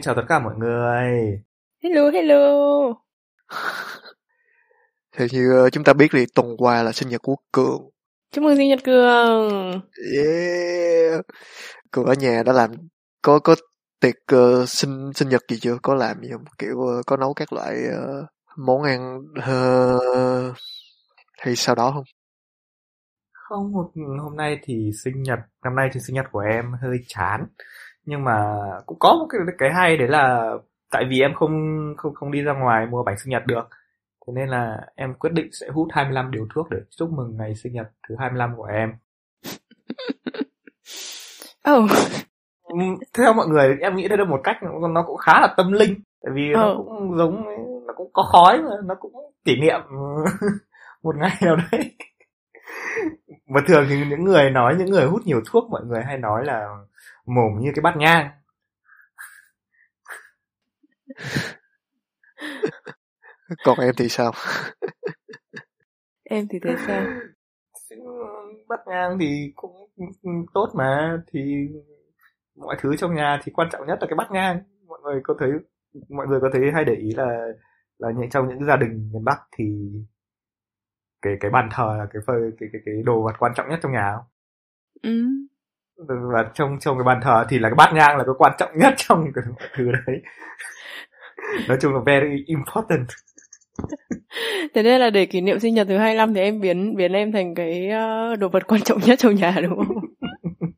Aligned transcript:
Xin 0.00 0.04
chào 0.04 0.14
tất 0.14 0.22
cả 0.28 0.38
mọi 0.38 0.54
người. 0.58 1.42
Hello, 1.82 2.10
hello. 2.10 2.38
Theo 5.16 5.28
như 5.30 5.52
ờ, 5.52 5.70
chúng 5.70 5.84
ta 5.84 5.92
biết 5.92 6.06
thì 6.12 6.26
tuần 6.34 6.56
qua 6.58 6.82
là 6.82 6.92
sinh 6.92 7.08
nhật 7.08 7.22
của 7.22 7.36
Cường. 7.52 7.90
Chúc 8.30 8.44
mừng 8.44 8.56
sinh 8.56 8.68
nhật 8.68 8.84
Cường. 8.84 9.50
Yeah. 10.16 11.20
Cường 11.90 12.04
ở 12.04 12.14
nhà 12.14 12.42
đã 12.46 12.52
làm 12.52 12.70
có 13.22 13.38
có 13.38 13.54
tiệc 14.00 14.14
ờ, 14.26 14.66
sinh 14.66 15.10
sinh 15.14 15.28
nhật 15.28 15.42
gì 15.48 15.58
chưa? 15.60 15.78
Có 15.82 15.94
làm 15.94 16.22
gì 16.22 16.28
không? 16.32 16.44
Kiểu 16.58 16.80
ờ, 16.80 17.02
có 17.06 17.16
nấu 17.16 17.34
các 17.34 17.52
loại 17.52 17.76
ờ, 17.92 18.26
món 18.56 18.82
ăn 18.82 19.18
ờ, 19.42 19.98
hay 21.38 21.56
sau 21.56 21.74
đó 21.74 21.92
không? 21.94 22.04
Không, 23.32 23.72
một 23.72 23.90
hôm 24.22 24.36
nay 24.36 24.58
thì 24.62 24.90
sinh 25.04 25.22
nhật, 25.22 25.38
năm 25.64 25.74
nay 25.76 25.88
thì 25.92 26.00
sinh 26.00 26.14
nhật 26.14 26.26
của 26.32 26.40
em 26.40 26.72
hơi 26.82 26.98
chán. 27.06 27.46
Nhưng 28.10 28.24
mà 28.24 28.56
cũng 28.86 28.98
có 28.98 29.14
một 29.14 29.26
cái 29.30 29.40
cái 29.58 29.70
hay 29.72 29.96
đấy 29.96 30.08
là 30.08 30.52
tại 30.90 31.04
vì 31.10 31.20
em 31.20 31.34
không 31.34 31.50
không 31.96 32.14
không 32.14 32.30
đi 32.32 32.42
ra 32.42 32.52
ngoài 32.52 32.86
mua 32.86 33.02
bánh 33.04 33.18
sinh 33.18 33.30
nhật 33.30 33.46
được. 33.46 33.68
Thế 34.26 34.32
nên 34.36 34.48
là 34.48 34.80
em 34.96 35.14
quyết 35.14 35.30
định 35.32 35.48
sẽ 35.52 35.68
hút 35.68 35.88
25 35.92 36.30
điều 36.30 36.46
thuốc 36.54 36.70
để 36.70 36.78
chúc 36.90 37.10
mừng 37.12 37.36
ngày 37.36 37.54
sinh 37.54 37.72
nhật 37.72 37.86
thứ 38.08 38.14
25 38.18 38.56
của 38.56 38.64
em. 38.64 38.92
Oh, 41.70 41.90
Theo 43.18 43.32
mọi 43.32 43.46
người 43.48 43.76
em 43.80 43.96
nghĩ 43.96 44.08
đây 44.08 44.18
là 44.18 44.24
một 44.24 44.40
cách 44.44 44.56
nó 44.62 44.88
nó 44.88 45.02
cũng 45.06 45.16
khá 45.16 45.40
là 45.40 45.54
tâm 45.56 45.72
linh 45.72 45.94
tại 46.22 46.32
vì 46.34 46.48
nó 46.52 46.62
Ờ. 46.62 46.74
cũng 46.76 47.16
giống 47.18 47.44
nó 47.86 47.94
cũng 47.96 48.10
có 48.12 48.22
khói 48.22 48.62
mà 48.62 48.70
nó 48.84 48.94
cũng 49.00 49.12
kỷ 49.44 49.60
niệm 49.60 49.80
một 51.02 51.16
ngày 51.16 51.36
nào 51.42 51.56
đấy. 51.72 51.96
Mà 53.48 53.60
thường 53.68 53.86
thì 53.88 54.04
những 54.10 54.24
người 54.24 54.50
nói 54.50 54.74
những 54.78 54.90
người 54.90 55.06
hút 55.06 55.20
nhiều 55.24 55.40
thuốc 55.50 55.70
mọi 55.70 55.84
người 55.84 56.02
hay 56.04 56.18
nói 56.18 56.44
là 56.44 56.68
mồm 57.34 57.60
như 57.60 57.72
cái 57.74 57.82
bát 57.82 57.96
nhang. 57.96 58.30
Còn 63.64 63.78
em 63.78 63.94
thì 63.96 64.08
sao? 64.08 64.32
em 66.24 66.46
thì 66.50 66.58
thấy 66.62 66.74
sao? 66.86 67.06
Bát 68.68 68.80
nhang 68.86 69.18
thì 69.20 69.52
cũng 69.56 69.90
tốt 70.54 70.70
mà 70.74 71.18
thì 71.32 71.68
mọi 72.56 72.76
thứ 72.80 72.96
trong 72.96 73.14
nhà 73.14 73.40
thì 73.44 73.52
quan 73.52 73.68
trọng 73.72 73.86
nhất 73.86 73.98
là 74.00 74.06
cái 74.10 74.16
bát 74.16 74.30
nhang. 74.30 74.60
Mọi 74.86 74.98
người 75.02 75.20
có 75.24 75.34
thấy 75.38 75.50
mọi 76.08 76.26
người 76.26 76.40
có 76.40 76.50
thấy 76.52 76.62
hay 76.74 76.84
để 76.84 76.94
ý 76.94 77.12
là 77.16 77.46
là 77.98 78.08
những 78.16 78.30
trong 78.30 78.48
những 78.48 78.64
gia 78.66 78.76
đình 78.76 79.10
miền 79.12 79.24
Bắc 79.24 79.40
thì 79.58 79.64
cái 81.22 81.36
cái 81.40 81.50
bàn 81.50 81.68
thờ 81.72 81.94
là 81.98 82.06
cái 82.12 82.22
phơi 82.26 82.40
cái 82.60 82.68
cái 82.72 82.82
cái 82.84 82.94
đồ 83.04 83.22
vật 83.22 83.32
quan 83.38 83.52
trọng 83.56 83.68
nhất 83.68 83.78
trong 83.82 83.92
nhà 83.92 84.12
không? 84.16 84.24
Ừ. 85.02 85.26
và 86.08 86.50
trong 86.54 86.78
trong 86.80 86.98
cái 86.98 87.04
bàn 87.04 87.20
thờ 87.22 87.44
thì 87.48 87.58
là 87.58 87.68
cái 87.68 87.74
bát 87.74 87.92
nhang 87.94 88.16
là 88.16 88.24
cái 88.24 88.34
quan 88.38 88.52
trọng 88.58 88.70
nhất 88.78 88.94
trong 88.96 89.24
cái 89.34 89.44
thứ 89.76 89.92
đấy. 89.92 90.22
Nói 91.68 91.78
chung 91.80 91.94
là 91.94 92.00
very 92.06 92.44
important. 92.46 93.06
Thế 94.74 94.82
nên 94.82 95.00
là 95.00 95.10
để 95.10 95.26
kỷ 95.26 95.40
niệm 95.40 95.60
sinh 95.60 95.74
nhật 95.74 95.86
thứ 95.88 95.96
25 95.96 96.34
thì 96.34 96.40
em 96.40 96.60
biến 96.60 96.96
biến 96.96 97.12
em 97.12 97.32
thành 97.32 97.54
cái 97.54 97.90
ờ, 97.90 98.36
đồ 98.36 98.48
vật 98.48 98.66
quan 98.66 98.80
trọng 98.80 98.98
nhất 99.00 99.18
trong 99.18 99.34
nhà 99.34 99.56
đúng 99.62 99.76
không? 99.76 99.88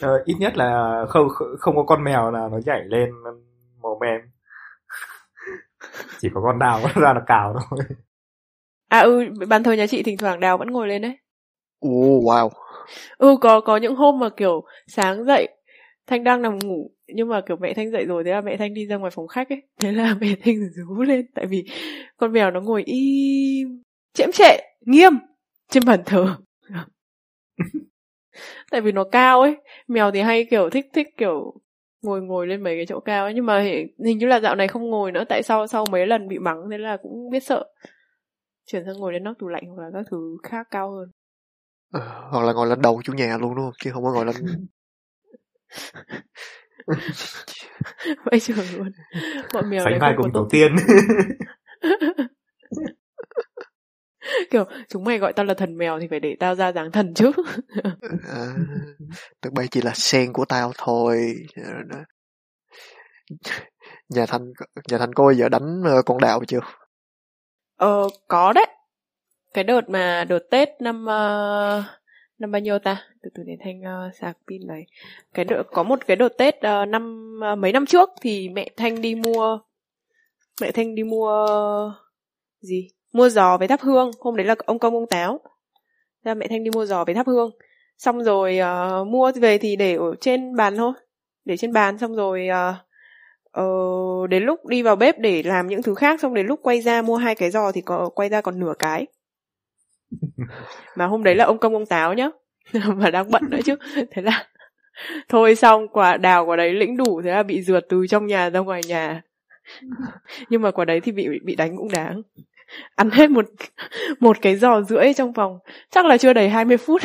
Ờ, 0.00 0.22
ít 0.24 0.34
nhất 0.38 0.56
là 0.56 1.04
không 1.08 1.28
không 1.58 1.76
có 1.76 1.82
con 1.82 2.04
mèo 2.04 2.30
nào 2.30 2.48
nó 2.48 2.58
nhảy 2.66 2.84
lên 2.84 3.10
mồm 3.80 4.00
em. 4.04 4.20
Chỉ 6.18 6.28
có 6.34 6.40
con 6.42 6.58
đào 6.58 6.80
nó 6.82 6.88
ra 7.02 7.12
là 7.12 7.20
cào 7.26 7.54
thôi 7.70 7.78
À 8.88 9.00
ừ, 9.00 9.24
bàn 9.48 9.62
thờ 9.62 9.72
nhà 9.72 9.86
chị 9.86 10.02
thỉnh 10.02 10.16
thoảng 10.16 10.40
đào 10.40 10.58
vẫn 10.58 10.70
ngồi 10.70 10.88
lên 10.88 11.02
đấy. 11.02 11.16
Ồ, 11.80 11.90
wow. 12.20 12.50
Ừ 13.18 13.36
có 13.40 13.60
có 13.60 13.76
những 13.76 13.96
hôm 13.96 14.18
mà 14.18 14.28
kiểu 14.28 14.64
sáng 14.86 15.24
dậy 15.24 15.48
Thanh 16.06 16.24
đang 16.24 16.42
nằm 16.42 16.58
ngủ 16.58 16.90
nhưng 17.08 17.28
mà 17.28 17.40
kiểu 17.40 17.56
mẹ 17.60 17.74
Thanh 17.74 17.90
dậy 17.90 18.04
rồi 18.04 18.24
thế 18.24 18.30
là 18.30 18.40
mẹ 18.40 18.56
Thanh 18.56 18.74
đi 18.74 18.86
ra 18.86 18.96
ngoài 18.96 19.10
phòng 19.10 19.28
khách 19.28 19.48
ấy 19.48 19.62
thế 19.80 19.92
là 19.92 20.14
mẹ 20.20 20.34
Thanh 20.44 20.56
rú 20.70 21.02
lên 21.02 21.26
tại 21.34 21.46
vì 21.46 21.64
con 22.16 22.32
mèo 22.32 22.50
nó 22.50 22.60
ngồi 22.60 22.82
im 22.86 23.82
chễm 24.14 24.32
trệ 24.32 24.58
nghiêm 24.80 25.12
trên 25.70 25.84
bàn 25.86 26.02
thờ 26.06 26.36
tại 28.70 28.80
vì 28.80 28.92
nó 28.92 29.04
cao 29.04 29.40
ấy 29.40 29.56
mèo 29.88 30.10
thì 30.10 30.20
hay 30.20 30.44
kiểu 30.50 30.70
thích 30.70 30.86
thích 30.92 31.08
kiểu 31.16 31.54
ngồi 32.02 32.22
ngồi 32.22 32.46
lên 32.46 32.62
mấy 32.62 32.76
cái 32.76 32.86
chỗ 32.86 33.00
cao 33.00 33.24
ấy 33.24 33.34
nhưng 33.34 33.46
mà 33.46 33.60
hình, 33.60 33.86
hình 34.04 34.18
như 34.18 34.26
là 34.26 34.40
dạo 34.40 34.54
này 34.54 34.68
không 34.68 34.90
ngồi 34.90 35.12
nữa 35.12 35.24
tại 35.28 35.42
sao 35.42 35.66
sau 35.66 35.84
mấy 35.92 36.06
lần 36.06 36.28
bị 36.28 36.38
mắng 36.38 36.62
thế 36.70 36.78
là 36.78 36.96
cũng 37.02 37.30
biết 37.30 37.42
sợ 37.42 37.64
chuyển 38.66 38.82
sang 38.86 38.96
ngồi 38.96 39.12
lên 39.12 39.24
nóc 39.24 39.38
tủ 39.38 39.48
lạnh 39.48 39.62
hoặc 39.66 39.82
là 39.82 39.90
các 39.92 40.06
thứ 40.10 40.36
khác 40.42 40.66
cao 40.70 40.94
hơn 40.94 41.10
Ờ, 41.92 42.28
hoặc 42.30 42.44
là 42.44 42.52
ngồi 42.52 42.66
lên 42.66 42.82
đầu 42.82 43.00
chủ 43.04 43.12
nhà 43.12 43.38
luôn 43.38 43.54
đúng 43.54 43.64
không? 43.64 43.74
Chứ 43.84 43.90
không 43.92 44.04
có 44.04 44.12
ngồi 44.12 44.24
lên... 44.24 44.36
vậy 48.24 48.40
trường 48.40 48.56
luôn 48.76 48.92
bọn 49.54 49.70
mèo 49.70 49.84
sánh 49.84 49.90
này 49.90 50.00
vai 50.00 50.14
cùng 50.16 50.32
tổ 50.32 50.48
tiên 50.50 50.76
kiểu 54.50 54.64
chúng 54.88 55.04
mày 55.04 55.18
gọi 55.18 55.32
tao 55.32 55.46
là 55.46 55.54
thần 55.54 55.78
mèo 55.78 56.00
thì 56.00 56.06
phải 56.10 56.20
để 56.20 56.36
tao 56.40 56.54
ra 56.54 56.72
dáng 56.72 56.92
thần 56.92 57.14
chứ 57.14 57.32
À, 58.28 58.54
tụi 59.40 59.50
bay 59.50 59.68
chỉ 59.70 59.80
là 59.82 59.92
sen 59.94 60.32
của 60.32 60.44
tao 60.44 60.72
thôi. 60.78 61.34
Nhà 64.08 64.26
Thành 64.26 64.52
nhà 64.90 64.98
Thành 64.98 65.10
bao 65.16 65.32
giờ 65.32 65.48
đánh 65.48 65.82
ờ, 65.84 66.02
con 66.02 66.18
đào 66.18 66.44
chưa? 66.48 66.60
Ờ 67.76 68.08
có 68.28 68.52
đấy. 68.52 68.66
Cái 69.54 69.64
đợt 69.64 69.88
mà 69.88 70.24
đợt 70.28 70.38
tết 70.50 70.68
năm 70.80 71.02
uh, 71.02 71.84
năm 72.38 72.52
bao 72.52 72.60
nhiêu 72.60 72.78
ta? 72.78 73.02
Từ 73.22 73.30
từ 73.34 73.42
để 73.46 73.56
thanh 73.64 73.80
uh, 73.80 74.14
sạc 74.14 74.36
pin 74.48 74.66
này. 74.66 74.86
Cái 75.34 75.44
đợt 75.44 75.62
có 75.72 75.82
một 75.82 76.06
cái 76.06 76.16
đợt 76.16 76.28
tết 76.38 76.56
uh, 76.56 76.88
năm 76.88 77.34
uh, 77.52 77.58
mấy 77.58 77.72
năm 77.72 77.86
trước 77.86 78.10
thì 78.20 78.48
mẹ 78.48 78.70
thanh 78.76 79.00
đi 79.00 79.14
mua 79.14 79.58
mẹ 80.60 80.70
thanh 80.72 80.94
đi 80.94 81.02
mua 81.02 81.46
gì? 82.60 82.88
Mua 83.12 83.28
giò 83.28 83.56
với 83.56 83.68
thắp 83.68 83.80
hương. 83.80 84.10
Hôm 84.20 84.36
đấy 84.36 84.46
là 84.46 84.54
ông 84.66 84.78
công 84.78 84.94
ông 84.94 85.06
táo. 85.06 85.40
Ra 86.24 86.34
mẹ 86.34 86.46
thanh 86.48 86.64
đi 86.64 86.70
mua 86.74 86.84
giò 86.84 87.04
với 87.04 87.14
thắp 87.14 87.26
hương. 87.26 87.50
Xong 87.98 88.24
rồi 88.24 88.58
uh, 88.60 89.06
mua 89.06 89.32
về 89.32 89.58
thì 89.58 89.76
để 89.76 89.96
ở 89.96 90.14
trên 90.20 90.56
bàn 90.56 90.76
thôi. 90.76 90.92
Để 91.44 91.56
trên 91.56 91.72
bàn 91.72 91.98
xong 91.98 92.14
rồi 92.14 92.48
uh, 92.50 92.85
ờ, 93.56 94.26
đến 94.26 94.42
lúc 94.42 94.66
đi 94.66 94.82
vào 94.82 94.96
bếp 94.96 95.18
để 95.18 95.42
làm 95.42 95.66
những 95.66 95.82
thứ 95.82 95.94
khác 95.94 96.20
xong 96.20 96.34
đến 96.34 96.46
lúc 96.46 96.60
quay 96.62 96.80
ra 96.80 97.02
mua 97.02 97.16
hai 97.16 97.34
cái 97.34 97.50
giò 97.50 97.72
thì 97.72 97.80
có 97.80 98.10
quay 98.14 98.28
ra 98.28 98.40
còn 98.40 98.60
nửa 98.60 98.72
cái. 98.78 99.06
Mà 100.96 101.06
hôm 101.06 101.24
đấy 101.24 101.34
là 101.34 101.44
ông 101.44 101.58
công 101.58 101.72
ông 101.72 101.86
táo 101.86 102.14
nhá. 102.14 102.28
Mà 102.96 103.10
đang 103.10 103.30
bận 103.30 103.42
nữa 103.50 103.58
chứ. 103.64 103.76
Thế 104.10 104.22
là 104.22 104.46
thôi 105.28 105.54
xong 105.54 105.88
quả 105.88 106.16
đào 106.16 106.46
quả 106.46 106.56
đấy 106.56 106.72
lĩnh 106.74 106.96
đủ 106.96 107.22
thế 107.24 107.30
là 107.30 107.42
bị 107.42 107.62
rượt 107.62 107.86
từ 107.88 108.06
trong 108.06 108.26
nhà 108.26 108.50
ra 108.50 108.60
ngoài 108.60 108.80
nhà. 108.88 109.22
Nhưng 110.50 110.62
mà 110.62 110.70
quả 110.70 110.84
đấy 110.84 111.00
thì 111.00 111.12
bị 111.12 111.28
bị 111.44 111.56
đánh 111.56 111.76
cũng 111.76 111.88
đáng. 111.92 112.22
Ăn 112.94 113.10
hết 113.10 113.30
một 113.30 113.44
một 114.20 114.36
cái 114.42 114.56
giò 114.56 114.82
rưỡi 114.82 115.14
trong 115.14 115.32
vòng 115.32 115.58
chắc 115.90 116.06
là 116.06 116.18
chưa 116.18 116.32
đầy 116.32 116.48
20 116.48 116.76
phút. 116.76 117.02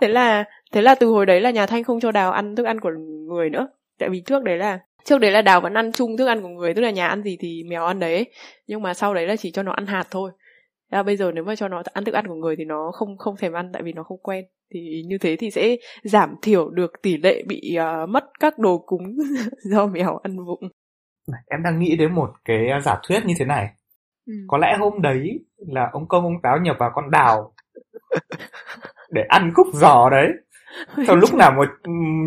Thế 0.00 0.08
là 0.08 0.44
thế 0.72 0.82
là 0.82 0.94
từ 0.94 1.06
hồi 1.06 1.26
đấy 1.26 1.40
là 1.40 1.50
nhà 1.50 1.66
thanh 1.66 1.84
không 1.84 2.00
cho 2.00 2.12
đào 2.12 2.32
ăn 2.32 2.56
thức 2.56 2.66
ăn 2.66 2.80
của 2.80 2.90
người 3.28 3.50
nữa 3.50 3.68
tại 3.98 4.08
vì 4.08 4.20
trước 4.20 4.42
đấy 4.42 4.56
là 4.56 4.78
trước 5.04 5.18
đấy 5.18 5.30
là 5.30 5.42
đào 5.42 5.60
vẫn 5.60 5.74
ăn 5.74 5.92
chung 5.92 6.16
thức 6.16 6.26
ăn 6.26 6.42
của 6.42 6.48
người 6.48 6.74
tức 6.74 6.82
là 6.82 6.90
nhà 6.90 7.08
ăn 7.08 7.22
gì 7.22 7.36
thì 7.40 7.62
mèo 7.68 7.84
ăn 7.84 8.00
đấy. 8.00 8.30
Nhưng 8.66 8.82
mà 8.82 8.94
sau 8.94 9.14
đấy 9.14 9.26
là 9.26 9.36
chỉ 9.36 9.50
cho 9.50 9.62
nó 9.62 9.72
ăn 9.72 9.86
hạt 9.86 10.04
thôi. 10.10 10.30
Là 10.90 11.02
bây 11.02 11.16
giờ 11.16 11.32
nếu 11.34 11.44
mà 11.44 11.56
cho 11.56 11.68
nó 11.68 11.82
ăn 11.92 12.04
thức 12.04 12.14
ăn 12.14 12.26
của 12.26 12.34
người 12.34 12.56
thì 12.56 12.64
nó 12.64 12.90
không 12.94 13.18
không 13.18 13.36
thèm 13.36 13.52
ăn 13.52 13.70
tại 13.72 13.82
vì 13.82 13.92
nó 13.92 14.02
không 14.02 14.18
quen. 14.22 14.44
Thì 14.74 15.02
như 15.06 15.18
thế 15.18 15.36
thì 15.36 15.50
sẽ 15.50 15.76
giảm 16.02 16.34
thiểu 16.42 16.70
được 16.70 16.92
tỷ 17.02 17.16
lệ 17.16 17.42
bị 17.48 17.74
ờ, 17.74 18.06
mất 18.06 18.24
các 18.40 18.58
đồ 18.58 18.78
cúng 18.78 19.16
do 19.70 19.86
mèo 19.86 20.16
ăn 20.16 20.44
vụng. 20.44 20.60
Em 21.46 21.62
đang 21.62 21.78
nghĩ 21.78 21.96
đến 21.96 22.14
một 22.14 22.30
cái 22.44 22.66
giả 22.82 23.00
thuyết 23.08 23.26
như 23.26 23.34
thế 23.38 23.44
này. 23.44 23.68
Ừ. 24.28 24.34
có 24.48 24.58
lẽ 24.58 24.76
hôm 24.78 25.02
đấy 25.02 25.40
là 25.58 25.88
ông 25.92 26.08
công 26.08 26.24
ông 26.24 26.42
táo 26.42 26.58
nhập 26.58 26.76
vào 26.78 26.90
con 26.94 27.10
đào 27.10 27.52
để 29.10 29.22
ăn 29.28 29.52
khúc 29.54 29.66
giò 29.72 30.08
đấy 30.10 30.28
sau 31.06 31.16
lúc 31.16 31.34
nào 31.34 31.52
một 31.56 31.66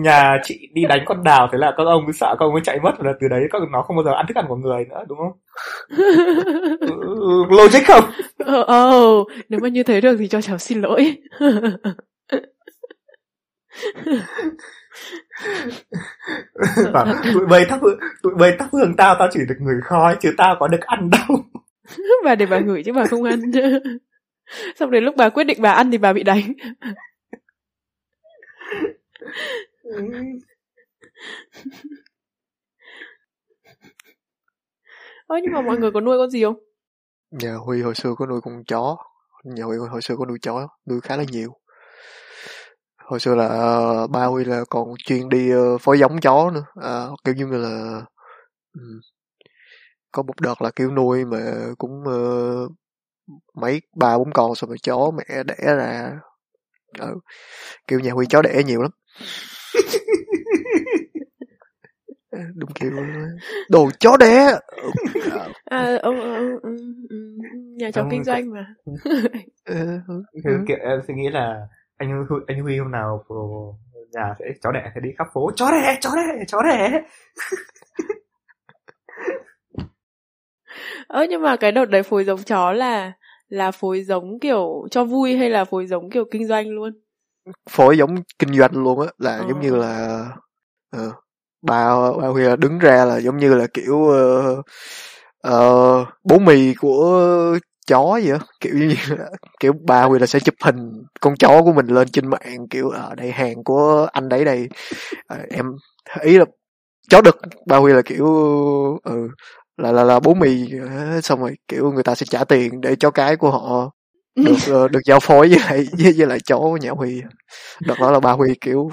nhà 0.01 0.37
chị 0.43 0.69
đi 0.73 0.81
đánh 0.89 1.01
con 1.05 1.23
đào 1.23 1.49
thế 1.51 1.57
là 1.57 1.73
các 1.77 1.83
ông 1.83 2.03
cứ 2.07 2.11
sợ 2.11 2.35
các 2.39 2.45
ông 2.45 2.53
mới 2.53 2.61
chạy 2.65 2.79
mất 2.79 2.91
và 2.99 3.13
từ 3.21 3.27
đấy 3.27 3.41
các 3.51 3.61
nó 3.71 3.81
không 3.81 3.95
bao 3.95 4.03
giờ 4.03 4.11
ăn 4.15 4.25
thức 4.27 4.37
ăn 4.37 4.45
của 4.47 4.55
người 4.55 4.85
nữa 4.89 5.03
đúng 5.07 5.17
không? 5.17 5.31
Ừ, 6.81 7.45
logic 7.49 7.87
không? 7.87 8.03
Ờ 8.37 8.63
ờ, 8.63 8.91
nếu 9.49 9.59
mà 9.59 9.69
như 9.69 9.83
thế 9.83 10.01
được 10.01 10.15
thì 10.19 10.27
cho 10.27 10.41
cháu 10.41 10.57
xin 10.57 10.81
lỗi. 10.81 11.17
Bảo, 16.93 17.05
tụi 17.33 17.45
bay 17.45 17.65
thắp 17.69 17.79
hương 17.81 17.99
tụi 18.23 18.33
bay 18.39 18.51
thắp 18.59 18.67
hương 18.71 18.95
tao 18.95 19.15
tao 19.19 19.27
chỉ 19.31 19.39
được 19.47 19.55
ngửi 19.59 19.81
khói 19.83 20.15
chứ 20.19 20.33
tao 20.37 20.55
có 20.59 20.67
được 20.67 20.81
ăn 20.81 21.09
đâu. 21.09 21.37
Bà 22.25 22.35
để 22.35 22.45
bà 22.45 22.59
ngửi 22.59 22.83
chứ 22.83 22.93
bà 22.93 23.05
không 23.05 23.23
ăn. 23.23 23.41
Xong 24.75 24.91
đến 24.91 25.03
lúc 25.03 25.15
bà 25.15 25.29
quyết 25.29 25.43
định 25.43 25.57
bà 25.61 25.71
ăn 25.71 25.91
thì 25.91 25.97
bà 25.97 26.13
bị 26.13 26.23
đánh 26.23 26.53
ơ 35.27 35.37
nhưng 35.43 35.53
mà 35.53 35.61
mọi 35.61 35.77
người 35.77 35.91
có 35.91 36.01
nuôi 36.01 36.17
con 36.17 36.29
gì 36.29 36.43
không? 36.43 36.59
Nhà 37.31 37.55
Huy 37.55 37.81
hồi 37.81 37.95
xưa 37.95 38.15
có 38.17 38.25
nuôi 38.25 38.41
con 38.41 38.63
chó. 38.65 38.97
nhà 39.43 39.63
Huy 39.63 39.77
hồi 39.77 40.01
xưa 40.01 40.15
có 40.17 40.25
nuôi 40.25 40.37
chó 40.41 40.67
nuôi 40.89 41.01
khá 41.01 41.17
là 41.17 41.23
nhiều. 41.31 41.53
Hồi 42.97 43.19
xưa 43.19 43.35
là 43.35 43.47
uh, 44.03 44.09
ba 44.09 44.25
Huy 44.25 44.45
là 44.45 44.63
còn 44.69 44.87
chuyên 45.05 45.29
đi 45.29 45.55
uh, 45.55 45.81
phối 45.81 45.99
giống 45.99 46.19
chó 46.21 46.51
nữa. 46.51 46.65
À, 46.81 47.05
kiểu 47.23 47.35
như 47.35 47.45
là 47.45 48.01
um, 48.73 48.99
có 50.11 50.23
một 50.23 50.41
đợt 50.41 50.61
là 50.61 50.71
kiểu 50.75 50.91
nuôi 50.91 51.25
mà 51.25 51.37
cũng 51.77 52.03
uh, 52.03 52.71
mấy 53.53 53.81
ba 53.95 54.17
bốn 54.17 54.33
con 54.33 54.55
xong 54.55 54.69
rồi 54.69 54.77
chó 54.83 55.11
mẹ 55.11 55.43
đẻ 55.43 55.75
ra 55.75 56.19
ừ. 56.99 57.19
kiểu 57.87 57.99
nhà 57.99 58.11
Huy 58.11 58.25
chó 58.29 58.41
đẻ 58.41 58.61
nhiều 58.65 58.81
lắm. 58.81 58.91
Đúng 62.55 62.71
kiểu 62.75 62.91
đồ 63.69 63.89
chó 63.99 64.17
đẻ. 64.17 64.59
À, 65.65 65.97
ông, 66.01 66.21
ông, 66.21 66.59
ông, 66.63 66.75
nhà 67.77 67.91
cháu 67.91 68.03
Ông- 68.03 68.11
kinh 68.11 68.23
doanh 68.23 68.49
mà. 68.51 68.73
Ừ, 69.65 69.99
Kiểu, 70.43 70.53
ừ. 70.53 70.63
kiểu 70.67 70.77
em 70.81 70.99
suy 71.07 71.13
nghĩ 71.13 71.29
là 71.29 71.67
anh 71.97 72.25
Huy, 72.29 72.37
anh 72.47 72.61
Huy 72.61 72.77
hôm 72.77 72.91
nào 72.91 73.25
nhà 74.11 74.35
sẽ 74.39 74.45
chó 74.63 74.71
đẻ 74.71 74.91
sẽ 74.95 75.01
đi 75.01 75.09
khắp 75.17 75.27
phố 75.33 75.51
chó 75.55 75.71
đẻ 75.71 75.97
chó 76.01 76.09
đẻ 76.15 76.43
chó 76.47 76.61
đẻ. 76.61 77.01
Ơ 81.07 81.25
nhưng 81.29 81.41
mà 81.41 81.55
cái 81.55 81.71
đợt 81.71 81.85
đấy 81.85 82.03
phối 82.03 82.23
giống 82.23 82.43
chó 82.43 82.71
là 82.71 83.11
là 83.51 83.71
phối 83.71 84.03
giống 84.03 84.39
kiểu 84.39 84.87
cho 84.91 85.03
vui 85.05 85.37
hay 85.37 85.49
là 85.49 85.65
phối 85.65 85.87
giống 85.87 86.09
kiểu 86.09 86.25
kinh 86.31 86.47
doanh 86.47 86.69
luôn? 86.69 86.93
Phối 87.69 87.97
giống 87.97 88.15
kinh 88.39 88.53
doanh 88.53 88.71
luôn 88.73 88.99
á 88.99 89.07
là 89.17 89.37
Ờ. 89.37 89.45
giống 89.49 89.61
như 89.61 89.75
là 89.75 90.19
ờ, 90.91 91.11
bà 91.61 91.95
bà 92.21 92.27
Huy 92.27 92.43
là 92.43 92.55
đứng 92.55 92.79
ra 92.79 93.05
là 93.05 93.17
giống 93.17 93.37
như 93.37 93.53
là 93.55 93.67
kiểu 93.73 94.07
ờ, 94.09 94.61
ờ, 95.41 96.05
bố 96.23 96.39
mì 96.39 96.73
của 96.73 97.57
chó 97.87 98.19
vậy 98.23 98.31
á 98.31 98.39
kiểu 98.59 98.73
như 98.75 98.95
là, 99.09 99.29
kiểu 99.59 99.73
bà 99.87 100.03
Huy 100.03 100.19
là 100.19 100.25
sẽ 100.25 100.39
chụp 100.39 100.55
hình 100.63 101.03
con 101.21 101.35
chó 101.35 101.61
của 101.63 101.73
mình 101.73 101.87
lên 101.87 102.07
trên 102.07 102.27
mạng 102.29 102.67
kiểu 102.69 102.89
ở 102.89 103.15
đây 103.15 103.31
hàng 103.31 103.63
của 103.63 104.07
anh 104.13 104.29
đấy 104.29 104.45
đây. 104.45 104.69
Ờ, 105.27 105.37
em 105.49 105.65
ý 106.21 106.37
là 106.37 106.45
chó 107.09 107.21
đực 107.21 107.37
bà 107.67 107.77
Huy 107.77 107.93
là 107.93 108.01
kiểu 108.01 108.25
ừ 109.03 109.27
là 109.77 109.91
là 109.91 110.03
là 110.03 110.19
bố 110.19 110.33
mì 110.33 110.69
ờ, 110.79 111.21
xong 111.21 111.39
rồi 111.41 111.55
kiểu 111.67 111.91
người 111.91 112.03
ta 112.03 112.15
sẽ 112.15 112.25
trả 112.29 112.43
tiền 112.43 112.81
để 112.81 112.95
chó 112.95 113.11
cái 113.11 113.35
của 113.35 113.51
họ 113.51 113.91
được 114.35 114.57
ờ, 114.67 114.87
được 114.87 114.99
giao 115.05 115.19
phối 115.19 115.49
với 115.49 115.59
lại 115.59 115.85
với, 115.99 116.13
với 116.17 116.27
lại 116.27 116.39
chó 116.39 116.57
của 116.57 116.77
nhà 116.77 116.91
Huy. 116.91 117.21
Đợt 117.87 117.95
đó 118.01 118.11
là 118.11 118.19
ba 118.19 118.31
Huy 118.31 118.55
kiểu 118.61 118.89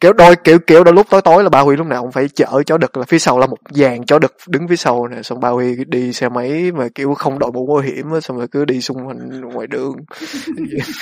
kiểu 0.00 0.12
đôi 0.12 0.36
kiểu 0.44 0.58
kiểu 0.58 0.84
đôi 0.84 0.94
lúc 0.94 1.06
tối 1.10 1.22
tối 1.22 1.42
là 1.42 1.48
ba 1.48 1.60
Huy 1.60 1.76
lúc 1.76 1.86
nào 1.86 2.02
cũng 2.02 2.12
phải 2.12 2.28
chở 2.28 2.62
chó 2.66 2.78
đực 2.78 2.96
là 2.96 3.04
phía 3.04 3.18
sau 3.18 3.38
là 3.38 3.46
một 3.46 3.56
dàn 3.70 4.06
chó 4.06 4.18
đực 4.18 4.34
đứng 4.48 4.68
phía 4.68 4.76
sau 4.76 5.08
nè 5.08 5.22
xong 5.22 5.40
ba 5.40 5.48
Huy 5.48 5.76
đi 5.86 6.12
xe 6.12 6.28
máy 6.28 6.72
mà 6.72 6.88
kiểu 6.94 7.14
không 7.14 7.38
đội 7.38 7.52
mũ 7.52 7.66
bảo 7.66 7.78
hiểm 7.78 8.12
á 8.12 8.20
xong 8.20 8.38
rồi 8.38 8.48
cứ 8.48 8.64
đi 8.64 8.80
xung 8.80 9.06
quanh 9.06 9.40
ngoài 9.40 9.66
đường. 9.66 9.96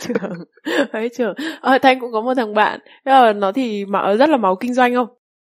Trường 0.00 0.44
ấy 0.92 1.08
trường 1.16 1.34
ờ, 1.60 1.78
thanh 1.82 2.00
cũng 2.00 2.12
có 2.12 2.20
một 2.20 2.34
thằng 2.34 2.54
bạn 2.54 2.80
Thế 3.06 3.12
là 3.12 3.32
nó 3.32 3.52
thì 3.52 3.84
mà 3.84 4.14
rất 4.14 4.30
là 4.30 4.36
máu 4.36 4.56
kinh 4.56 4.74
doanh 4.74 4.94
không 4.94 5.08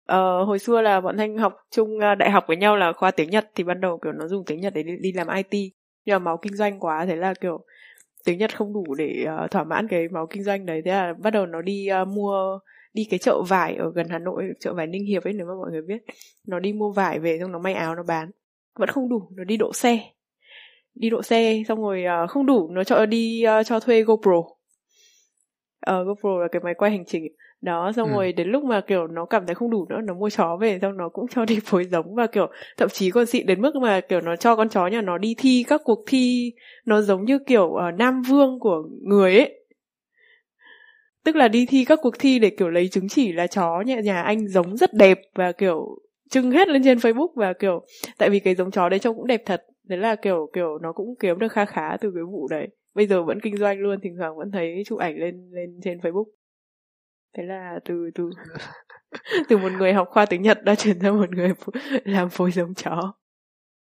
ờ, 0.05 0.43
hồi 0.43 0.59
xưa 0.59 0.81
là 0.81 1.01
bọn 1.01 1.17
thanh 1.17 1.37
học 1.37 1.55
chung 1.71 1.99
ờ, 1.99 2.15
đại 2.15 2.31
học 2.31 2.43
với 2.47 2.57
nhau 2.57 2.77
là 2.77 2.93
khoa 2.93 3.11
tiếng 3.11 3.29
nhật 3.29 3.51
thì 3.55 3.63
ban 3.63 3.81
đầu 3.81 3.99
kiểu 4.03 4.11
nó 4.11 4.27
dùng 4.27 4.45
tiếng 4.45 4.61
nhật 4.61 4.73
để 4.73 4.83
đi, 4.83 4.97
đi 5.01 5.11
làm 5.11 5.27
it 5.27 5.71
nhưng 6.05 6.13
mà 6.13 6.19
máu 6.19 6.37
kinh 6.37 6.55
doanh 6.55 6.79
quá 6.79 7.05
thế 7.05 7.15
là 7.15 7.33
kiểu 7.33 7.65
tiếng 8.25 8.37
nhật 8.37 8.57
không 8.57 8.73
đủ 8.73 8.95
để 8.95 9.25
uh, 9.43 9.51
thỏa 9.51 9.63
mãn 9.63 9.87
cái 9.87 10.07
máu 10.07 10.27
kinh 10.27 10.43
doanh 10.43 10.65
đấy. 10.65 10.81
Thế 10.85 10.91
là 10.91 11.13
bắt 11.13 11.29
đầu 11.29 11.45
nó 11.45 11.61
đi 11.61 11.87
uh, 12.01 12.07
mua 12.07 12.59
đi 12.93 13.07
cái 13.09 13.19
chợ 13.19 13.41
vải 13.47 13.75
ở 13.75 13.91
gần 13.95 14.07
hà 14.09 14.19
nội 14.19 14.43
chợ 14.59 14.73
vải 14.73 14.87
ninh 14.87 15.05
hiệp 15.05 15.23
ấy 15.23 15.33
nếu 15.33 15.47
mà 15.47 15.53
mọi 15.61 15.71
người 15.71 15.81
biết. 15.81 16.03
Nó 16.47 16.59
đi 16.59 16.73
mua 16.73 16.91
vải 16.91 17.19
về 17.19 17.37
xong 17.41 17.51
nó 17.51 17.59
may 17.59 17.73
áo 17.73 17.95
nó 17.95 18.03
bán. 18.03 18.31
Vẫn 18.79 18.89
không 18.89 19.09
đủ 19.09 19.29
nó 19.35 19.43
đi 19.43 19.57
độ 19.57 19.73
xe. 19.73 19.99
Đi 20.95 21.09
độ 21.09 21.21
xe 21.21 21.63
xong 21.67 21.81
rồi 21.81 22.03
uh, 22.23 22.29
không 22.29 22.45
đủ 22.45 22.69
nó 22.71 22.83
cho 22.83 23.05
đi 23.05 23.43
uh, 23.59 23.65
cho 23.65 23.79
thuê 23.79 24.03
GoPro. 24.03 24.37
Uh, 24.37 26.07
GoPro 26.07 26.39
là 26.41 26.47
cái 26.51 26.61
máy 26.63 26.73
quay 26.77 26.91
hành 26.91 27.05
trình 27.05 27.23
đó 27.63 27.91
xong 27.95 28.09
Ừ. 28.09 28.13
rồi 28.13 28.33
đến 28.33 28.47
lúc 28.47 28.63
mà 28.63 28.81
kiểu 28.81 29.07
nó 29.07 29.25
cảm 29.25 29.45
thấy 29.45 29.55
không 29.55 29.69
đủ 29.69 29.85
nữa 29.89 29.99
nó 30.03 30.13
mua 30.13 30.29
chó 30.29 30.57
về 30.61 30.79
xong 30.81 30.97
nó 30.97 31.09
cũng 31.09 31.25
cho 31.27 31.45
đi 31.45 31.59
phối 31.65 31.83
giống 31.85 32.15
và 32.15 32.27
kiểu 32.27 32.47
thậm 32.77 32.89
chí 32.89 33.11
còn 33.11 33.25
xịn 33.25 33.45
đến 33.45 33.61
mức 33.61 33.75
mà 33.75 34.01
kiểu 34.01 34.21
nó 34.21 34.35
cho 34.35 34.55
con 34.55 34.69
chó 34.69 34.87
nhà 34.87 35.01
nó 35.01 35.17
đi 35.17 35.35
thi 35.37 35.63
các 35.67 35.81
cuộc 35.83 35.99
thi 36.07 36.53
nó 36.85 37.01
giống 37.01 37.25
như 37.25 37.39
kiểu 37.47 37.73
ờ, 37.73 37.91
nam 37.91 38.21
vương 38.29 38.59
của 38.59 38.83
người 39.01 39.37
ấy. 39.37 39.59
Tức 41.25 41.35
là 41.35 41.47
đi 41.47 41.65
thi 41.69 41.85
các 41.85 41.99
cuộc 42.01 42.19
thi 42.19 42.39
để 42.39 42.49
kiểu 42.49 42.69
lấy 42.69 42.87
chứng 42.87 43.09
chỉ 43.09 43.31
là 43.33 43.47
chó 43.47 43.81
nhà 43.85 43.99
nhà 43.99 44.21
anh 44.21 44.47
giống 44.47 44.77
rất 44.77 44.93
đẹp 44.93 45.19
và 45.35 45.51
kiểu 45.51 45.97
trưng 46.29 46.51
hết 46.51 46.67
lên 46.67 46.83
trên 46.83 46.97
Facebook 46.97 47.33
và 47.35 47.53
kiểu 47.53 47.85
tại 48.17 48.29
vì 48.29 48.39
cái 48.39 48.55
giống 48.55 48.71
chó 48.71 48.89
đấy 48.89 48.99
trông 48.99 49.15
cũng 49.15 49.27
đẹp 49.27 49.41
thật. 49.45 49.63
Thế 49.89 49.97
là 49.97 50.15
kiểu 50.15 50.49
kiểu 50.53 50.77
nó 50.81 50.91
cũng 50.93 51.15
kiếm 51.19 51.39
được 51.39 51.51
kha 51.51 51.65
khá 51.65 51.97
từ 52.01 52.11
cái 52.15 52.23
vụ 52.23 52.47
đấy. 52.47 52.67
Bây 52.95 53.07
giờ 53.07 53.23
vẫn 53.23 53.39
kinh 53.43 53.57
doanh 53.57 53.79
luôn 53.79 53.99
thỉnh 54.03 54.15
thoảng 54.19 54.37
vẫn 54.37 54.51
thấy 54.51 54.83
chụp 54.85 54.99
ảnh 54.99 55.17
lên 55.17 55.49
lên 55.51 55.79
trên 55.83 55.97
Facebook 55.97 56.25
thế 57.33 57.43
là 57.43 57.79
từ 57.85 58.09
từ 58.15 58.29
từ 59.49 59.57
một 59.57 59.71
người 59.71 59.93
học 59.93 60.07
khoa 60.11 60.25
tiếng 60.25 60.41
Nhật 60.41 60.63
đã 60.63 60.75
chuyển 60.75 60.99
sang 61.01 61.19
một 61.19 61.29
người 61.29 61.53
làm 62.03 62.29
phối 62.29 62.51
giống 62.51 62.73
chó. 62.73 63.13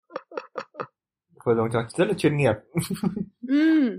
Phối 1.44 1.54
giống 1.56 1.68
chó 1.72 1.82
rất 1.96 2.04
là 2.08 2.14
chuyên 2.18 2.36
nghiệp. 2.36 2.54
Ừm, 3.48 3.90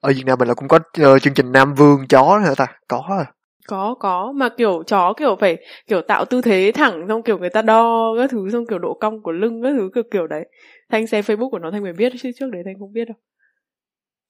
ở 0.00 0.12
Việt 0.16 0.22
Nam 0.26 0.38
mình 0.38 0.48
là 0.48 0.54
cũng 0.54 0.68
có 0.68 0.78
ờ, 1.00 1.18
chương 1.18 1.34
trình 1.34 1.52
Nam 1.52 1.74
Vương 1.74 2.06
chó 2.08 2.38
nữa 2.38 2.44
hả 2.44 2.54
ta? 2.56 2.66
Có 2.88 3.04
à. 3.18 3.32
Có 3.68 3.94
có. 4.00 4.32
Mà 4.32 4.48
kiểu 4.56 4.82
chó 4.86 5.14
kiểu 5.16 5.36
phải 5.40 5.56
kiểu 5.86 6.00
tạo 6.08 6.24
tư 6.24 6.40
thế 6.40 6.72
thẳng 6.74 7.04
xong 7.08 7.22
kiểu 7.22 7.38
người 7.38 7.50
ta 7.50 7.62
đo 7.62 8.14
các 8.18 8.30
thứ 8.30 8.50
xong 8.50 8.66
kiểu 8.66 8.78
độ 8.78 8.98
cong 9.00 9.22
của 9.22 9.32
lưng 9.32 9.62
các 9.62 9.72
thứ 9.78 9.90
kiểu 9.94 10.04
kiểu 10.10 10.26
đấy. 10.26 10.48
Thanh 10.90 11.06
xem 11.06 11.24
facebook 11.24 11.50
của 11.50 11.58
nó 11.58 11.70
thanh 11.70 11.82
mới 11.82 11.92
biết 11.92 12.12
chứ 12.22 12.30
trước 12.36 12.50
đấy 12.52 12.62
thanh 12.64 12.78
không 12.78 12.92
biết 12.92 13.04
đâu. 13.04 13.16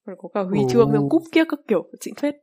Còn 0.05 0.15
có 0.17 0.29
cả 0.33 0.41
huy 0.41 0.59
chương 0.69 0.89
xong 0.93 1.09
cúp 1.09 1.21
kiếc 1.31 1.47
các 1.49 1.59
kiểu 1.67 1.89
xịn 2.01 2.15
phết. 2.15 2.35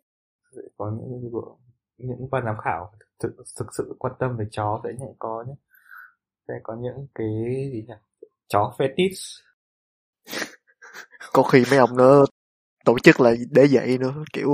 Có 0.79 0.93
những 1.01 1.33
bộ- 1.33 1.59
những 2.03 2.31
ban 2.31 2.45
giám 2.45 2.55
khảo 2.65 2.93
thực, 3.21 3.33
thực 3.59 3.67
sự 3.79 3.97
quan 3.99 4.13
tâm 4.19 4.37
về 4.37 4.45
chó 4.51 4.81
sẽ 4.85 4.91
nhẹ 5.01 5.07
có 5.19 5.45
nhé 5.49 5.55
sẽ 6.49 6.55
có 6.63 6.77
những 6.81 7.07
cái 7.15 7.27
gì 7.73 7.85
nhỉ? 7.89 7.95
Chó 8.49 8.73
fetish. 8.79 9.43
Có 11.33 11.43
khi 11.43 11.65
mấy 11.71 11.79
ông 11.79 11.97
nó 11.97 12.25
tổ 12.85 12.99
chức 12.99 13.21
là 13.21 13.35
để 13.51 13.67
vậy 13.73 13.99
nữa 13.99 14.15
kiểu 14.33 14.51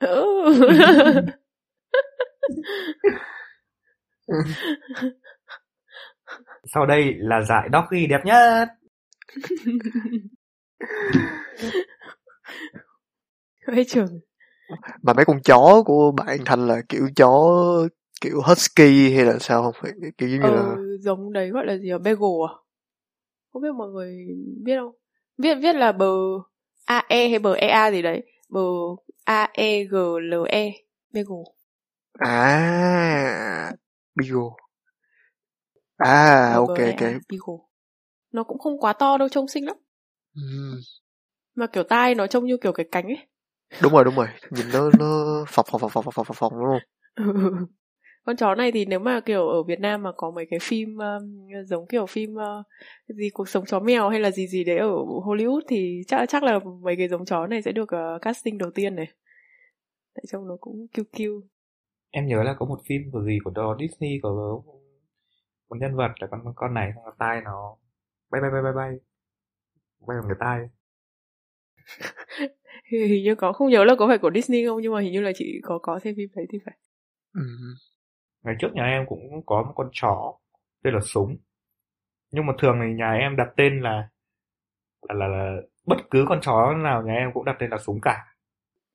sau 6.74 6.86
đây 6.86 7.14
là 7.18 7.40
giải 7.42 7.68
doggy 7.72 8.06
đẹp 8.06 8.20
nhất. 8.24 8.68
Ê 13.66 13.84
trường 13.84 14.20
mà 15.02 15.12
mấy 15.12 15.24
con 15.24 15.42
chó 15.44 15.82
của 15.86 16.12
bạn 16.12 16.38
Thành 16.44 16.66
là 16.66 16.82
kiểu 16.88 17.08
chó 17.16 17.30
kiểu 18.20 18.40
husky 18.46 19.14
hay 19.14 19.24
là 19.24 19.38
sao 19.40 19.62
không? 19.62 19.92
Kiểu 20.18 20.28
giống 20.28 20.40
như 20.40 20.50
ờ, 20.50 20.50
là 20.50 20.76
giống 21.00 21.32
đấy 21.32 21.50
gọi 21.50 21.66
là 21.66 21.76
gì 21.78 21.90
à 21.90 21.98
bagel 21.98 22.30
à? 22.50 22.52
Không 23.52 23.62
biết 23.62 23.72
mọi 23.78 23.88
người 23.90 24.26
biết 24.62 24.76
không? 24.80 24.92
Viết 25.38 25.54
viết 25.54 25.72
là 25.76 25.92
bờ 25.92 26.12
ae 26.84 27.28
hay 27.28 27.38
bờ 27.38 27.54
ea 27.54 27.90
gì 27.90 28.02
đấy. 28.02 28.22
Bờ 28.48 28.60
ae 29.24 29.84
g 29.84 29.94
l 30.22 30.34
e 30.48 30.70
bagel. 31.12 31.42
À 32.20 33.72
Beagle 34.14 34.56
à 35.98 36.58
ok 36.60 36.78
ok. 36.92 37.00
EA, 37.00 37.18
Beagle. 37.28 37.58
nó 38.32 38.44
cũng 38.44 38.58
không 38.58 38.78
quá 38.80 38.92
to 38.92 39.18
đâu 39.18 39.28
trông 39.28 39.48
xinh 39.48 39.66
lắm. 39.66 39.76
Ừm, 40.34 40.80
mà 41.54 41.66
kiểu 41.66 41.82
tai 41.82 42.14
nó 42.14 42.26
trông 42.26 42.46
như 42.46 42.56
kiểu 42.56 42.72
cái 42.72 42.86
cánh 42.92 43.04
ấy 43.04 43.26
đúng 43.82 43.92
rồi 43.92 44.04
đúng 44.04 44.16
rồi. 44.16 44.26
Nhìn 44.50 44.66
nó 44.72 44.90
nó 44.98 45.44
phập 45.48 45.66
phập 45.66 45.80
phập 45.80 45.92
phập 45.92 46.04
phập 46.04 46.26
phập 46.26 46.36
phập 46.36 46.52
đúng 46.52 46.64
không? 46.64 46.80
Con 48.24 48.36
chó 48.36 48.54
này 48.54 48.72
thì 48.72 48.84
nếu 48.84 48.98
mà 48.98 49.20
kiểu 49.20 49.48
ở 49.48 49.62
Việt 49.62 49.80
Nam 49.80 50.02
mà 50.02 50.12
có 50.16 50.30
mấy 50.30 50.46
cái 50.50 50.58
phim 50.62 50.98
um, 50.98 51.48
giống 51.66 51.86
kiểu 51.86 52.06
phim 52.06 52.34
uh, 52.34 52.66
gì 53.08 53.30
cuộc 53.30 53.48
sống 53.48 53.64
chó 53.66 53.80
mèo 53.80 54.08
hay 54.08 54.20
là 54.20 54.30
gì 54.30 54.46
gì 54.46 54.64
đấy 54.64 54.78
ở 54.78 54.88
Hollywood 55.24 55.60
thì 55.68 56.02
chắc 56.06 56.28
chắc 56.28 56.42
là 56.42 56.58
mấy 56.82 56.96
cái 56.96 57.08
giống 57.08 57.24
chó 57.24 57.46
này 57.46 57.62
sẽ 57.62 57.72
được 57.72 57.88
uh, 58.16 58.22
casting 58.22 58.58
đầu 58.58 58.70
tiên 58.74 58.96
này. 58.96 59.06
Tại 60.14 60.24
trông 60.28 60.48
nó 60.48 60.56
cũng 60.60 60.86
cute 60.96 61.10
cute 61.12 61.46
em 62.10 62.26
nhớ 62.26 62.42
là 62.42 62.54
có 62.58 62.66
một 62.66 62.80
phim 62.88 63.02
của 63.12 63.22
gì 63.22 63.38
của 63.44 63.50
đó 63.50 63.76
Disney 63.80 64.20
có 64.22 64.30
một 65.68 65.76
nhân 65.80 65.96
vật 65.96 66.10
là 66.20 66.26
con 66.30 66.40
con 66.56 66.74
này 66.74 66.92
xong 66.94 67.04
rồi 67.04 67.14
tai 67.18 67.40
nó 67.40 67.76
bay 68.30 68.40
bay 68.40 68.50
bay 68.50 68.62
bay 68.62 68.72
bay. 68.76 68.92
Bay 70.06 70.16
bằng 70.20 70.28
cái 70.28 70.36
tai 70.40 70.68
hình 72.90 73.24
như 73.24 73.34
có 73.34 73.52
không 73.52 73.68
nhớ 73.70 73.84
là 73.84 73.94
có 73.98 74.08
phải 74.08 74.18
của 74.18 74.30
Disney 74.34 74.66
không 74.66 74.80
nhưng 74.82 74.92
mà 74.92 75.00
hình 75.00 75.12
như 75.12 75.20
là 75.20 75.32
chị 75.34 75.60
có 75.62 75.78
có 75.82 75.98
xem 75.98 76.14
phim 76.16 76.28
đấy 76.36 76.46
thì 76.52 76.58
phải. 76.64 76.74
Ừm, 77.34 77.74
ngày 78.44 78.54
trước 78.58 78.68
nhà 78.74 78.84
em 78.84 79.06
cũng 79.06 79.46
có 79.46 79.62
một 79.62 79.72
con 79.76 79.88
chó 79.92 80.38
tên 80.82 80.94
là 80.94 81.00
súng. 81.00 81.36
Nhưng 82.30 82.46
mà 82.46 82.52
thường 82.58 82.78
thì 82.82 82.94
nhà 82.94 83.12
em 83.12 83.36
đặt 83.36 83.48
tên 83.56 83.80
là 83.80 84.08
là, 85.08 85.14
là, 85.14 85.26
là 85.26 85.56
bất 85.86 85.96
cứ 86.10 86.24
con 86.28 86.40
chó 86.42 86.74
nào 86.74 87.02
nhà 87.02 87.14
em 87.14 87.30
cũng 87.34 87.44
đặt 87.44 87.56
tên 87.58 87.70
là 87.70 87.78
súng 87.78 88.00
cả. 88.02 88.24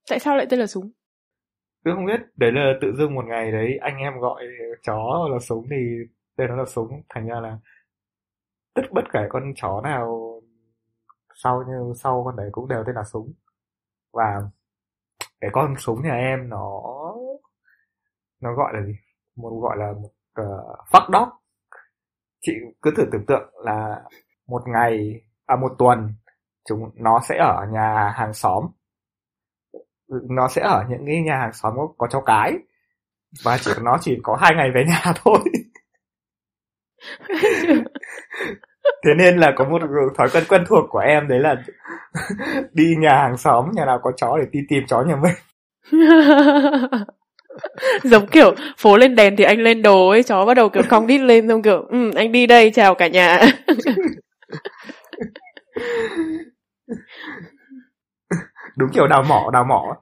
Tại 0.09 0.19
sao 0.19 0.35
lại 0.35 0.47
tên 0.49 0.59
là 0.59 0.67
súng? 0.67 0.91
Cứ 1.85 1.91
không 1.95 2.05
biết 2.05 2.19
đấy 2.35 2.51
là 2.51 2.73
tự 2.81 2.93
dưng 2.97 3.15
một 3.15 3.25
ngày 3.25 3.51
đấy 3.51 3.77
anh 3.81 3.97
em 3.97 4.19
gọi 4.19 4.43
chó 4.83 5.27
là 5.31 5.39
súng 5.39 5.67
thì 5.69 5.75
tên 6.37 6.49
nó 6.49 6.55
là 6.55 6.65
súng. 6.65 7.01
Thành 7.09 7.27
ra 7.27 7.39
là 7.39 7.57
tất 8.73 8.83
bất 8.91 9.03
kể 9.13 9.19
con 9.29 9.53
chó 9.55 9.81
nào 9.81 10.31
sau 11.43 11.63
như 11.67 11.93
sau 11.95 12.23
con 12.25 12.35
đấy 12.35 12.49
cũng 12.51 12.67
đều 12.67 12.83
tên 12.87 12.95
là 12.95 13.03
súng 13.03 13.33
và 14.13 14.41
cái 15.41 15.49
con 15.53 15.75
súng 15.77 16.03
nhà 16.03 16.13
em 16.13 16.49
nó 16.49 16.81
nó 18.41 18.53
gọi 18.53 18.73
là 18.73 18.81
gì? 18.85 18.93
Một 19.35 19.59
gọi 19.61 19.77
là 19.77 19.93
một 19.93 20.11
uh, 20.41 20.89
fuck 20.91 21.11
dog. 21.13 21.29
Chị 22.41 22.51
cứ 22.81 22.91
thử 22.97 23.03
tưởng 23.11 23.25
tượng 23.27 23.53
là 23.63 24.01
một 24.47 24.61
ngày 24.67 25.21
à 25.45 25.55
một 25.55 25.75
tuần 25.77 26.13
chúng 26.69 26.91
nó 26.95 27.19
sẽ 27.29 27.37
ở 27.37 27.65
nhà 27.71 28.13
hàng 28.15 28.33
xóm. 28.33 28.67
Nó 30.07 30.47
sẽ 30.47 30.61
ở 30.61 30.85
những 30.89 31.05
cái 31.05 31.21
nhà 31.21 31.37
hàng 31.37 31.53
xóm 31.53 31.73
có, 31.77 31.93
có 31.97 32.07
cháu 32.07 32.21
cái. 32.25 32.53
Và 33.43 33.57
chỉ 33.61 33.71
nó 33.81 33.97
chỉ 34.01 34.19
có 34.23 34.35
hai 34.41 34.55
ngày 34.55 34.71
về 34.75 34.83
nhà 34.87 35.13
thôi. 35.15 35.39
thế 39.05 39.11
nên 39.17 39.37
là 39.37 39.53
có 39.55 39.65
một 39.65 39.81
thói 40.17 40.29
quen 40.33 40.43
quen 40.49 40.63
thuộc 40.67 40.85
của 40.89 40.99
em 40.99 41.27
đấy 41.27 41.39
là 41.39 41.55
đi 42.73 42.95
nhà 42.99 43.15
hàng 43.15 43.37
xóm 43.37 43.65
nhà 43.73 43.85
nào 43.85 43.99
có 44.03 44.11
chó 44.17 44.37
để 44.37 44.45
đi 44.51 44.59
tìm 44.69 44.83
chó 44.87 45.01
nhà 45.01 45.15
mình. 45.15 45.33
Giống 48.03 48.27
kiểu 48.27 48.55
phố 48.77 48.97
lên 48.97 49.15
đèn 49.15 49.35
thì 49.35 49.43
anh 49.43 49.59
lên 49.59 49.81
đồ 49.81 50.09
ấy 50.09 50.23
chó 50.23 50.45
bắt 50.45 50.53
đầu 50.53 50.69
kiểu 50.69 50.83
cong 50.89 51.07
đít 51.07 51.21
lên 51.21 51.47
xong 51.47 51.61
kiểu 51.61 51.85
ừ, 51.89 52.11
anh 52.15 52.31
đi 52.31 52.47
đây 52.47 52.71
chào 52.71 52.95
cả 52.95 53.07
nhà. 53.07 53.41
Đúng 58.75 58.89
kiểu 58.93 59.07
đào 59.07 59.23
mỏ 59.23 59.49
đào 59.53 59.63
mỏ. 59.63 59.95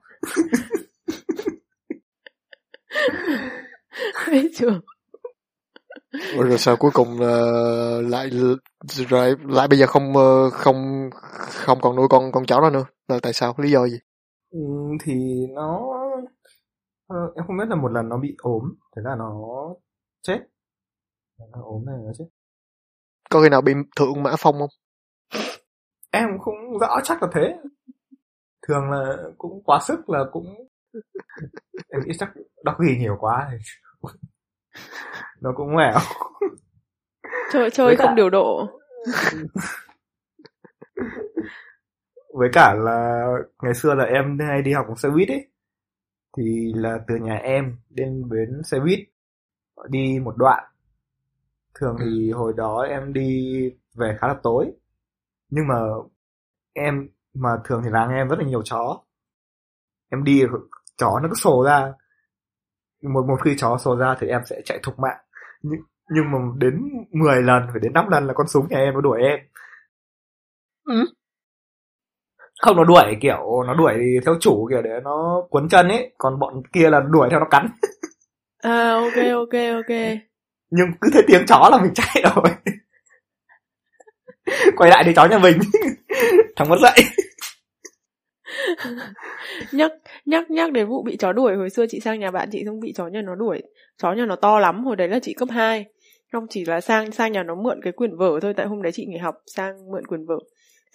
Thấy 4.26 4.52
chưa 4.56 4.80
rồi 6.38 6.58
sao 6.58 6.76
cuối 6.78 6.92
cùng 6.94 7.14
uh, 7.14 8.12
lại 8.12 8.30
lại 9.10 9.34
lại 9.48 9.68
bây 9.68 9.80
giờ 9.80 9.86
không 9.88 10.14
uh, 10.18 10.54
không 10.54 11.10
không 11.48 11.80
còn 11.82 11.96
nuôi 11.96 12.08
con 12.10 12.32
con 12.32 12.46
chó 12.46 12.62
đó 12.62 12.70
nữa? 12.70 12.86
Là 13.08 13.20
tại 13.22 13.34
sao? 13.34 13.54
Lý 13.58 13.72
do 13.72 13.88
gì? 13.88 14.00
Ừ, 14.50 14.60
thì 15.04 15.14
nó 15.56 15.80
uh, 17.14 17.36
em 17.36 17.46
không 17.48 17.58
biết 17.58 17.66
là 17.70 17.76
một 17.76 17.92
lần 17.92 18.10
nó 18.10 18.18
bị 18.18 18.36
ốm 18.38 18.64
thế 18.96 19.02
là 19.06 19.16
nó 19.16 19.34
chết. 20.22 20.40
Nó 21.40 21.62
ốm 21.64 21.86
này 21.86 21.96
nó 22.06 22.12
chết. 22.18 22.26
Có 23.30 23.42
khi 23.42 23.50
nào 23.50 23.62
bị 23.62 23.74
thượng 23.96 24.24
mã 24.24 24.36
phong 24.40 24.56
không? 24.60 24.70
Em 26.12 26.28
cũng 26.40 26.80
rõ 26.80 27.00
chắc 27.04 27.24
là 27.24 27.30
thế. 27.34 27.56
Thường 28.68 28.92
là 28.92 29.18
cũng 29.38 29.64
quá 29.64 29.80
sức 29.88 30.10
là 30.10 30.20
cũng 30.32 30.46
em 31.90 32.02
nghĩ 32.06 32.14
chắc 32.20 32.30
đọc 32.64 32.76
ghi 32.80 32.98
nhiều 33.00 33.18
quá 33.20 33.50
thì 33.52 33.58
nó 35.42 35.54
cũng 35.56 35.76
mèo 35.76 36.00
chơi 37.52 37.70
chơi 37.70 37.96
không 37.96 38.08
cả... 38.08 38.14
điều 38.16 38.30
độ. 38.30 38.68
Với 42.34 42.50
cả 42.54 42.74
là 42.74 43.28
ngày 43.64 43.74
xưa 43.74 43.96
là 43.96 44.04
em 44.04 44.40
hay 44.40 44.62
đi 44.62 44.74
học 44.74 44.86
bằng 44.88 44.98
xe 44.98 45.10
buýt 45.10 45.30
ấy. 45.30 45.48
Thì 46.38 46.74
là 46.76 47.00
từ 47.08 47.16
nhà 47.16 47.36
em 47.36 47.78
đến 47.90 48.30
bến 48.30 48.62
xe 48.64 48.80
buýt 48.80 49.00
đi 49.90 50.20
một 50.24 50.38
đoạn. 50.38 50.64
Thường 51.80 51.96
thì 52.00 52.32
hồi 52.32 52.54
đó 52.58 52.86
em 52.90 53.14
đi 53.14 53.62
về 53.96 54.18
khá 54.20 54.28
là 54.28 54.36
tối. 54.44 54.72
Nhưng 55.50 55.68
mà 55.68 55.76
em 56.74 57.10
mà 57.34 57.50
thường 57.66 57.82
thì 57.84 57.90
làng 57.90 58.10
em 58.10 58.28
rất 58.28 58.40
là 58.40 58.46
nhiều 58.46 58.62
chó. 58.66 59.02
Em 60.10 60.24
đi 60.24 60.42
chó 60.98 61.20
nó 61.20 61.30
cứ 61.30 61.36
sổ 61.36 61.64
ra 61.66 61.94
một 63.02 63.26
một 63.28 63.38
khi 63.46 63.56
chó 63.58 63.78
sổ 63.78 63.96
ra 63.98 64.16
thì 64.20 64.28
em 64.28 64.42
sẽ 64.46 64.62
chạy 64.66 64.80
thục 64.84 65.00
mạng. 65.00 65.18
Nhưng 65.62 65.80
nhưng 66.10 66.32
mà 66.32 66.38
đến 66.58 66.82
10 67.12 67.42
lần 67.42 67.64
phải 67.72 67.80
đến 67.82 67.94
5 67.94 68.10
lần 68.10 68.28
là 68.28 68.34
con 68.34 68.48
súng 68.48 68.68
nhà 68.70 68.78
em 68.78 68.94
nó 68.94 69.02
đuổi 69.02 69.22
em. 69.22 69.40
Ừ. 70.86 71.06
không 72.62 72.78
nó 72.78 72.84
đuổi 72.84 73.18
kiểu 73.22 73.64
nó 73.68 73.74
đuổi 73.74 73.94
theo 74.26 74.36
chủ 74.40 74.68
kiểu 74.70 74.82
để 74.82 74.90
nó 75.04 75.42
cuốn 75.50 75.70
chân 75.70 75.88
ấy. 75.88 76.14
Còn 76.18 76.40
bọn 76.40 76.54
kia 76.74 76.90
là 76.90 77.00
đuổi 77.10 77.28
theo 77.32 77.40
nó 77.40 77.46
cắn. 77.52 77.68
À 78.64 78.92
ok 78.92 79.26
ok 79.34 79.54
ok. 79.74 79.98
Nhưng 80.72 80.88
cứ 81.02 81.10
thấy 81.14 81.24
tiếng 81.28 81.46
chó 81.48 81.70
là 81.72 81.78
mình 81.82 81.94
chạy 81.94 82.24
rồi. 82.36 82.54
Quay 84.78 84.90
lại 84.90 85.04
thì 85.06 85.14
chó 85.16 85.26
nhà 85.26 85.40
mình. 85.40 85.60
Thằng 86.56 86.70
mất 86.70 86.78
dậy 86.82 87.06
nhắc 89.72 89.92
nhắc 90.26 90.52
nhắc 90.52 90.72
đến 90.72 90.88
vụ 90.88 91.04
bị 91.04 91.18
chó 91.18 91.34
đuổi. 91.34 91.56
Hồi 91.56 91.70
xưa 91.70 91.86
chị 91.90 92.00
sang 92.00 92.20
nhà 92.20 92.32
bạn 92.32 92.50
chị 92.52 92.64
xong 92.66 92.80
bị 92.80 92.94
chó 92.94 93.08
nhà 93.08 93.22
nó 93.22 93.36
đuổi. 93.36 93.62
Chó 93.98 94.14
nhà 94.14 94.26
nó 94.26 94.36
to 94.36 94.60
lắm 94.60 94.84
hồi 94.84 94.96
đấy 94.96 95.08
là 95.08 95.20
chị 95.20 95.34
cấp 95.34 95.50
2 95.52 95.86
không 96.32 96.48
chỉ 96.50 96.66
là 96.66 96.82
sang 96.82 97.12
sang 97.12 97.32
nhà 97.32 97.44
nó 97.44 97.56
mượn 97.56 97.80
cái 97.84 97.94
quyển 97.94 98.18
vở 98.18 98.40
thôi. 98.42 98.54
Tại 98.54 98.66
hôm 98.66 98.82
đấy 98.82 98.92
chị 98.92 99.06
nghỉ 99.06 99.18
học 99.18 99.36
sang 99.46 99.92
mượn 99.92 100.06
quyển 100.06 100.26
vở. 100.26 100.40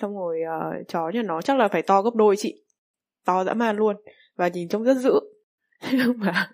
Xong 0.01 0.17
rồi 0.17 0.41
uh, 0.43 0.89
chó 0.89 1.09
nhà 1.09 1.23
nó 1.23 1.43
chắc 1.43 1.59
là 1.59 1.69
phải 1.69 1.83
to 1.83 2.03
gấp 2.03 2.15
đôi 2.15 2.37
chị. 2.37 2.63
To 3.25 3.45
dã 3.45 3.55
man 3.55 3.77
luôn. 3.77 3.97
Và 4.37 4.49
nhìn 4.49 4.69
trông 4.69 4.85
rất 4.85 4.97
dữ. 4.97 5.21
Nhưng 5.93 6.19
mà 6.19 6.51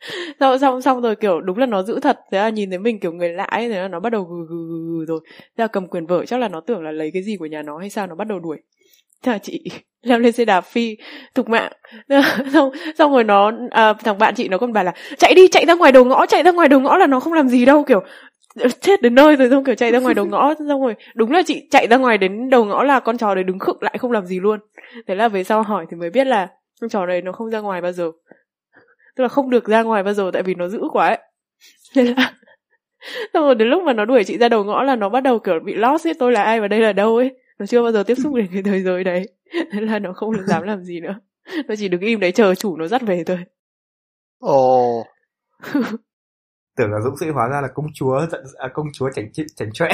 xong 0.40 0.58
xong 0.58 0.82
xong 0.82 1.00
rồi 1.00 1.16
kiểu 1.16 1.40
đúng 1.40 1.58
là 1.58 1.66
nó 1.66 1.82
giữ 1.82 2.00
thật. 2.00 2.18
Thế 2.32 2.38
là 2.38 2.48
nhìn 2.48 2.70
thấy 2.70 2.78
mình 2.78 3.00
kiểu 3.00 3.12
người 3.12 3.28
lạ 3.28 3.44
ấy 3.44 3.68
thế 3.68 3.80
là 3.82 3.88
nó 3.88 4.00
bắt 4.00 4.10
đầu 4.10 4.24
gừ 4.24 4.36
gừ 4.48 4.66
gừ 4.68 5.04
rồi. 5.04 5.20
Thế 5.28 5.62
là 5.62 5.66
cầm 5.66 5.88
quyền 5.88 6.06
vở 6.06 6.26
chắc 6.26 6.40
là 6.40 6.48
nó 6.48 6.60
tưởng 6.60 6.82
là 6.82 6.90
lấy 6.92 7.10
cái 7.14 7.22
gì 7.22 7.36
của 7.36 7.46
nhà 7.46 7.62
nó 7.62 7.78
hay 7.78 7.90
sao 7.90 8.06
nó 8.06 8.14
bắt 8.14 8.26
đầu 8.26 8.38
đuổi 8.38 8.58
thế 9.22 9.32
là 9.32 9.38
chị 9.38 9.64
leo 10.02 10.18
lên 10.18 10.32
xe 10.32 10.44
đạp 10.44 10.60
phi 10.60 10.96
thục 11.34 11.48
mạng. 11.48 11.72
Xong 12.52 12.70
xong 12.98 13.12
rồi 13.12 13.24
nó 13.24 13.52
à, 13.70 13.92
thằng 13.92 14.18
bạn 14.18 14.34
chị 14.34 14.48
nó 14.48 14.58
còn 14.58 14.72
bảo 14.72 14.84
là 14.84 14.92
chạy 15.18 15.34
đi 15.34 15.48
chạy 15.48 15.66
ra 15.66 15.74
ngoài 15.74 15.92
đầu 15.92 16.04
ngõ 16.04 16.26
chạy 16.26 16.42
ra 16.42 16.50
ngoài 16.50 16.68
đầu 16.68 16.80
ngõ 16.80 16.96
là 16.96 17.06
nó 17.06 17.20
không 17.20 17.32
làm 17.32 17.48
gì 17.48 17.64
đâu 17.64 17.84
kiểu 17.84 18.00
ờ, 18.60 18.68
chết 18.68 19.02
đến 19.02 19.14
nơi 19.14 19.36
rồi 19.36 19.50
xong 19.50 19.64
kiểu 19.64 19.74
chạy 19.74 19.92
ra 19.92 19.98
ngoài 19.98 20.14
đầu 20.14 20.26
ngõ. 20.26 20.54
Xong 20.68 20.82
rồi 20.82 20.94
đúng 21.14 21.30
là 21.32 21.42
chị 21.46 21.68
chạy 21.70 21.86
ra 21.86 21.96
ngoài 21.96 22.18
đến 22.18 22.50
đầu 22.50 22.64
ngõ 22.64 22.82
là 22.84 23.00
con 23.00 23.18
chó 23.18 23.34
đấy 23.34 23.44
đứng 23.44 23.58
khựng 23.58 23.78
lại 23.80 23.98
không 23.98 24.12
làm 24.12 24.26
gì 24.26 24.40
luôn. 24.40 24.60
Thế 25.06 25.14
là 25.14 25.28
về 25.28 25.44
sau 25.44 25.62
hỏi 25.62 25.86
thì 25.90 25.96
mới 25.96 26.10
biết 26.10 26.26
là 26.26 26.48
con 26.80 26.90
chó 26.90 27.06
đấy 27.06 27.22
nó 27.22 27.32
không 27.32 27.50
ra 27.50 27.60
ngoài 27.60 27.80
bao 27.80 27.92
giờ. 27.92 28.10
Tức 29.16 29.22
là 29.22 29.28
không 29.28 29.50
được 29.50 29.64
ra 29.68 29.82
ngoài 29.82 30.02
bao 30.02 30.14
giờ 30.14 30.30
tại 30.32 30.42
vì 30.42 30.54
nó 30.54 30.68
dữ 30.68 30.80
quá 30.92 31.08
ấy. 31.08 31.18
Thế 31.94 32.04
là 32.04 32.32
xong 33.34 33.44
rồi 33.44 33.54
đến 33.54 33.68
lúc 33.68 33.82
mà 33.82 33.92
nó 33.92 34.04
đuổi 34.04 34.24
chị 34.24 34.38
ra 34.38 34.48
đầu 34.48 34.64
ngõ 34.64 34.82
là 34.82 34.96
nó 34.96 35.08
bắt 35.08 35.20
đầu 35.20 35.38
kiểu 35.38 35.60
bị 35.64 35.74
lost 35.74 36.06
ấy 36.06 36.14
tôi 36.14 36.32
là 36.32 36.42
ai 36.42 36.60
và 36.60 36.68
đây 36.68 36.80
là 36.80 36.92
đâu? 36.92 37.16
ấy 37.16 37.30
nó 37.60 37.66
chưa 37.66 37.82
bao 37.82 37.92
giờ 37.92 38.02
tiếp 38.02 38.14
xúc 38.14 38.34
đến 38.34 38.46
cái 38.52 38.62
thế 38.62 38.80
giới 38.82 39.04
đấy. 39.04 39.28
Thế 39.72 39.80
là 39.80 39.98
nó 39.98 40.12
không 40.12 40.46
dám 40.46 40.62
làm 40.62 40.84
gì 40.84 41.00
nữa. 41.00 41.20
Nó 41.68 41.74
chỉ 41.78 41.88
đứng 41.88 42.00
im 42.00 42.20
đấy 42.20 42.32
chờ 42.32 42.54
chủ 42.54 42.76
nó 42.76 42.86
dắt 42.86 43.02
về 43.02 43.24
thôi. 43.24 43.38
Ồ. 44.38 45.04
Tưởng 46.76 46.90
là 46.90 47.00
dũng 47.04 47.16
sĩ 47.16 47.26
hóa 47.28 47.48
ra 47.48 47.60
là 47.60 47.68
công 47.74 47.86
chúa 47.94 48.26
à, 48.58 48.68
công 48.74 48.86
chúa 48.92 49.10
chảnh 49.14 49.30
chảnh 49.56 49.72
choẽ 49.72 49.88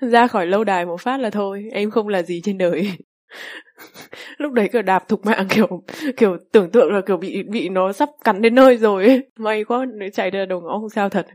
ra 0.00 0.26
khỏi 0.26 0.46
lâu 0.46 0.64
đài 0.64 0.86
một 0.86 1.00
phát 1.00 1.20
là 1.20 1.30
thôi 1.30 1.68
em 1.72 1.90
không 1.90 2.08
là 2.08 2.22
gì 2.22 2.40
trên 2.44 2.58
đời. 2.58 2.92
Lúc 4.38 4.52
đấy 4.52 4.68
kiểu 4.72 4.82
đạp 4.82 5.08
thục 5.08 5.26
mạng 5.26 5.46
kiểu 5.50 5.82
kiểu 6.16 6.36
tưởng 6.52 6.70
tượng 6.70 6.92
là 6.92 7.00
kiểu 7.06 7.16
bị 7.16 7.42
bị 7.42 7.68
nó 7.68 7.92
sắp 7.92 8.08
cắn 8.24 8.42
đến 8.42 8.54
nơi 8.54 8.76
rồi 8.76 9.06
ấy. 9.06 9.30
may 9.36 9.64
quá 9.64 9.86
nếu 9.94 10.10
chạy 10.12 10.30
ra 10.30 10.44
đầu 10.44 10.60
ngõ 10.60 10.78
không 10.78 10.90
sao 10.90 11.08
thật 11.08 11.26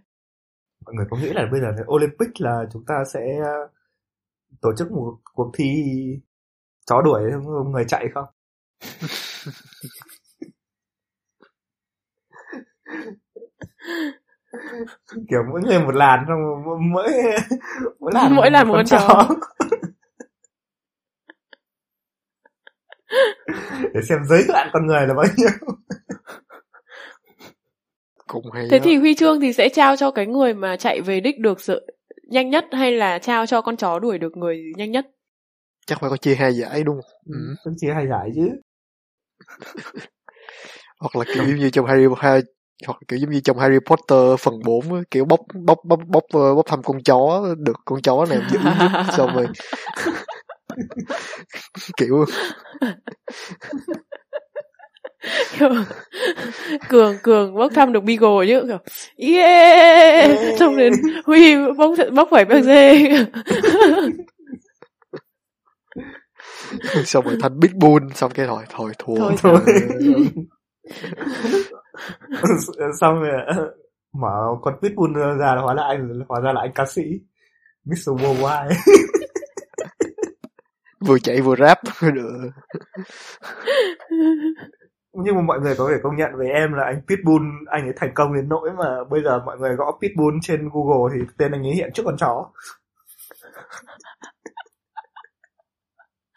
mọi 0.86 0.93
người 0.95 1.05
có 1.09 1.17
nghĩ 1.17 1.29
là 1.33 1.45
bây 1.51 1.62
giờ 1.62 1.67
Olympic 1.88 2.29
là 2.41 2.65
chúng 2.74 2.83
ta 2.88 3.03
sẽ 3.13 3.19
ờ, 3.43 3.69
tổ 4.62 4.69
chức 4.77 4.91
một 4.91 5.17
cuộc 5.33 5.51
thi 5.57 5.74
chó 6.86 7.01
đuổi 7.01 7.21
người 7.71 7.86
chạy 7.88 8.05
không? 8.13 8.25
Kiểu 15.29 15.43
mỗi 15.51 15.62
người 15.62 15.79
một 15.79 15.95
làn 15.95 16.25
xong 16.27 16.39
mỗi 16.93 17.07
mỗi 18.00 18.12
làn 18.13 18.36
mỗi 18.36 18.51
làn 18.51 18.67
một 18.67 18.74
con 18.74 18.86
chó. 18.86 19.27
để 23.93 24.01
xem 24.09 24.19
giới 24.29 24.43
hạn 24.53 24.69
con 24.74 24.88
người 24.88 25.07
là 25.07 25.13
bao 25.13 25.25
nhiêu 25.38 25.50
cũng 28.29 28.51
hay 28.51 28.67
thế 28.71 28.79
đó. 28.79 28.83
thì 28.86 28.95
huy 28.95 29.15
chương 29.15 29.39
thì 29.41 29.53
sẽ 29.53 29.69
trao 29.69 29.95
cho 29.95 30.12
cái 30.12 30.25
người 30.27 30.53
mà 30.53 30.77
chạy 30.77 31.01
về 31.01 31.19
đích 31.19 31.39
được 31.39 31.62
sự 31.62 31.88
nhanh 32.29 32.50
nhất 32.50 32.65
hay 32.71 32.91
là 32.91 33.19
trao 33.19 33.45
cho 33.45 33.62
con 33.62 33.77
chó 33.77 34.00
đuổi 34.00 34.17
được 34.17 34.38
người 34.38 34.63
nhanh 34.77 34.91
nhất 34.91 35.07
chắc 35.88 36.00
phải 36.01 36.09
có 36.09 36.17
chia 36.17 36.36
hai 36.36 36.53
giải 36.53 36.83
đúng 36.83 36.95
không 36.95 37.12
ừ. 37.25 37.55
ừ. 37.65 37.71
chia 37.77 37.93
hai 37.93 38.05
giải 38.09 38.29
chứ 38.36 38.48
hoặc 41.00 41.15
là 41.15 41.25
kiểu 41.33 41.43
như 41.57 41.69
trong 41.69 41.86
Harry 41.86 42.07
Potter 42.07 42.43
hoặc 42.88 42.98
kiểu 43.07 43.19
giống 43.19 43.31
như 43.31 43.39
trong 43.39 43.57
Harry 43.57 43.77
Potter 43.86 44.39
phần 44.39 44.53
4 44.65 45.03
kiểu 45.12 45.25
bốc 45.25 45.39
bốc 45.53 45.79
bốc 45.83 46.00
bốc 46.07 46.24
bốc, 46.33 46.55
bốc 46.55 46.65
thăm 46.65 46.83
con 46.83 47.03
chó 47.03 47.45
được 47.57 47.75
con 47.86 48.01
chó 48.01 48.25
này 48.25 48.39
giữ 48.51 48.59
xong 49.17 49.36
rồi 49.36 49.48
kiểu 51.98 52.25
cường 56.89 57.15
cường 57.23 57.55
bốc 57.55 57.71
thăm 57.75 57.93
được 57.93 58.03
beagle 58.03 58.47
chứ 58.47 58.65
kiểu 58.67 58.77
yeah! 59.35 60.29
Xong 60.59 60.77
đến 60.77 60.93
huy 61.25 61.55
bốc 61.77 61.95
bốc 62.13 62.27
phải 62.31 62.45
bác 62.45 62.61
dê. 62.61 63.03
Xong 67.05 67.25
rồi 67.25 67.38
thành 67.41 67.59
big 67.59 67.79
bull 67.79 68.05
xong 68.15 68.31
cái 68.31 68.45
rồi 68.45 68.63
thôi 68.69 68.91
thua. 68.99 69.15
Thôi, 69.15 69.33
thôi. 69.38 69.59
xong 72.99 73.19
rồi 73.19 73.41
mở 74.13 74.55
con 74.61 74.73
pitbull 74.81 75.17
ra 75.17 75.55
là 75.55 75.61
hóa 75.61 75.73
là 75.73 75.83
anh 75.83 76.21
hóa 76.27 76.39
ra 76.39 76.53
là 76.53 76.61
anh 76.61 76.71
ca 76.75 76.85
sĩ 76.85 77.01
Mr. 77.85 78.09
Worldwide. 78.09 78.73
Vừa 80.99 81.19
chạy 81.19 81.41
vừa 81.41 81.55
rap 81.55 81.79
được 82.01 82.49
nhưng 85.13 85.36
mà 85.36 85.42
mọi 85.42 85.60
người 85.60 85.75
có 85.78 85.89
thể 85.92 85.98
công 86.04 86.16
nhận 86.16 86.32
với 86.36 86.50
em 86.50 86.74
là 86.74 86.84
anh 86.84 87.01
Pitbull 87.08 87.46
anh 87.68 87.84
ấy 87.84 87.94
thành 87.96 88.12
công 88.16 88.34
đến 88.34 88.50
nỗi 88.50 88.70
mà 88.78 89.04
bây 89.10 89.24
giờ 89.24 89.39
mọi 89.46 89.58
người 89.58 89.75
gõ 89.75 89.98
Pitbull 90.01 90.38
trên 90.42 90.70
Google 90.74 91.16
thì 91.16 91.25
tên 91.38 91.51
anh 91.51 91.68
ấy 91.68 91.74
hiện 91.74 91.92
trước 91.94 92.04
con 92.06 92.18
chó. 92.18 92.50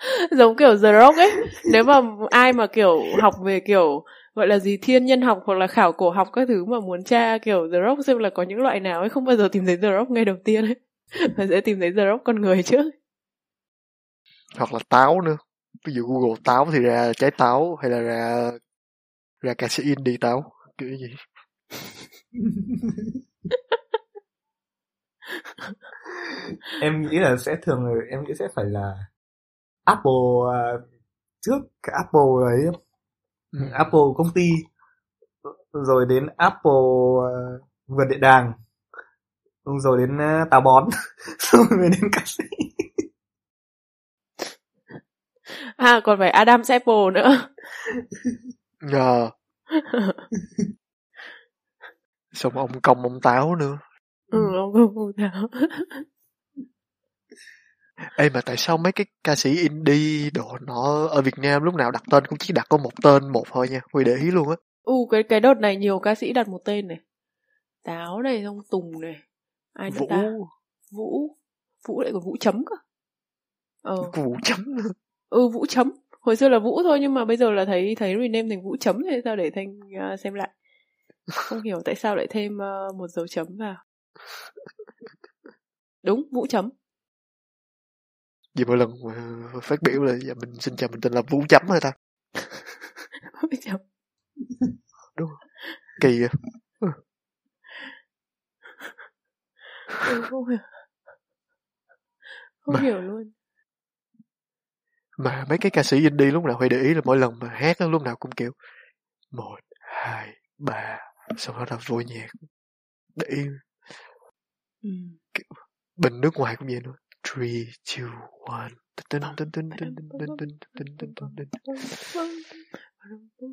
Giống 0.31 0.57
kiểu 0.57 0.79
The 0.83 0.93
Rock 1.01 1.17
ấy. 1.17 1.33
Nếu 1.73 1.85
mà 1.85 2.01
ai 2.31 2.53
mà 2.53 2.67
kiểu 2.67 3.03
học 3.21 3.35
về 3.45 3.61
kiểu 3.61 4.05
gọi 4.35 4.47
là 4.47 4.59
gì 4.59 4.77
thiên 4.77 5.07
nhân 5.07 5.23
học 5.23 5.43
hoặc 5.45 5.59
là 5.59 5.67
khảo 5.67 5.93
cổ 5.93 6.11
học 6.11 6.29
các 6.33 6.49
thứ 6.49 6.65
mà 6.65 6.81
muốn 6.81 7.05
tra 7.05 7.39
kiểu 7.39 7.69
The 7.73 7.79
Rock 7.87 8.07
xem 8.07 8.19
là 8.19 8.31
có 8.31 8.43
những 8.43 8.63
loại 8.63 8.81
nào 8.81 9.01
ấy 9.01 9.09
không 9.09 9.25
bao 9.25 9.37
giờ 9.37 9.49
tìm 9.53 9.67
thấy 9.67 9.77
The 9.77 9.93
Rock 9.99 10.11
ngay 10.11 10.25
đầu 10.25 10.37
tiên 10.45 10.65
ấy. 10.65 10.77
Mà 11.37 11.47
sẽ 11.51 11.61
tìm 11.61 11.81
thấy 11.81 11.93
The 11.97 12.07
Rock 12.07 12.25
con 12.25 12.41
người 12.41 12.63
trước. 12.63 12.85
Hoặc 14.59 14.73
là 14.73 14.79
táo 14.89 15.21
nữa. 15.21 15.37
Ví 15.87 15.93
dụ 15.93 16.07
Google 16.07 16.41
táo 16.45 16.69
thì 16.73 16.79
ra 16.79 17.13
trái 17.13 17.31
táo 17.31 17.77
hay 17.83 17.91
là 17.91 18.01
ra 18.01 18.51
ra 19.43 19.55
ca 19.55 19.69
sĩ 19.69 19.83
indie 19.83 20.17
táo 20.21 20.53
kiểu 20.79 20.89
gì 20.97 21.15
em 26.81 27.03
nghĩ 27.03 27.19
là 27.19 27.37
sẽ 27.37 27.57
thường 27.63 27.85
em 28.11 28.25
nghĩ 28.25 28.35
sẽ 28.39 28.49
phải 28.55 28.65
là 28.65 28.95
Apple 29.85 30.13
uh, 30.13 30.81
trước 31.41 31.59
cái 31.83 31.95
Apple 31.97 32.45
ấy. 32.45 32.61
Ừ. 33.53 33.59
Apple 33.73 34.01
công 34.17 34.31
ty 34.35 34.51
rồi 35.73 36.07
đến 36.09 36.27
Apple 36.37 36.71
uh, 36.71 37.63
vườn 37.87 38.09
địa 38.09 38.19
đàng 38.19 38.53
rồi 39.65 39.99
đến 39.99 40.17
uh, 40.17 40.51
táo 40.51 40.61
bón 40.61 40.89
rồi 41.39 41.67
mới 41.79 41.89
đến 41.91 42.11
ca 42.13 42.23
sĩ. 42.25 42.45
À 45.77 46.01
còn 46.05 46.19
phải 46.19 46.31
Adam 46.31 46.63
Apple 46.69 47.11
nữa 47.15 47.49
Nhờ. 48.83 49.31
Xong 52.33 52.57
ông 52.57 52.81
công 52.81 53.03
ông 53.03 53.21
táo 53.21 53.57
nữa. 53.57 53.79
ừ 54.31 54.57
ông 54.57 54.73
công 54.73 54.99
ông 54.99 55.13
táo 55.17 55.49
Ê 58.17 58.31
mà 58.31 58.41
tại 58.41 58.57
sao 58.57 58.77
mấy 58.77 58.93
cái 58.93 59.07
ca 59.25 59.35
sĩ 59.37 59.57
indie 59.57 60.31
đồ 60.35 60.59
nó 60.67 61.07
ở 61.07 61.23
Việt 61.23 61.39
Nam 61.39 61.63
lúc 61.63 61.75
nào 61.75 61.91
đặt 61.91 62.03
tên 62.11 62.27
cũng 62.27 62.39
chỉ 62.39 62.53
đặt 62.55 62.67
có 62.69 62.77
một 62.77 62.91
tên 63.03 63.29
một 63.33 63.45
thôi 63.51 63.69
nha. 63.71 63.81
Huy 63.93 64.05
để 64.05 64.15
ý 64.17 64.31
luôn 64.31 64.51
á. 64.51 64.57
ừ 64.83 64.93
cái 65.11 65.23
cái 65.23 65.41
đợt 65.41 65.55
này 65.55 65.77
nhiều 65.77 65.99
ca 65.99 66.15
sĩ 66.15 66.33
đặt 66.33 66.49
một 66.49 66.61
tên 66.65 66.89
này 66.89 66.99
táo 67.85 68.23
này 68.23 68.43
xong 68.45 68.59
tùng 68.71 69.01
này 69.01 69.17
ai 69.73 69.91
Vũ. 69.91 70.07
ta 70.09 70.23
vũ 70.93 71.37
vũ 71.89 72.01
lại 72.01 72.13
còn 72.13 72.23
vũ 72.25 72.37
chấm 72.41 72.65
cơ 72.65 72.77
ờ 73.83 73.97
Vũ 74.15 74.37
chấm 74.43 74.77
ừ 75.31 75.49
vũ 75.49 75.67
chấm 75.69 75.93
hồi 76.23 76.37
xưa 76.37 76.49
là 76.49 76.59
vũ 76.59 76.83
thôi 76.83 76.99
nhưng 77.01 77.15
mà 77.15 77.25
bây 77.25 77.37
giờ 77.37 77.51
là 77.51 77.65
thấy 77.65 77.95
thấy 77.99 78.15
rename 78.21 78.49
thành 78.51 78.63
vũ 78.65 78.77
chấm 78.81 79.03
thì 79.11 79.17
sao 79.25 79.37
để 79.37 79.51
thanh 79.51 79.79
uh, 79.79 80.21
xem 80.21 80.35
lại? 80.35 80.51
Không 81.31 81.63
hiểu 81.63 81.81
tại 81.85 81.95
sao 81.95 82.17
lại 82.17 82.27
thêm 82.31 82.53
uh, 82.57 82.95
một 82.97 83.09
dấu 83.09 83.27
chấm 83.27 83.47
vào. 83.59 83.77
Đúng 86.03 86.29
vũ 86.33 86.47
chấm. 86.47 86.71
Vì 88.55 88.65
mỗi 88.65 88.77
lần 88.77 88.91
mà 89.05 89.15
phát 89.63 89.83
biểu 89.83 90.03
là 90.03 90.13
dạ, 90.23 90.35
mình 90.35 90.55
xin 90.61 90.77
chào 90.77 90.89
mình 90.89 91.01
tên 91.01 91.13
là 91.13 91.23
Vũ 91.31 91.43
chấm 91.49 91.63
hả 91.69 91.79
ta? 91.81 91.93
vũ 93.43 93.49
chấm. 93.61 93.81
Kỳ 96.01 96.23
à. 96.23 96.31
ừ, 100.11 100.23
không 100.23 100.49
hiểu. 100.49 100.59
Không 102.61 102.75
Mà- 102.75 102.81
hiểu 102.81 103.01
luôn 103.01 103.33
mà 105.23 105.45
mấy 105.49 105.59
cái 105.59 105.71
ca 105.71 105.83
sĩ 105.83 105.97
indie 105.97 106.31
lúc 106.31 106.45
nào 106.45 106.57
phải 106.59 106.69
để 106.69 106.81
ý 106.81 106.95
là 106.95 107.01
mỗi 107.05 107.19
lần 107.19 107.39
mà 107.39 107.49
hát 107.49 107.77
nó 107.81 107.89
lúc 107.89 108.03
nào 108.03 108.17
cũng 108.17 108.33
kiểu 108.33 108.53
một 109.31 109.59
hai 109.81 110.29
ba 110.59 110.99
xong 111.37 111.57
đó 111.57 111.65
là 111.71 111.79
vô 111.87 112.01
nhạc 112.01 112.27
để 113.17 113.27
ý 113.29 113.43
ừ. 114.83 114.91
kiểu, 115.35 115.45
bình 115.97 116.21
nước 116.21 116.35
ngoài 116.37 116.57
cũng 116.57 116.69
vậy 116.69 116.81
nữa 116.83 116.95
three 117.23 117.65
two 117.85 118.11
one 118.45 118.73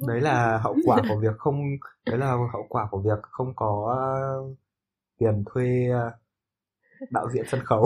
đấy 0.08 0.21
là 0.21 0.58
hậu 0.58 0.75
quả 0.86 1.01
của 1.10 1.19
việc 1.21 1.38
không 1.38 1.62
đấy 2.05 2.17
là 2.17 2.32
hậu 2.32 2.65
quả 2.69 2.88
của 2.91 3.01
việc 3.01 3.19
không 3.21 3.55
có 3.55 3.97
tiền 5.17 5.43
thuê 5.45 5.89
đạo 7.10 7.29
diễn 7.34 7.45
sân 7.47 7.62
khấu 7.65 7.86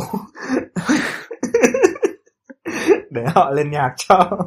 để 3.14 3.26
họ 3.36 3.52
lên 3.52 3.72
nhạc 3.72 3.94
cho 3.98 4.40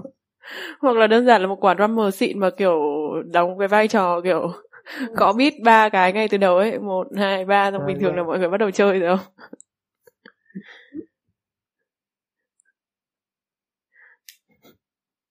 hoặc 0.81 0.97
là 0.97 1.07
đơn 1.07 1.27
giản 1.27 1.41
là 1.43 1.47
một 1.49 1.65
quả 1.65 1.75
drummer 1.75 2.15
xịn 2.15 2.39
mà 2.39 2.51
kiểu 2.51 2.81
đóng 3.33 3.59
cái 3.59 3.69
vai 3.69 3.89
trò 3.89 4.21
kiểu 4.25 4.53
có 5.17 5.33
beat 5.33 5.53
ba 5.65 5.89
cái 5.89 6.13
ngay 6.13 6.29
từ 6.29 6.39
đầu 6.39 6.57
ấy 6.57 6.79
một 6.79 7.09
hai 7.17 7.45
ba 7.45 7.71
xong 7.73 7.83
À, 7.83 7.87
bình 7.87 7.99
thường 8.01 8.13
dạ. 8.13 8.17
là 8.17 8.23
mọi 8.23 8.39
người 8.39 8.49
bắt 8.49 8.57
đầu 8.59 8.71
chơi 8.71 9.01
rồi 9.01 9.17
không 9.17 9.27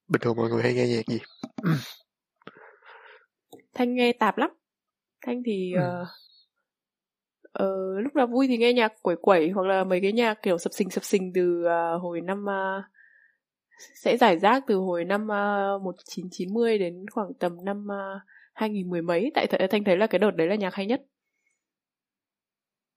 Bình 0.07 0.21
thường 0.21 0.35
mọi 0.37 0.49
người 0.49 0.63
hay 0.63 0.73
nghe 0.73 0.87
nhạc 0.87 1.01
gì? 1.07 1.19
thanh 3.73 3.95
nghe 3.95 4.13
tạp 4.13 4.37
lắm 4.37 4.49
thanh 5.25 5.43
thì 5.45 5.73
Ừ. 5.73 5.79
ờ, 5.79 6.05
ờ, 7.51 7.67
lúc 8.01 8.15
nào 8.15 8.27
vui 8.27 8.47
thì 8.47 8.57
nghe 8.57 8.73
nhạc 8.73 8.93
quẩy 9.01 9.15
quẩy 9.21 9.49
hoặc 9.49 9.67
là 9.67 9.83
mấy 9.83 9.99
cái 10.01 10.11
nhạc 10.11 10.41
kiểu 10.41 10.57
sập 10.57 10.73
sình 10.73 10.89
sập 10.89 11.03
sình 11.03 11.31
từ 11.35 11.63
ờ, 11.63 11.97
hồi 11.97 12.21
năm 12.21 12.45
ờ, 12.45 12.83
sẽ 13.95 14.17
giải 14.17 14.39
rác 14.39 14.63
từ 14.67 14.75
hồi 14.75 15.05
năm 15.05 15.23
uh, 15.23 15.81
1990 15.81 16.77
đến 16.77 17.05
khoảng 17.11 17.33
tầm 17.33 17.65
năm 17.65 17.87
uh, 17.87 18.21
2010 18.53 19.01
mấy 19.01 19.31
tại 19.33 19.47
th- 19.47 19.67
thanh 19.67 19.83
thấy 19.83 19.97
là 19.97 20.07
cái 20.07 20.19
đợt 20.19 20.31
đấy 20.31 20.47
là 20.47 20.55
nhạc 20.55 20.73
hay 20.73 20.85
nhất. 20.85 21.01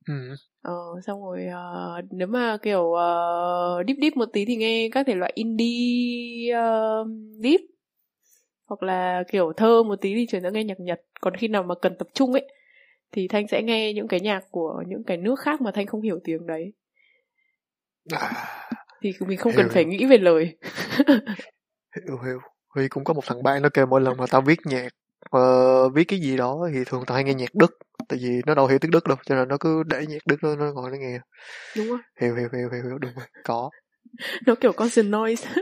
Ừ. 0.07 0.15
Ờ, 0.63 0.75
xong 1.07 1.25
rồi 1.25 1.47
ờ, 1.47 2.01
nếu 2.11 2.29
mà 2.29 2.57
kiểu 2.63 2.81
uh, 2.83 3.87
deep 3.87 3.97
deep 4.01 4.17
một 4.17 4.29
tí 4.33 4.45
thì 4.45 4.57
nghe 4.57 4.89
các 4.93 5.07
thể 5.07 5.15
loại 5.15 5.33
indie 5.35 6.55
uh, 6.55 7.09
deep. 7.43 7.61
Hoặc 8.67 8.83
là 8.83 9.25
kiểu 9.33 9.53
thơ 9.57 9.83
một 9.83 9.97
tí 10.01 10.15
thì 10.15 10.27
chuyển 10.27 10.43
sang 10.43 10.53
nghe 10.53 10.65
nhạc 10.65 10.81
Nhật. 10.81 11.01
Còn 11.21 11.37
khi 11.37 11.49
nào 11.49 11.63
mà 11.63 11.75
cần 11.83 11.97
tập 11.99 12.09
trung 12.15 12.33
ấy 12.33 12.49
thì 13.13 13.29
thanh 13.29 13.49
sẽ 13.49 13.63
nghe 13.63 13.93
những 13.93 14.09
cái 14.09 14.21
nhạc 14.21 14.45
của 14.51 14.83
những 14.87 15.05
cái 15.05 15.17
nước 15.17 15.41
khác 15.41 15.61
mà 15.61 15.71
thanh 15.71 15.87
không 15.87 16.01
hiểu 16.01 16.19
tiếng 16.25 16.47
đấy. 16.47 16.73
À, 18.11 18.68
thì 19.03 19.13
mình 19.21 19.39
không 19.39 19.53
Hiểu, 19.53 19.63
cần 19.63 19.69
phải 19.75 19.85
nghĩ 19.85 20.07
về 20.07 20.19
lời. 20.19 20.57
Hiểu 22.07 22.19
hiểu. 22.27 22.39
Huy 22.75 22.89
cũng 22.89 23.05
có 23.05 23.15
một 23.15 23.25
thằng 23.27 23.43
bạn 23.43 23.63
nó 23.63 23.69
kêu 23.75 23.87
mỗi 23.87 24.01
lần 24.01 24.17
mà 24.17 24.25
tao 24.31 24.41
viết 24.41 24.59
nhạc 24.65 24.89
ờ, 25.31 25.89
viết 25.89 26.05
cái 26.05 26.21
gì 26.21 26.37
đó 26.37 26.69
thì 26.73 26.85
thường 26.87 27.05
tao 27.07 27.15
hay 27.15 27.25
nghe 27.25 27.35
nhạc 27.35 27.55
Đức 27.55 27.79
tại 28.09 28.19
vì 28.23 28.41
nó 28.47 28.55
đâu 28.55 28.67
hiểu 28.67 28.79
tiếng 28.79 28.91
Đức 28.91 29.09
đâu 29.09 29.17
cho 29.27 29.35
nên 29.35 29.49
nó 29.49 29.57
cứ 29.61 29.83
để 29.83 30.07
nhạc 30.07 30.27
Đức 30.27 30.37
nó, 30.43 30.57
nó 30.57 30.73
ngồi 30.73 30.91
nó 30.91 30.97
nghe. 30.97 31.19
Đúng 31.77 31.89
không? 31.89 32.01
Hiểu 32.21 32.35
hiểu 32.35 32.49
hiểu 32.53 32.69
hiểu, 32.73 32.83
hiểu. 32.89 32.99
Đúng 32.99 33.13
rồi. 33.17 33.27
Có. 33.45 33.71
Nó 34.47 34.55
kiểu 34.55 34.73
constant 34.73 35.09
noise. 35.09 35.49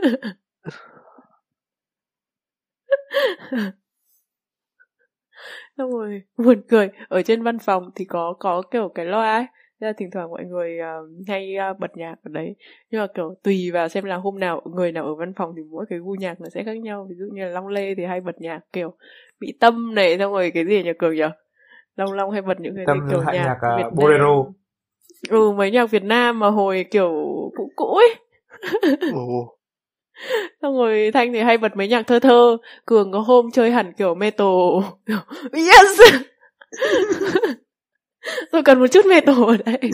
Xong 5.77 5.91
rồi 5.91 6.21
buồn 6.37 6.61
cười. 6.69 6.89
Ở 7.09 7.21
trên 7.21 7.43
văn 7.43 7.59
phòng 7.59 7.91
thì 7.95 8.05
có 8.05 8.33
có 8.39 8.61
kiểu 8.71 8.91
cái 8.95 9.05
loa 9.05 9.35
ấy 9.35 9.45
Thế 9.81 9.87
là 9.87 9.93
thỉnh 9.97 10.09
thoảng 10.13 10.29
mọi 10.29 10.43
người 10.43 10.77
uh, 10.79 11.27
hay 11.27 11.55
uh, 11.71 11.79
bật 11.79 11.97
nhạc 11.97 12.15
ở 12.23 12.29
đấy. 12.29 12.55
Nhưng 12.91 13.01
mà 13.01 13.07
kiểu 13.15 13.35
tùy 13.43 13.71
vào 13.73 13.89
xem 13.89 14.03
là 14.03 14.15
hôm 14.15 14.39
nào 14.39 14.61
người 14.75 14.91
nào 14.91 15.05
ở 15.05 15.15
văn 15.15 15.33
phòng 15.37 15.53
thì 15.57 15.63
mỗi 15.71 15.85
cái 15.89 15.99
gu 15.99 16.15
nhạc 16.19 16.41
nó 16.41 16.49
sẽ 16.49 16.63
khác 16.63 16.77
nhau. 16.77 17.07
Ví 17.09 17.15
dụ 17.19 17.25
như 17.33 17.41
là 17.41 17.49
long 17.49 17.67
lê 17.67 17.95
thì 17.95 18.05
hay 18.05 18.21
bật 18.21 18.41
nhạc 18.41 18.59
kiểu 18.73 18.93
mỹ 19.39 19.53
tâm 19.59 19.95
này 19.95 20.17
xong 20.17 20.33
rồi 20.33 20.51
cái 20.53 20.65
gì 20.65 20.83
nhỉ 20.83 20.91
cường 20.99 21.15
nhỉ? 21.15 21.23
Long 21.95 22.13
long 22.13 22.31
hay 22.31 22.41
bật 22.41 22.59
những 22.59 22.75
cái 22.75 22.85
tâm 22.87 22.99
kiểu 23.09 23.19
hạ 23.19 23.33
nhạc, 23.33 23.43
nhạc 23.43 23.77
Việt 23.77 23.83
uh, 23.83 23.93
Nam. 23.93 23.95
bolero. 23.95 24.45
Ừ 25.29 25.51
mấy 25.51 25.71
nhạc 25.71 25.91
Việt 25.91 26.03
Nam 26.03 26.39
mà 26.39 26.49
hồi 26.49 26.85
kiểu 26.91 27.09
cũ 27.55 27.71
cũ 27.75 27.95
ấy. 27.95 28.15
Xong 30.61 30.77
rồi 30.77 31.11
thanh 31.13 31.33
thì 31.33 31.39
hay 31.39 31.57
bật 31.57 31.75
mấy 31.75 31.87
nhạc 31.87 32.07
thơ 32.07 32.19
thơ. 32.19 32.57
Cường 32.85 33.11
có 33.11 33.19
hôm 33.19 33.51
chơi 33.51 33.71
hẳn 33.71 33.93
kiểu 33.93 34.15
metal. 34.15 34.47
Yes 35.53 36.01
tôi 38.57 38.63
cần 38.63 38.79
một 38.79 38.87
chút 38.87 39.05
metal 39.05 39.35
ở 39.47 39.57
đây. 39.65 39.91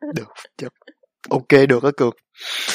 Được 0.14 0.28
chụp 0.58 0.72
ok 1.30 1.68
được 1.68 1.82
á 1.82 1.90
cường 1.96 2.14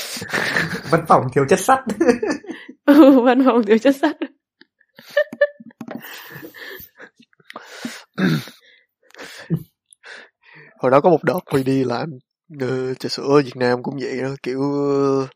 văn 0.91 1.05
phòng 1.07 1.23
thiếu 1.35 1.45
chất 1.49 1.59
sắt. 1.59 1.79
Ừ, 2.85 3.21
văn 3.21 3.43
phòng 3.45 3.63
thiếu 3.65 3.77
chất 3.77 3.95
sắt. 3.95 4.15
Hồi 10.77 10.91
đó 10.91 11.01
có 11.01 11.09
một 11.09 11.23
đợt 11.23 11.39
Huy 11.51 11.63
đi 11.63 11.83
làm 11.83 12.09
uh, 12.63 12.99
trà 12.99 13.09
sữa 13.09 13.23
ở 13.23 13.41
Việt 13.41 13.55
Nam 13.55 13.83
cũng 13.83 13.97
vậy 14.01 14.21
đó 14.21 14.29
kiểu 14.43 14.61
ờ, 14.61 15.27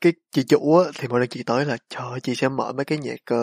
cái 0.00 0.12
chị 0.30 0.42
chủ 0.48 0.78
á, 0.78 0.90
thì 0.98 1.08
mỗi 1.08 1.20
lần 1.20 1.28
chị 1.28 1.42
tới 1.42 1.64
là 1.64 1.76
trời 1.88 2.10
ơi, 2.10 2.20
chị 2.22 2.34
sẽ 2.34 2.48
mở 2.48 2.72
mấy 2.72 2.84
cái 2.84 2.98
nhạc 2.98 3.20
ờ, 3.24 3.38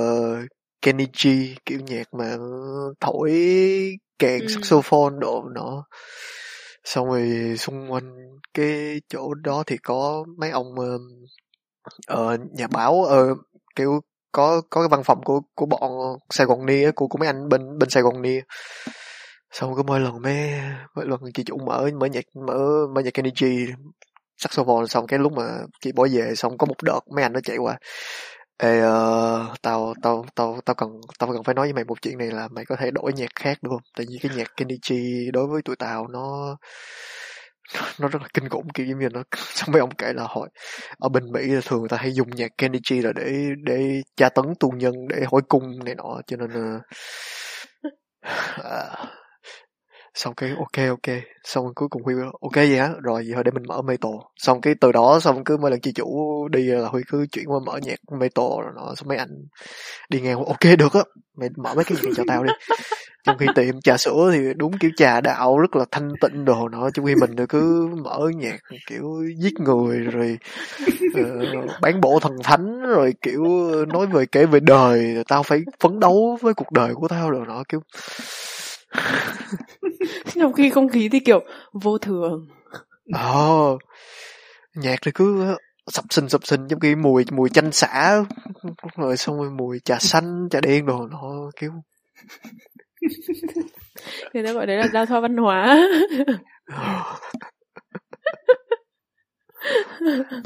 Kenny 0.82 1.06
G 1.06 1.28
kiểu 1.66 1.80
nhạc 1.80 2.14
mà 2.14 2.38
thổi 3.02 3.32
kèn 4.20 4.42
Ừ. 4.42 4.48
saxophone 4.48 5.16
độ 5.20 5.44
nó 5.54 5.84
xong 6.84 7.08
rồi 7.08 7.56
xung 7.58 7.92
quanh 7.92 8.16
cái 8.54 9.02
chỗ 9.10 9.34
đó 9.34 9.64
thì 9.68 9.78
có 9.78 10.26
mấy 10.38 10.50
ông 10.50 10.76
ờ, 12.08 12.38
nhà 12.52 12.68
báo 12.68 13.04
ờ, 13.04 13.36
kiểu 13.76 14.02
có 14.32 14.62
có 14.70 14.82
cái 14.82 14.88
văn 14.90 15.04
phòng 15.04 15.24
của 15.24 15.42
của 15.56 15.66
bọn 15.66 16.18
Sài 16.30 16.48
Gòn 16.48 16.66
Nia 16.66 16.92
của 16.92 17.08
của 17.08 17.18
mấy 17.18 17.28
anh 17.28 17.50
bên 17.50 17.78
bên 17.80 17.90
Sài 17.90 18.04
Gòn 18.04 18.22
Nia. 18.22 18.42
Xong 19.52 19.76
cứ 19.76 19.84
mỗi 19.84 20.00
lần 20.00 20.22
mấy 20.22 20.52
mỗi 20.96 21.06
lần 21.08 21.20
chị 21.34 21.44
chủ 21.44 21.58
mở 21.58 21.90
mở 22.00 22.06
nhạc 22.08 22.24
mở 22.36 22.88
mở 22.96 23.02
nhạc 23.02 23.14
Kenny 23.14 23.32
G 23.40 23.46
saxophone 24.38 24.86
xong 24.86 25.08
cái 25.08 25.20
lúc 25.20 25.34
mà 25.34 25.44
chị 25.82 25.92
bỏ 25.92 26.08
về 26.12 26.36
xong 26.36 26.58
có 26.58 26.66
một 26.66 26.84
đợt 26.84 27.00
mấy 27.16 27.24
anh 27.24 27.34
nó 27.34 27.40
chạy 27.44 27.58
qua 27.58 27.78
Ê, 28.60 28.82
uh, 28.82 29.54
tao 29.62 29.94
tao 30.02 30.26
tao 30.36 30.60
tao 30.66 30.76
cần 30.76 31.02
tao 31.20 31.34
cần 31.34 31.44
phải 31.44 31.56
nói 31.56 31.66
với 31.68 31.74
mày 31.74 31.84
một 31.84 32.02
chuyện 32.02 32.18
này 32.18 32.28
là 32.32 32.48
mày 32.52 32.66
có 32.66 32.76
thể 32.76 32.92
đổi 32.92 33.14
nhạc 33.14 33.30
khác 33.36 33.58
được 33.64 33.70
không? 33.72 33.82
Tại 33.98 34.06
vì 34.10 34.18
cái 34.22 34.32
nhạc 34.38 34.48
Kenichi 34.58 35.32
đối 35.34 35.48
với 35.48 35.62
tụi 35.62 35.76
tao 35.76 36.08
nó 36.08 36.58
nó 38.00 38.08
rất 38.08 38.22
là 38.22 38.28
kinh 38.34 38.50
khủng 38.50 38.68
kiểu 38.74 38.86
giống 38.86 39.00
như 39.00 39.10
nó 39.14 39.24
xong 39.56 39.70
mấy 39.72 39.80
ông 39.80 39.96
kể 39.98 40.14
là 40.14 40.24
hồi 40.30 40.50
ở 41.00 41.10
bên 41.10 41.32
Mỹ 41.32 41.48
là 41.48 41.62
thường 41.66 41.80
người 41.80 41.90
ta 41.90 41.98
hay 41.98 42.12
dùng 42.14 42.30
nhạc 42.36 42.52
Kenny 42.58 42.80
G 42.90 42.94
là 43.06 43.14
để 43.14 43.50
để 43.64 44.02
tra 44.18 44.30
tấn 44.30 44.46
tù 44.60 44.70
nhân 44.70 44.94
để 45.10 45.24
hỏi 45.32 45.42
cung 45.50 45.86
này 45.86 45.96
nọ 45.96 46.22
cho 46.28 46.38
nên 46.38 46.52
là 46.52 46.80
ờ, 48.58 48.90
xong 50.18 50.34
cái 50.36 50.50
ok 50.58 50.88
ok. 50.90 51.16
Xong 51.44 51.64
rồi 51.64 51.74
cuối 51.76 51.90
cùng 51.90 52.04
huy 52.04 52.14
ok 52.42 52.56
vậy 52.56 52.78
hả 52.78 52.90
rồi 53.04 53.24
vậy 53.24 53.32
thôi 53.34 53.44
để 53.44 53.52
mình 53.52 53.64
mở 53.68 53.82
metal 53.82 54.12
xong 54.38 54.62
cái 54.62 54.76
từ 54.82 54.92
đó 54.92 55.20
xong 55.20 55.44
cứ 55.44 55.58
mỗi 55.58 55.72
lần 55.72 55.80
chị 55.82 55.92
chủ 55.92 56.48
đi 56.52 56.64
là 56.64 56.88
huy 56.88 57.02
cứ 57.08 57.26
chuyển 57.32 57.46
qua 57.52 57.60
mở 57.66 57.78
nhạc 57.78 58.00
metal 58.12 58.46
rồi 58.64 58.72
nó 58.76 58.96
xong 58.96 59.08
mấy 59.08 59.18
anh 59.18 59.30
đi 60.10 60.22
ngang 60.22 60.46
ok 60.46 60.78
được 60.78 60.94
á. 60.94 61.02
Mày 61.36 61.50
mở 61.58 61.74
mấy 61.74 61.84
cái 61.84 61.98
gì 62.04 62.10
cho 62.16 62.24
tao 62.28 62.44
đi. 62.44 62.50
Trong 63.24 63.38
khi 63.38 63.46
tiệm 63.56 63.82
trà 63.82 63.98
sữa 63.98 64.32
thì 64.34 64.40
đúng 64.56 64.78
kiểu 64.78 64.92
trà 64.98 65.22
đạo 65.22 65.58
rất 65.58 65.76
là 65.76 65.86
thanh 65.92 66.10
tịnh 66.22 66.46
đồ 66.46 66.70
nọ 66.70 66.90
trong 66.90 67.06
khi 67.06 67.16
mình 67.16 67.36
thì 67.38 67.44
cứ 67.50 67.90
mở 68.04 68.30
nhạc 68.36 68.60
kiểu 68.88 69.24
giết 69.38 69.54
người 69.60 70.00
rồi 70.00 70.38
uh, 71.20 71.82
bán 71.82 72.02
bộ 72.02 72.20
thần 72.20 72.38
thánh 72.44 72.82
rồi 72.82 73.14
kiểu 73.22 73.44
nói 73.94 74.08
về 74.08 74.26
kể 74.26 74.46
về 74.46 74.60
đời 74.60 75.24
tao 75.28 75.44
phải 75.44 75.64
phấn 75.80 76.00
đấu 76.00 76.38
với 76.42 76.54
cuộc 76.54 76.72
đời 76.72 76.94
của 76.94 77.08
tao 77.08 77.30
rồi 77.30 77.46
nọ 77.48 77.64
kiểu 77.70 77.82
trong 80.36 80.54
khi 80.54 80.70
không 80.70 80.90
khí 80.90 81.10
thì 81.10 81.20
kiểu 81.20 81.40
vô 81.74 81.98
thường. 81.98 82.48
Ờ 83.14 83.78
nhạc 84.76 85.00
thì 85.02 85.12
cứ 85.16 85.56
sập 85.88 86.06
sình 86.10 86.30
sập 86.30 86.48
sình 86.48 86.68
trong 86.70 86.80
khi 86.80 86.96
mùi 86.96 87.26
mùi 87.32 87.50
chanh 87.50 87.72
xả 87.72 88.24
rồi 88.96 89.18
xong 89.18 89.38
rồi 89.38 89.50
mùi 89.50 89.80
trà 89.86 90.00
xanh 90.00 90.48
trà 90.52 90.62
đen 90.62 90.86
đồ 90.86 91.08
nó 91.12 91.52
kiểu 91.60 91.72
người 94.34 94.44
ta 94.44 94.54
gọi 94.54 94.66
đấy 94.66 94.78
là 94.78 94.88
giao 94.94 95.06
thoa 95.06 95.20
văn 95.20 95.38
hóa. 95.38 95.88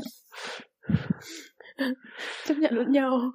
Chấp 2.46 2.58
nhận 2.58 2.74
lẫn 2.74 2.92
nhau 2.92 3.32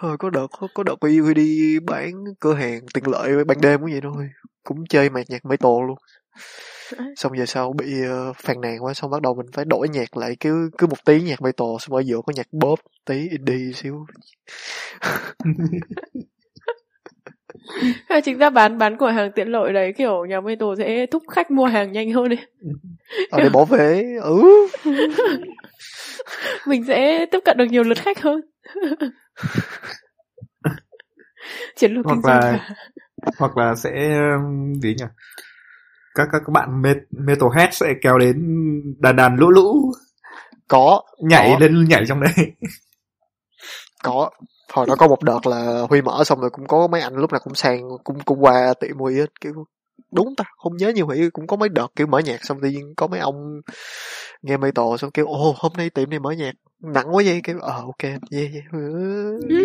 Ờ, 0.00 0.16
có 0.18 0.30
đợt 0.30 0.46
có, 0.50 0.68
có 0.74 0.82
đợt 0.82 0.94
Huy 1.00 1.34
đi 1.34 1.78
bán 1.80 2.24
cửa 2.40 2.54
hàng 2.54 2.80
tiện 2.94 3.04
lợi 3.06 3.44
ban 3.44 3.60
đêm 3.60 3.80
cũng 3.80 3.90
vậy 3.90 4.00
thôi. 4.02 4.30
Cũng 4.64 4.84
chơi 4.88 5.10
mạc 5.10 5.30
nhạc 5.30 5.46
metal 5.46 5.72
luôn. 5.86 5.98
Xong 7.16 7.32
về 7.38 7.46
sau 7.46 7.72
bị 7.72 7.86
uh, 8.30 8.36
phàn 8.36 8.60
nàn 8.60 8.84
quá 8.84 8.94
xong 8.94 9.10
bắt 9.10 9.22
đầu 9.22 9.34
mình 9.34 9.46
phải 9.52 9.64
đổi 9.64 9.88
nhạc 9.88 10.16
lại 10.16 10.36
cứ 10.40 10.70
cứ 10.78 10.86
một 10.86 11.04
tí 11.04 11.20
nhạc 11.20 11.42
metal 11.42 11.68
xong 11.80 11.96
ở 11.96 12.00
giữa 12.00 12.20
có 12.26 12.32
nhạc 12.36 12.46
bóp 12.52 12.78
tí 13.04 13.28
indie 13.28 13.72
xíu. 13.72 14.06
Chính 18.24 18.38
ra 18.38 18.50
bán 18.50 18.78
bán 18.78 18.96
cửa 18.96 19.10
hàng 19.10 19.32
tiện 19.32 19.48
lợi 19.48 19.72
đấy 19.72 19.92
kiểu 19.92 20.24
nhà 20.24 20.40
metal 20.40 20.68
sẽ 20.78 21.06
thúc 21.06 21.22
khách 21.28 21.50
mua 21.50 21.66
hàng 21.66 21.92
nhanh 21.92 22.12
hơn 22.12 22.28
đấy 22.28 22.38
ờ, 23.30 23.42
để 23.42 23.48
bỏ 23.48 23.64
vé 23.64 24.02
ừ. 24.22 24.42
Mình 26.66 26.84
sẽ 26.84 27.26
tiếp 27.26 27.38
cận 27.44 27.56
được 27.56 27.66
nhiều 27.70 27.82
lượt 27.82 27.98
khách 27.98 28.22
hơn 28.22 28.40
chiến 31.76 31.92
lược 31.92 32.04
Hoặc 32.04 32.14
kinh 32.14 32.22
doanh 32.22 32.40
là- 32.40 32.68
hoặc 33.38 33.56
là 33.56 33.74
sẽ 33.74 34.18
um, 34.34 34.74
gì 34.74 34.94
nhỉ? 34.98 35.04
Các 36.14 36.28
các 36.32 36.42
các 36.46 36.52
bạn 36.52 36.82
met, 36.82 36.96
metalhead 37.10 37.68
sẽ 37.74 37.86
kéo 38.02 38.18
đến 38.18 38.36
đàn 38.98 39.16
đàn 39.16 39.36
lũ 39.36 39.50
lũ. 39.50 39.92
Có 40.68 41.02
nhảy 41.18 41.50
Có. 41.52 41.58
lên 41.60 41.84
nhảy 41.88 42.04
trong 42.08 42.20
đây 42.20 42.32
có. 44.02 44.30
Hồi 44.72 44.86
đó 44.86 44.94
có 44.98 45.08
một 45.08 45.22
đợt 45.22 45.46
là 45.46 45.86
huy 45.90 46.02
mở 46.02 46.24
xong 46.24 46.40
rồi 46.40 46.50
cũng 46.50 46.66
có 46.66 46.86
mấy 46.86 47.00
anh 47.00 47.14
lúc 47.14 47.32
nào 47.32 47.40
cũng 47.44 47.54
sang 47.54 47.80
cũng 48.04 48.18
cũng 48.24 48.44
qua 48.44 48.74
tiệm 48.80 48.98
huy 48.98 49.14
hết 49.14 49.40
kiểu 49.40 49.52
đúng 50.12 50.34
ta 50.36 50.44
không 50.56 50.76
nhớ 50.76 50.88
nhiều 50.88 51.06
huy 51.06 51.30
cũng 51.30 51.46
có 51.46 51.56
mấy 51.56 51.68
đợt 51.68 51.88
kiểu 51.96 52.06
mở 52.06 52.18
nhạc 52.18 52.44
xong 52.44 52.60
tự 52.62 52.68
nhiên 52.68 52.94
có 52.96 53.06
mấy 53.06 53.20
ông 53.20 53.60
nghe 54.42 54.56
metal 54.56 54.86
xong 54.98 55.10
kêu 55.10 55.26
ồ 55.26 55.54
hôm 55.56 55.72
nay 55.76 55.90
tiệm 55.90 56.10
này 56.10 56.18
mở 56.18 56.30
nhạc 56.30 56.52
nặng 56.80 57.16
quá 57.16 57.22
vậy. 57.26 57.40
Kiểu 57.44 57.58
ờ 57.60 57.72
ok 57.72 58.02
yeah, 58.02 58.20
yeah. 58.30 58.64
Ừ. 58.72 59.48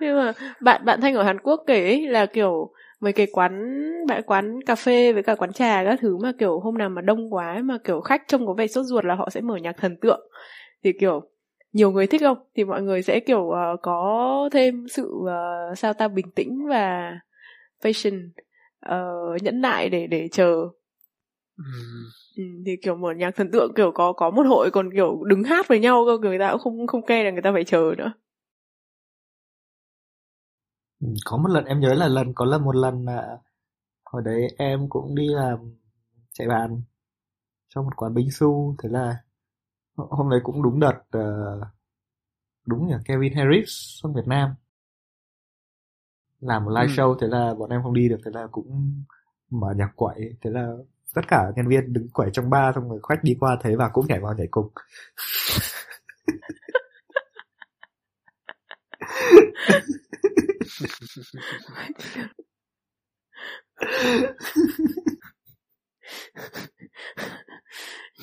nhưng 0.00 0.16
mà 0.16 0.32
bạn 0.60 0.84
bạn 0.84 1.00
thanh 1.00 1.14
ở 1.14 1.22
Hàn 1.22 1.40
Quốc 1.40 1.64
kể 1.66 1.84
ấy 1.84 2.06
là 2.06 2.26
kiểu 2.26 2.72
mấy 3.00 3.12
cái 3.12 3.26
quán 3.32 3.82
bạn 4.06 4.22
quán 4.26 4.62
cà 4.62 4.74
phê 4.74 5.12
với 5.12 5.22
cả 5.22 5.34
quán 5.34 5.52
trà 5.52 5.84
các 5.84 5.98
thứ 6.00 6.16
mà 6.16 6.32
kiểu 6.38 6.60
hôm 6.60 6.78
nào 6.78 6.88
mà 6.88 7.02
đông 7.02 7.34
quá 7.34 7.60
mà 7.64 7.78
kiểu 7.84 8.00
khách 8.00 8.22
trông 8.28 8.46
có 8.46 8.52
vẻ 8.52 8.66
sốt 8.66 8.86
ruột 8.86 9.04
là 9.04 9.14
họ 9.14 9.30
sẽ 9.30 9.40
mở 9.40 9.56
nhạc 9.56 9.76
thần 9.76 9.96
tượng. 10.00 10.20
Thì 10.84 10.92
kiểu 11.00 11.22
nhiều 11.72 11.90
người 11.90 12.06
thích 12.06 12.20
không? 12.20 12.38
Thì 12.56 12.64
mọi 12.64 12.82
người 12.82 13.02
sẽ 13.02 13.20
kiểu 13.20 13.40
uh, 13.40 13.80
có 13.82 14.48
thêm 14.52 14.86
sự 14.88 15.10
uh, 15.14 15.78
sao 15.78 15.92
ta 15.92 16.08
bình 16.08 16.30
tĩnh 16.30 16.66
và 16.68 17.12
patience 17.82 18.42
ờ, 18.80 19.12
nhẫn 19.42 19.60
nại 19.60 19.88
để 19.90 20.06
để 20.06 20.28
chờ. 20.32 20.68
Ừm, 21.58 22.12
ừ, 22.36 22.42
thì 22.66 22.76
kiểu 22.82 22.96
mở 22.96 23.12
nhạc 23.12 23.36
thần 23.36 23.50
tượng 23.52 23.72
kiểu 23.76 23.92
có 23.94 24.12
có 24.12 24.30
một 24.30 24.46
hội 24.48 24.70
còn 24.70 24.90
kiểu 24.94 25.24
đứng 25.24 25.44
hát 25.44 25.68
với 25.68 25.80
nhau 25.80 26.04
cơ 26.06 26.18
người 26.28 26.38
ta 26.38 26.50
cũng 26.52 26.60
không 26.60 26.86
không 26.86 27.06
kê 27.06 27.24
là 27.24 27.30
người 27.30 27.42
ta 27.42 27.52
phải 27.52 27.64
chờ 27.64 27.94
nữa. 27.98 28.12
Ừ, 31.00 31.08
có 31.24 31.36
một 31.36 31.48
lần 31.48 31.64
em 31.64 31.80
nhớ 31.80 31.94
là 31.94 32.08
lần 32.08 32.32
có 32.34 32.44
lần 32.44 32.64
một 32.64 32.76
lần 32.76 33.04
là 33.04 33.38
hồi 34.04 34.22
đấy 34.26 34.54
em 34.58 34.88
cũng 34.88 35.14
đi 35.14 35.28
làm 35.28 35.58
chạy 36.32 36.48
bàn 36.48 36.82
cho 37.68 37.82
một 37.82 37.96
quán 37.96 38.14
binh 38.14 38.30
su 38.32 38.76
thế 38.82 38.88
là 38.88 39.16
hôm 39.96 40.30
đấy 40.30 40.40
cũng 40.44 40.62
đúng 40.62 40.80
đợt 40.80 41.00
ờ, 41.10 41.20
đúng 42.66 42.86
nhỉ 42.88 42.94
Kevin 43.04 43.34
Harris 43.34 43.68
sang 44.02 44.14
Việt 44.14 44.26
Nam 44.26 44.50
làm 46.42 46.64
một 46.64 46.70
live 46.70 46.86
Ừ. 46.86 46.92
show 46.96 47.16
thế 47.20 47.26
là 47.26 47.54
bọn 47.58 47.70
em 47.70 47.82
không 47.82 47.94
đi 47.94 48.08
được 48.08 48.18
thế 48.24 48.30
là 48.34 48.46
cũng 48.52 48.94
mở 49.50 49.74
nhạc 49.76 49.88
quẩy 49.96 50.34
thế 50.42 50.50
là 50.50 50.68
tất 51.14 51.22
cả 51.28 51.52
nhân 51.56 51.68
viên 51.68 51.92
đứng 51.92 52.08
quẩy 52.14 52.30
trong 52.32 52.50
bar 52.50 52.74
xong 52.74 52.88
rồi 52.90 53.00
khách 53.08 53.24
đi 53.24 53.36
qua 53.40 53.58
thấy 53.62 53.76
và 53.76 53.88
cũng 53.88 54.06
nhảy 54.08 54.20
vào 54.20 54.34
nhảy 54.34 54.46
cùng 54.50 54.68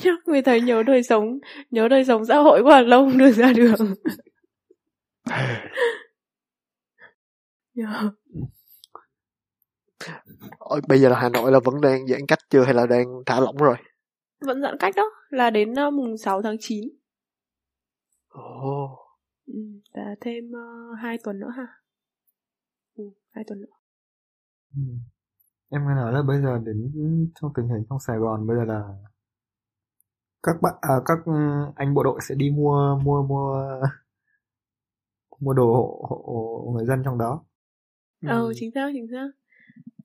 Chắc 0.01 0.19
người 0.27 0.41
thấy 0.41 0.61
nhớ 0.61 0.83
đời 0.83 1.03
sống 1.03 1.39
Nhớ 1.71 1.87
đời 1.87 2.05
sống 2.05 2.25
xã 2.25 2.35
hội 2.37 2.61
quá 2.63 2.81
lâu 2.81 3.05
không 3.09 3.17
được 3.17 3.31
ra 3.31 3.53
đường 3.55 3.95
Nhờ. 7.73 8.11
Ôi, 10.57 10.81
bây 10.87 11.01
giờ 11.01 11.09
là 11.09 11.19
Hà 11.19 11.29
Nội 11.29 11.51
là 11.51 11.59
vẫn 11.65 11.81
đang 11.81 12.07
giãn 12.07 12.19
cách 12.27 12.39
chưa 12.49 12.63
hay 12.63 12.73
là 12.73 12.85
đang 12.85 13.05
thả 13.25 13.39
lỏng 13.39 13.57
rồi 13.57 13.75
Vẫn 14.41 14.61
giãn 14.61 14.77
cách 14.79 14.93
đó 14.97 15.03
Là 15.29 15.49
đến 15.49 15.73
uh, 15.87 15.93
mùng 15.93 16.17
6 16.17 16.41
tháng 16.41 16.55
9 16.59 16.89
Ồ, 18.27 18.97
ừ, 19.47 19.53
Là 19.93 20.15
thêm 20.21 20.51
uh, 20.51 20.99
2 20.99 21.17
tuần 21.23 21.39
nữa 21.39 21.49
ha 21.57 21.67
ừ, 22.95 23.03
2 23.31 23.43
tuần 23.47 23.61
nữa 23.61 23.79
Ừ. 24.75 24.81
Em 25.69 25.81
nghe 25.87 25.95
nói 25.95 26.13
là 26.13 26.21
bây 26.21 26.41
giờ 26.41 26.59
đến 26.65 26.91
trong 27.41 27.51
tình 27.55 27.67
hình 27.67 27.83
trong 27.89 27.99
Sài 27.99 28.17
Gòn 28.17 28.47
bây 28.47 28.57
giờ 28.57 28.63
là 28.65 28.83
các 30.43 30.55
bạn 30.61 30.73
à, 30.81 30.95
các 31.05 31.17
ừ, 31.25 31.33
anh 31.75 31.93
bộ 31.93 32.03
đội 32.03 32.19
sẽ 32.21 32.35
đi 32.35 32.51
mua 32.51 32.99
mua 33.03 33.23
mua 33.23 33.65
mua 35.39 35.53
đồ 35.53 35.73
hộ, 35.73 36.05
hộ 36.09 36.71
người 36.75 36.85
dân 36.85 37.01
trong 37.05 37.17
đó. 37.17 37.43
Ờ 38.25 38.43
ừm, 38.43 38.51
chính 38.55 38.71
xác 38.71 38.89
chính 38.93 39.07
xác. 39.11 39.27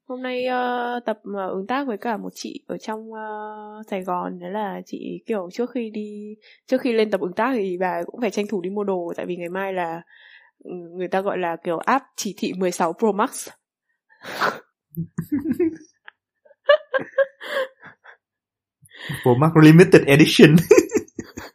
Hôm 0.09 0.23
nay 0.23 0.47
ờ, 0.47 1.01
tập 1.07 1.21
ờ, 1.35 1.49
ứng 1.51 1.67
tác 1.67 1.87
với 1.87 1.97
cả 1.99 2.17
một 2.17 2.31
chị 2.35 2.65
ở 2.67 2.79
trong 2.79 3.13
ờ, 3.13 3.83
Sài 3.91 4.03
Gòn 4.03 4.39
Đó 4.39 4.49
là 4.49 4.81
chị 4.87 5.23
kiểu 5.27 5.49
trước 5.53 5.71
khi 5.71 5.91
đi 5.91 6.37
Trước 6.67 6.81
khi 6.81 6.93
lên 6.93 7.11
tập 7.11 7.21
ứng 7.21 7.33
tác 7.33 7.53
thì 7.55 7.79
bà 7.81 8.03
cũng 8.07 8.21
phải 8.21 8.31
tranh 8.31 8.47
thủ 8.49 8.61
đi 8.61 8.71
mua 8.71 8.85
đồ 8.85 9.13
Tại 9.17 9.27
vì 9.27 9.37
ngày 9.37 9.49
mai 9.49 9.73
là 9.73 10.03
ừ, 10.65 10.71
người 10.97 11.09
ta 11.09 11.21
gọi 11.21 11.39
là 11.39 11.57
kiểu 11.65 11.79
áp 11.79 12.03
chỉ 12.17 12.35
thị 12.39 12.53
16 12.59 12.93
Pro 12.93 13.13
Max. 13.13 13.49
Pro 19.23 19.35
Max 19.35 19.53
Limited 19.63 20.03
Edition. 20.07 20.57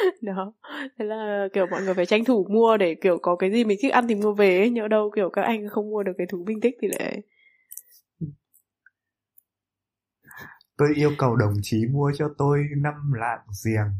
thế 0.98 1.04
là 1.04 1.48
kiểu 1.52 1.66
mọi 1.70 1.82
người 1.82 1.94
phải 1.94 2.06
tranh 2.06 2.24
thủ 2.24 2.46
mua 2.50 2.76
để 2.76 2.94
kiểu 2.94 3.18
có 3.22 3.36
cái 3.36 3.50
gì 3.52 3.64
mình 3.64 3.78
thích 3.82 3.92
ăn 3.92 4.08
thì 4.08 4.14
mua 4.14 4.32
về 4.32 4.58
ấy. 4.58 4.70
nhỡ 4.70 4.88
đâu 4.88 5.10
kiểu 5.16 5.30
các 5.30 5.42
anh 5.42 5.68
không 5.68 5.90
mua 5.90 6.02
được 6.02 6.12
cái 6.18 6.26
thú 6.26 6.44
binh 6.46 6.60
tích 6.60 6.76
thì 6.82 6.88
lại 6.88 7.22
Tôi 10.76 10.88
yêu 10.94 11.12
cầu 11.18 11.36
đồng 11.36 11.54
chí 11.62 11.86
mua 11.86 12.12
cho 12.18 12.30
tôi 12.38 12.64
năm 12.76 13.12
lạng 13.12 13.40
giềng 13.64 13.90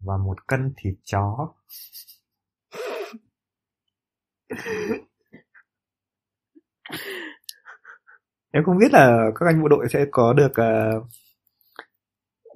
và 0.00 0.16
một 0.16 0.46
cân 0.46 0.72
thịt 0.76 0.94
chó. 1.04 1.54
Em 8.50 8.64
không 8.64 8.78
biết 8.78 8.92
là 8.92 9.30
các 9.40 9.46
anh 9.46 9.62
bộ 9.62 9.68
đội 9.68 9.86
sẽ 9.90 10.06
có 10.10 10.32
được 10.32 10.50
uh, 10.50 11.06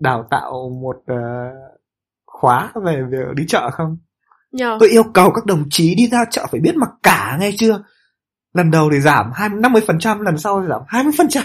đào 0.00 0.26
tạo 0.30 0.68
một 0.82 0.96
uh, 0.96 1.79
khóa 2.30 2.72
về 2.84 3.02
việc 3.10 3.34
đi 3.36 3.44
chợ 3.48 3.70
không? 3.70 3.96
nhờ 4.52 4.76
Tôi 4.80 4.88
yêu 4.88 5.02
cầu 5.14 5.30
các 5.34 5.46
đồng 5.46 5.64
chí 5.70 5.94
đi 5.94 6.08
ra 6.08 6.24
chợ 6.30 6.46
phải 6.50 6.60
biết 6.60 6.76
mặc 6.76 6.90
cả 7.02 7.36
nghe 7.40 7.50
chưa? 7.58 7.82
Lần 8.54 8.70
đầu 8.70 8.90
thì 8.92 9.00
giảm 9.00 9.30
20 9.34 9.60
50%, 9.60 10.20
lần 10.22 10.38
sau 10.38 10.60
thì 10.60 10.66
giảm 10.68 10.82
20%. 10.88 11.42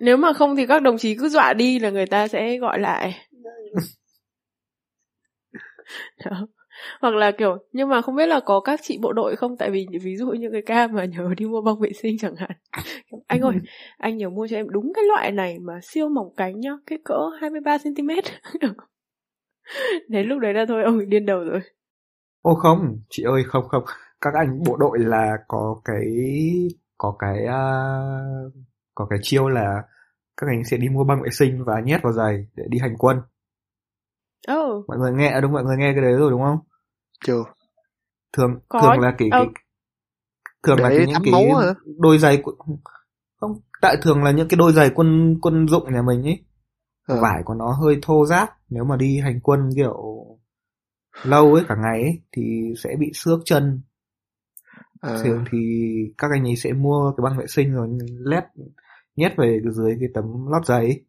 nếu 0.00 0.16
mà 0.16 0.32
không 0.32 0.56
thì 0.56 0.66
các 0.66 0.82
đồng 0.82 0.98
chí 0.98 1.16
cứ 1.16 1.28
dọa 1.28 1.52
đi 1.52 1.78
là 1.78 1.90
người 1.90 2.06
ta 2.06 2.28
sẽ 2.28 2.58
gọi 2.58 2.78
lại 2.78 3.14
Đó. 6.24 6.46
hoặc 7.00 7.14
là 7.14 7.30
kiểu 7.30 7.56
nhưng 7.72 7.88
mà 7.88 8.02
không 8.02 8.16
biết 8.16 8.26
là 8.26 8.40
có 8.40 8.60
các 8.60 8.80
chị 8.82 8.98
bộ 9.02 9.12
đội 9.12 9.36
không 9.36 9.56
tại 9.56 9.70
vì 9.70 9.86
ví 10.02 10.16
dụ 10.16 10.26
những 10.26 10.52
cái 10.52 10.62
ca 10.66 10.86
mà 10.86 11.04
nhớ 11.04 11.34
đi 11.36 11.46
mua 11.46 11.62
băng 11.62 11.80
vệ 11.80 11.90
sinh 12.02 12.18
chẳng 12.18 12.36
hạn 12.36 12.50
anh 13.26 13.40
ơi 13.40 13.54
anh 13.98 14.16
nhớ 14.16 14.30
mua 14.30 14.46
cho 14.50 14.56
em 14.56 14.70
đúng 14.70 14.92
cái 14.94 15.04
loại 15.04 15.32
này 15.32 15.58
mà 15.58 15.80
siêu 15.82 16.08
mỏng 16.08 16.34
cánh 16.36 16.60
nhá 16.60 16.70
cái 16.86 16.98
cỡ 17.04 17.18
23 17.40 17.78
cm 17.78 18.10
đến 20.08 20.26
lúc 20.26 20.38
đấy 20.38 20.54
là 20.54 20.64
thôi 20.68 20.82
ông 20.82 21.08
điên 21.08 21.26
đầu 21.26 21.44
rồi 21.44 21.60
Ô 22.42 22.54
không, 22.54 22.98
chị 23.10 23.22
ơi 23.22 23.44
không 23.46 23.68
không, 23.68 23.84
các 24.20 24.34
anh 24.34 24.62
bộ 24.66 24.76
đội 24.76 24.98
là 24.98 25.36
có 25.48 25.80
cái 25.84 26.04
có 26.98 27.16
cái 27.18 27.44
uh, 27.44 28.52
có 28.94 29.06
cái 29.10 29.18
chiêu 29.22 29.48
là 29.48 29.82
các 30.36 30.46
anh 30.50 30.64
sẽ 30.64 30.76
đi 30.76 30.88
mua 30.88 31.04
băng 31.04 31.22
vệ 31.22 31.30
sinh 31.30 31.64
và 31.64 31.80
nhét 31.84 32.02
vào 32.02 32.12
giày 32.12 32.46
để 32.54 32.64
đi 32.68 32.78
hành 32.78 32.96
quân. 32.98 33.16
oh 34.52 34.88
Mọi 34.88 34.98
người 34.98 35.12
nghe 35.12 35.40
đúng 35.40 35.52
mọi 35.52 35.64
người 35.64 35.76
nghe 35.78 35.92
cái 35.92 36.02
đấy 36.02 36.12
rồi 36.12 36.30
đúng 36.30 36.42
không? 36.42 36.58
chưa 37.26 37.44
Thường 38.32 38.60
Có. 38.68 38.80
thường 38.80 39.00
là 39.00 39.14
cái, 39.18 39.30
thường 40.62 40.78
là 40.80 40.88
cái 40.88 41.06
những 41.06 41.22
cái 41.24 41.32
máu 41.32 41.56
hả? 41.56 41.74
đôi 41.98 42.18
giày 42.18 42.42
của 42.42 42.52
không, 43.40 43.60
tại 43.80 43.96
thường 44.02 44.22
là 44.22 44.30
những 44.30 44.48
cái 44.48 44.56
đôi 44.56 44.72
giày 44.72 44.90
quân 44.94 45.38
quân 45.42 45.68
dụng 45.68 45.92
nhà 45.92 46.02
mình 46.02 46.22
ấy, 46.22 46.44
Ờ. 47.06 47.20
vải 47.22 47.42
của 47.44 47.54
nó 47.54 47.72
hơi 47.72 47.98
thô 48.02 48.26
ráp, 48.26 48.55
nếu 48.70 48.84
mà 48.84 48.96
đi 48.96 49.18
hành 49.18 49.40
quân 49.40 49.70
kiểu 49.76 50.26
lâu 51.24 51.54
ấy 51.54 51.64
cả 51.68 51.76
ngày 51.82 52.02
ấy 52.02 52.22
thì 52.32 52.74
sẽ 52.84 52.96
bị 52.98 53.10
xước 53.14 53.40
chân. 53.44 53.80
À, 55.00 55.16
thường 55.24 55.44
thì 55.52 55.58
các 56.18 56.30
anh 56.30 56.46
ấy 56.46 56.56
sẽ 56.56 56.72
mua 56.72 57.12
cái 57.16 57.22
băng 57.24 57.38
vệ 57.38 57.46
sinh 57.48 57.74
rồi 57.74 57.88
lét 58.18 58.44
nhét 59.16 59.32
về 59.36 59.60
dưới 59.72 59.96
cái 60.00 60.08
tấm 60.14 60.24
lót 60.50 60.66
giày 60.66 60.84
ấy. 60.84 61.04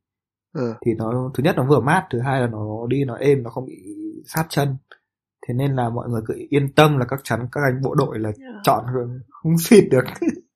ờ, 0.54 0.78
thì 0.86 0.94
nó 0.94 1.32
thứ 1.34 1.44
nhất 1.44 1.56
nó 1.58 1.66
vừa 1.66 1.80
mát 1.80 2.08
thứ 2.10 2.20
hai 2.20 2.42
là 2.42 2.48
nó 2.48 2.88
đi 2.88 3.06
nó 3.06 3.16
êm 3.16 3.44
nó 3.44 3.50
không 3.50 3.66
bị 3.66 3.76
sát 4.26 4.46
chân. 4.50 4.78
Thế 5.48 5.54
nên 5.54 5.76
là 5.76 5.90
mọi 5.90 6.10
người 6.10 6.22
cứ 6.26 6.34
yên 6.50 6.74
tâm 6.74 6.98
là 6.98 7.06
các 7.10 7.20
chắn 7.24 7.48
các 7.52 7.62
anh 7.64 7.82
bộ 7.82 7.96
đội 7.96 8.20
là 8.20 8.32
chọn 8.64 8.86
hướng 8.94 9.20
không 9.30 9.58
xịt 9.58 9.84
được. 9.92 10.04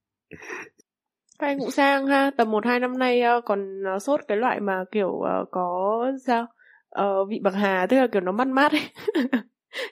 Các 1.40 1.48
anh 1.48 1.60
cũng 1.60 1.72
sang 1.72 2.08
ha, 2.08 2.32
tầm 2.38 2.52
1-2 2.52 2.80
năm 2.80 2.98
nay 2.98 3.22
ờ, 3.22 3.42
còn 3.46 3.84
ờ, 3.84 4.00
sốt 4.00 4.20
cái 4.28 4.38
loại 4.38 4.60
mà 4.60 4.84
kiểu 4.92 5.22
ờ, 5.22 5.46
có 5.52 6.06
sao 6.26 6.48
Ờ, 6.92 7.26
vị 7.26 7.40
bạc 7.44 7.54
hà, 7.54 7.88
tức 7.90 7.98
là 7.98 8.08
kiểu 8.08 8.22
nó 8.22 8.32
mát 8.32 8.48
mát 8.48 8.72
ấy. 8.72 8.90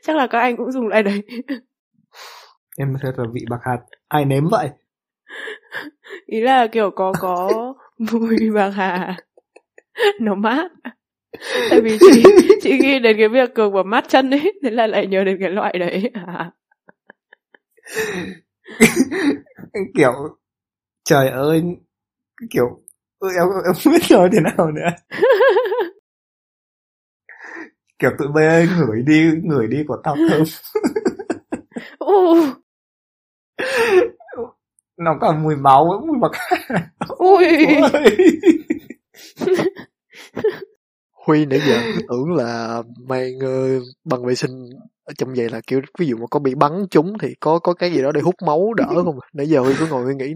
Chắc 0.03 0.15
là 0.15 0.27
các 0.27 0.39
anh 0.39 0.57
cũng 0.57 0.71
dùng 0.71 0.87
loại 0.87 1.03
đấy. 1.03 1.21
em 2.77 2.95
thấy 3.01 3.11
là 3.17 3.23
vị 3.33 3.41
bạc 3.49 3.59
hạt 3.61 3.77
ai 4.07 4.25
nếm 4.25 4.47
vậy 4.51 4.69
Ý 6.25 6.41
là 6.41 6.67
kiểu 6.67 6.91
có 6.91 7.13
có 7.21 7.73
mùi 7.97 8.37
bạc 8.55 8.69
hà. 8.69 9.17
Nó 10.19 10.35
mát. 10.35 10.71
Tại 11.69 11.81
vì 11.81 11.97
chị 11.99 12.23
chị 12.61 12.77
nghĩ 12.77 12.99
đến 12.99 13.17
cái 13.17 13.29
việc 13.29 13.55
cường 13.55 13.73
và 13.73 13.83
mát 13.83 14.05
chân 14.07 14.31
ấy, 14.31 14.53
thế 14.63 14.69
là 14.69 14.87
lại 14.87 15.07
nhớ 15.07 15.23
đến 15.23 15.37
cái 15.39 15.49
loại 15.49 15.79
đấy. 15.79 16.11
À. 16.13 16.51
kiểu 19.97 20.13
trời 21.05 21.29
ơi 21.29 21.63
kiểu 22.49 22.65
em 23.21 23.47
em 23.65 23.73
không 23.83 23.93
biết 23.93 24.01
nói 24.11 24.29
thế 24.33 24.39
nào 24.41 24.71
nữa 24.71 24.89
kiểu 27.99 28.11
tụi 28.17 28.27
bay 28.35 28.67
ngửi 28.77 29.01
đi 29.01 29.31
ngửi 29.43 29.67
đi 29.67 29.83
của 29.87 29.97
tao 30.03 30.15
thơm. 30.29 30.43
U, 31.99 32.35
nó 34.97 35.17
cả 35.21 35.31
mùi 35.31 35.55
máu 35.55 36.03
mùi 36.07 36.17
bạc 36.21 36.31
ui. 37.17 37.45
Huy 41.27 41.45
nãy 41.45 41.59
giờ 41.67 41.81
tưởng 42.09 42.33
là 42.33 42.83
mang 43.07 43.39
ờ, 43.41 43.79
bằng 44.05 44.25
vệ 44.25 44.35
sinh 44.35 44.69
ở 45.03 45.13
trong 45.17 45.35
giày 45.35 45.49
là 45.49 45.61
kiểu 45.67 45.81
ví 45.99 46.07
dụ 46.07 46.17
mà 46.17 46.25
có 46.31 46.39
bị 46.39 46.55
bắn 46.55 46.87
trúng 46.91 47.17
thì 47.21 47.35
có 47.39 47.59
có 47.59 47.73
cái 47.73 47.91
gì 47.91 48.01
đó 48.01 48.11
để 48.11 48.21
hút 48.21 48.35
máu 48.45 48.73
đỡ 48.73 48.85
không 49.03 49.19
à? 49.19 49.27
nãy 49.33 49.49
giờ 49.49 49.59
Huy 49.59 49.73
cứ 49.79 49.87
ngồi 49.87 50.03
Huy 50.03 50.15
nghĩ 50.15 50.33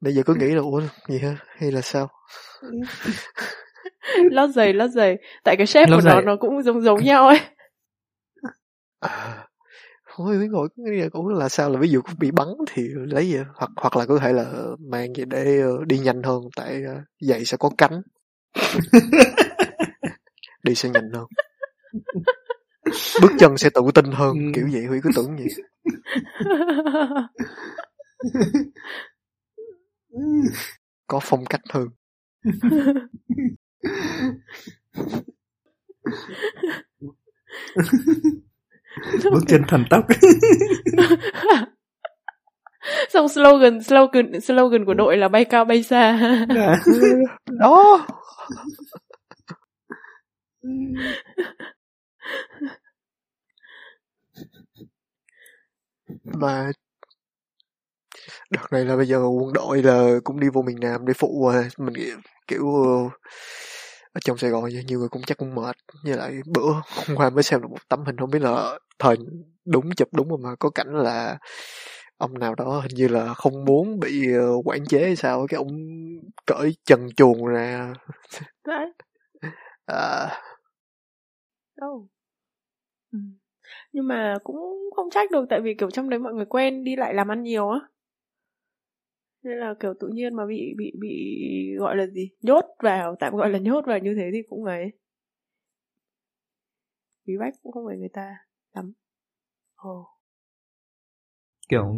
nãy 0.00 0.14
giờ 0.14 0.22
cứ 0.26 0.34
nghĩ 0.34 0.46
là 0.46 0.60
ủa 0.60 0.82
gì 1.08 1.18
hả 1.18 1.36
hay 1.58 1.72
là 1.72 1.80
sao 1.80 2.08
lót 4.30 4.50
giày 4.50 4.72
lót 4.72 4.90
giày. 4.90 5.16
Tại 5.44 5.56
cái 5.56 5.66
shape 5.66 5.90
Lót 5.90 6.02
của 6.02 6.08
nó 6.08 6.14
giày. 6.14 6.24
nó 6.24 6.36
cũng 6.36 6.62
giống 6.62 6.80
giống 6.82 7.04
nhau 7.04 7.28
ấy. 7.28 7.40
À, 9.00 9.46
Huy 10.04 10.36
Huy 10.36 10.48
ngồi 10.48 10.68
cứ 10.76 10.82
nghĩ 10.86 11.00
là 11.00 11.08
cũng 11.08 11.28
là 11.28 11.48
sao 11.48 11.70
là 11.70 11.78
ví 11.80 11.88
dụ 11.88 12.00
bị 12.18 12.30
bắn 12.30 12.48
thì 12.72 12.82
lấy 12.88 13.32
vậy 13.32 13.44
hoặc 13.54 13.70
hoặc 13.76 13.96
là 13.96 14.06
có 14.06 14.18
thể 14.18 14.32
là 14.32 14.52
mang 14.90 15.12
vậy 15.16 15.24
để 15.28 15.60
ờ, 15.60 15.84
đi 15.86 15.98
nhanh 15.98 16.22
hơn 16.22 16.42
tại 16.56 16.82
ờ, 16.86 16.94
giày 17.20 17.44
sẽ 17.44 17.56
có 17.56 17.70
cánh. 17.78 18.02
Đi 20.62 20.74
sẽ 20.74 20.88
nhanh 20.88 21.10
hơn. 21.12 21.26
Bước 23.22 23.30
chân 23.38 23.56
sẽ 23.58 23.70
tự 23.74 23.82
tin 23.94 24.04
hơn 24.12 24.36
Ừ. 24.36 24.52
kiểu 24.54 24.68
vậy 24.72 24.84
Huy 24.84 25.00
cứ 25.02 25.10
tưởng 25.16 25.36
vậy. 25.36 25.46
Có 31.06 31.20
phong 31.22 31.44
cách 31.44 31.60
hơn 31.70 31.88
bước 39.30 39.42
chân 39.48 39.62
thần 39.68 39.84
tốc. 39.90 40.06
Xong 43.08 43.28
slogan 43.28 43.82
slogan 43.82 44.40
slogan 44.40 44.84
của 44.84 44.94
đội 44.94 45.16
là 45.16 45.28
bay 45.28 45.44
cao 45.44 45.64
bay 45.64 45.82
xa. 45.82 46.18
Đó. 47.46 48.06
Mà 56.24 56.70
đợt 58.50 58.72
này 58.72 58.84
là 58.84 58.96
bây 58.96 59.06
giờ 59.06 59.18
quân 59.18 59.52
đội 59.52 59.82
là 59.82 60.08
cũng 60.24 60.40
đi 60.40 60.48
vô 60.48 60.62
miền 60.62 60.80
Nam 60.80 61.06
để 61.06 61.12
phụ 61.18 61.46
à. 61.46 61.68
mình 61.78 61.94
nghĩ 61.94 62.10
kiểu 62.48 62.74
ờ, 62.84 63.10
ở 64.12 64.20
trong 64.24 64.38
Sài 64.38 64.50
Gòn 64.50 64.70
nhiều 64.86 64.98
người 64.98 65.08
cũng 65.08 65.22
chắc 65.26 65.38
cũng 65.38 65.54
mệt 65.54 65.76
với 66.04 66.16
lại 66.16 66.40
bữa 66.46 66.72
hôm 66.72 67.16
qua 67.16 67.30
mới 67.30 67.42
xem 67.42 67.60
được 67.62 67.68
một 67.70 67.88
tấm 67.88 68.04
hình 68.04 68.16
không 68.16 68.30
biết 68.30 68.42
là 68.42 68.78
thời 68.98 69.16
đúng 69.64 69.90
chụp 69.96 70.08
đúng 70.12 70.28
rồi 70.28 70.38
mà 70.42 70.54
có 70.58 70.70
cảnh 70.70 70.94
là 70.94 71.38
ông 72.16 72.38
nào 72.38 72.54
đó 72.54 72.80
hình 72.80 72.94
như 72.94 73.08
là 73.08 73.34
không 73.34 73.64
muốn 73.64 74.00
bị 74.00 74.32
ờ, 74.34 74.48
quản 74.64 74.86
chế 74.86 75.04
hay 75.04 75.16
sao 75.16 75.46
cái 75.48 75.58
ông 75.58 75.68
cởi 76.46 76.76
chân 76.84 77.08
chuồng 77.16 77.46
ra 77.46 77.92
Đấy. 78.66 78.92
à, 79.86 80.28
đâu 81.76 82.08
ừ. 83.12 83.18
nhưng 83.92 84.08
mà 84.08 84.38
cũng 84.44 84.90
không 84.96 85.10
trách 85.10 85.30
được 85.30 85.44
tại 85.50 85.60
vì 85.60 85.74
kiểu 85.74 85.90
trong 85.90 86.10
đấy 86.10 86.18
mọi 86.18 86.32
người 86.34 86.44
quen 86.44 86.84
đi 86.84 86.96
lại 86.96 87.14
làm 87.14 87.30
ăn 87.30 87.42
nhiều 87.42 87.70
á 87.70 87.80
nên 89.42 89.58
là 89.58 89.74
kiểu 89.80 89.94
tự 90.00 90.08
nhiên 90.08 90.34
mà 90.36 90.46
bị 90.46 90.74
bị 90.76 90.92
bị 91.00 91.08
gọi 91.78 91.96
là 91.96 92.06
gì 92.06 92.30
nhốt 92.42 92.64
vào 92.82 93.16
tạm 93.20 93.36
gọi 93.36 93.50
là 93.50 93.58
nhốt 93.58 93.84
vào 93.86 93.98
như 93.98 94.14
thế 94.14 94.30
thì 94.32 94.42
cũng 94.48 94.64
ấy. 94.64 94.92
Bí 97.26 97.34
bách 97.40 97.54
cũng 97.62 97.72
không 97.72 97.84
phải 97.88 97.98
người 97.98 98.08
ta 98.12 98.36
lắm. 98.74 98.92
Ồ. 99.76 100.08
Kiểu 101.68 101.94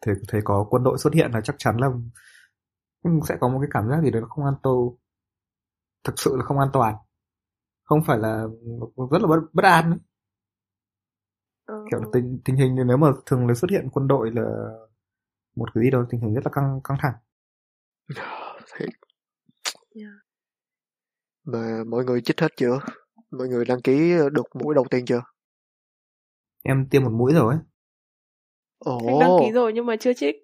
thấy 0.00 0.14
thấy 0.28 0.40
có 0.44 0.66
quân 0.70 0.84
đội 0.84 0.98
xuất 0.98 1.14
hiện 1.14 1.30
là 1.34 1.40
chắc 1.44 1.56
chắn 1.58 1.76
là 1.76 1.88
sẽ 3.28 3.36
có 3.40 3.48
một 3.48 3.58
cái 3.60 3.68
cảm 3.72 3.88
giác 3.88 4.02
gì 4.02 4.10
đó 4.10 4.20
không 4.28 4.44
an 4.44 4.54
toàn 4.62 4.88
thực 6.04 6.18
sự 6.18 6.36
là 6.36 6.44
không 6.44 6.58
an 6.58 6.68
toàn. 6.72 6.94
Không 7.84 8.00
phải 8.06 8.18
là 8.18 8.46
rất 9.10 9.22
là 9.22 9.28
bất, 9.28 9.40
bất 9.52 9.64
an 9.64 9.90
ấy. 9.90 9.98
ờ, 11.64 11.74
kiểu 11.90 12.00
tình 12.12 12.40
tình 12.44 12.56
hình 12.56 12.76
nếu 12.86 12.96
mà 12.96 13.08
thường 13.26 13.46
là 13.46 13.54
xuất 13.54 13.70
hiện 13.70 13.88
quân 13.92 14.08
đội 14.08 14.30
là 14.30 14.42
một 15.56 15.68
cái 15.74 15.84
gì 15.84 15.90
đó 15.90 16.06
tình 16.10 16.20
hình 16.20 16.34
rất 16.34 16.40
là 16.44 16.50
căng 16.54 16.80
căng 16.84 16.98
thẳng. 17.00 17.14
Thiệt. 18.78 18.88
Yeah. 19.94 20.14
mà 21.44 21.84
mọi 21.86 22.04
người 22.04 22.20
chích 22.20 22.40
hết 22.40 22.52
chưa? 22.56 22.78
Mọi 23.30 23.48
người 23.48 23.64
đăng 23.64 23.82
ký 23.82 24.12
được 24.32 24.46
mũi 24.54 24.74
đầu 24.74 24.84
tiên 24.90 25.04
chưa? 25.06 25.20
Em 26.62 26.88
tiêm 26.90 27.02
một 27.02 27.10
mũi 27.12 27.32
rồi 27.32 27.54
ồ. 28.78 29.00
Thanh 29.06 29.18
đăng 29.18 29.30
ký 29.40 29.52
rồi 29.52 29.72
nhưng 29.72 29.86
mà 29.86 29.96
chưa 29.96 30.12
trích. 30.12 30.36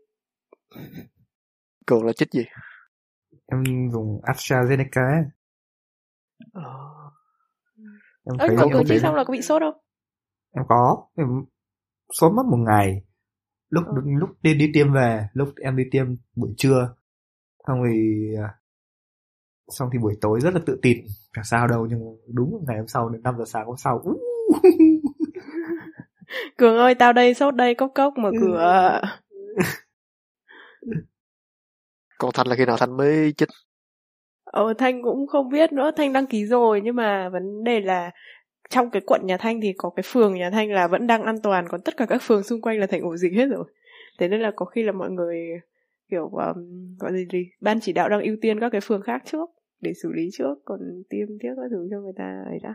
cường 1.87 2.05
là 2.05 2.13
chích 2.13 2.33
gì? 2.33 2.45
Em 3.47 3.65
dùng 3.93 4.21
AstraZeneca 4.23 5.15
ấy. 5.15 5.25
Ờ, 6.53 6.63
em 8.25 8.39
Ơ 8.39 8.47
thấy 8.47 8.49
nhưng 8.49 8.57
mà 8.57 8.79
em 8.79 8.87
thấy 8.89 8.99
xong 9.01 9.15
là 9.15 9.25
có 9.25 9.33
bị 9.33 9.43
sốt 9.43 9.63
không? 9.63 9.81
em 10.55 10.65
có. 10.69 11.07
Em 11.17 11.27
sốt 12.13 12.33
mất 12.33 12.43
một 12.51 12.57
ngày 12.67 13.03
lúc 13.71 13.85
Ờ. 13.85 13.93
lúc 14.21 14.31
đi 14.43 14.55
đi 14.55 14.71
tiêm 14.75 14.93
về 14.93 15.27
lúc 15.33 15.49
em 15.63 15.77
đi 15.77 15.85
tiêm 15.91 16.07
buổi 16.37 16.55
trưa 16.57 16.95
xong 17.69 17.79
thì 17.91 18.27
à, 18.39 18.55
xong 19.69 19.89
thì 19.93 19.99
buổi 19.99 20.15
tối 20.21 20.41
rất 20.41 20.55
là 20.55 20.61
tự 20.67 20.79
tin 20.83 20.99
chả 21.37 21.43
sao 21.45 21.67
đâu 21.69 21.87
nhưng 21.91 22.01
đúng 22.35 22.65
ngày 22.69 22.79
hôm 22.79 22.87
sau 22.89 23.09
đến 23.09 23.23
5 23.23 23.35
giờ 23.39 23.45
sáng 23.47 23.67
hôm 23.67 23.77
sau 23.77 24.03
Cường 26.57 26.77
ơi, 26.77 26.95
tao 26.95 27.13
đây, 27.13 27.35
sốt 27.35 27.55
đây, 27.55 27.75
cốc 27.75 27.93
cốc, 27.95 28.15
mở 28.19 28.33
cửa. 28.41 29.01
còn 32.19 32.31
thanh 32.35 32.47
là 32.49 32.57
khi 32.57 32.65
nào 32.65 32.77
thanh 32.77 32.97
mới 32.97 33.33
chích 33.37 33.49
Ờ, 34.45 34.75
Thanh 34.79 35.03
cũng 35.03 35.27
không 35.27 35.49
biết 35.49 35.73
nữa, 35.73 35.91
Thanh 35.97 36.13
đăng 36.13 36.27
ký 36.27 36.47
rồi, 36.47 36.81
nhưng 36.85 36.97
mà 36.97 37.29
vấn 37.29 37.65
đề 37.65 37.81
là 37.81 38.11
trong 38.69 38.91
cái 38.91 39.03
quận 39.07 39.21
nhà 39.27 39.37
Thanh 39.37 39.61
thì 39.61 39.73
có 39.79 39.91
cái 39.91 40.03
phường 40.07 40.35
nhà 40.35 40.51
Thanh 40.51 40.71
là 40.73 40.89
vẫn 40.89 41.07
đang 41.07 41.23
an 41.23 41.37
toàn, 41.43 41.69
còn 41.69 41.81
tất 41.81 41.97
cả 41.97 42.07
các 42.07 42.23
phường 42.23 42.43
xung 42.43 42.61
quanh 42.61 42.79
là 42.79 42.87
thành 42.87 43.01
ổ 43.03 43.17
dịch 43.17 43.33
hết 43.33 43.47
rồi. 43.47 43.65
Thế 44.19 44.29
nên 44.29 44.41
là 44.41 44.51
có 44.57 44.67
khi 44.67 44.83
là 44.83 44.93
mọi 44.93 45.11
người 45.11 45.47
kiểu 46.11 46.29
um, 46.29 46.97
gọi 46.99 47.13
gì 47.13 47.27
gì, 47.33 47.51
ban 47.61 47.81
chỉ 47.81 47.93
đạo 47.93 48.09
đang 48.09 48.23
ưu 48.23 48.37
tiên 48.41 48.61
các 48.61 48.69
cái 48.73 48.81
phường 48.81 49.03
khác 49.03 49.23
trước 49.27 49.51
để 49.81 49.93
xử 50.03 50.13
lý 50.13 50.29
trước, 50.33 50.55
còn 50.65 50.79
tiêm 51.11 51.29
tiếp 51.41 51.53
các 51.57 51.69
thứ 51.71 51.89
cho 51.91 52.01
người 52.01 52.13
ta 52.17 52.43
ấy 52.49 52.59
đã. 52.63 52.75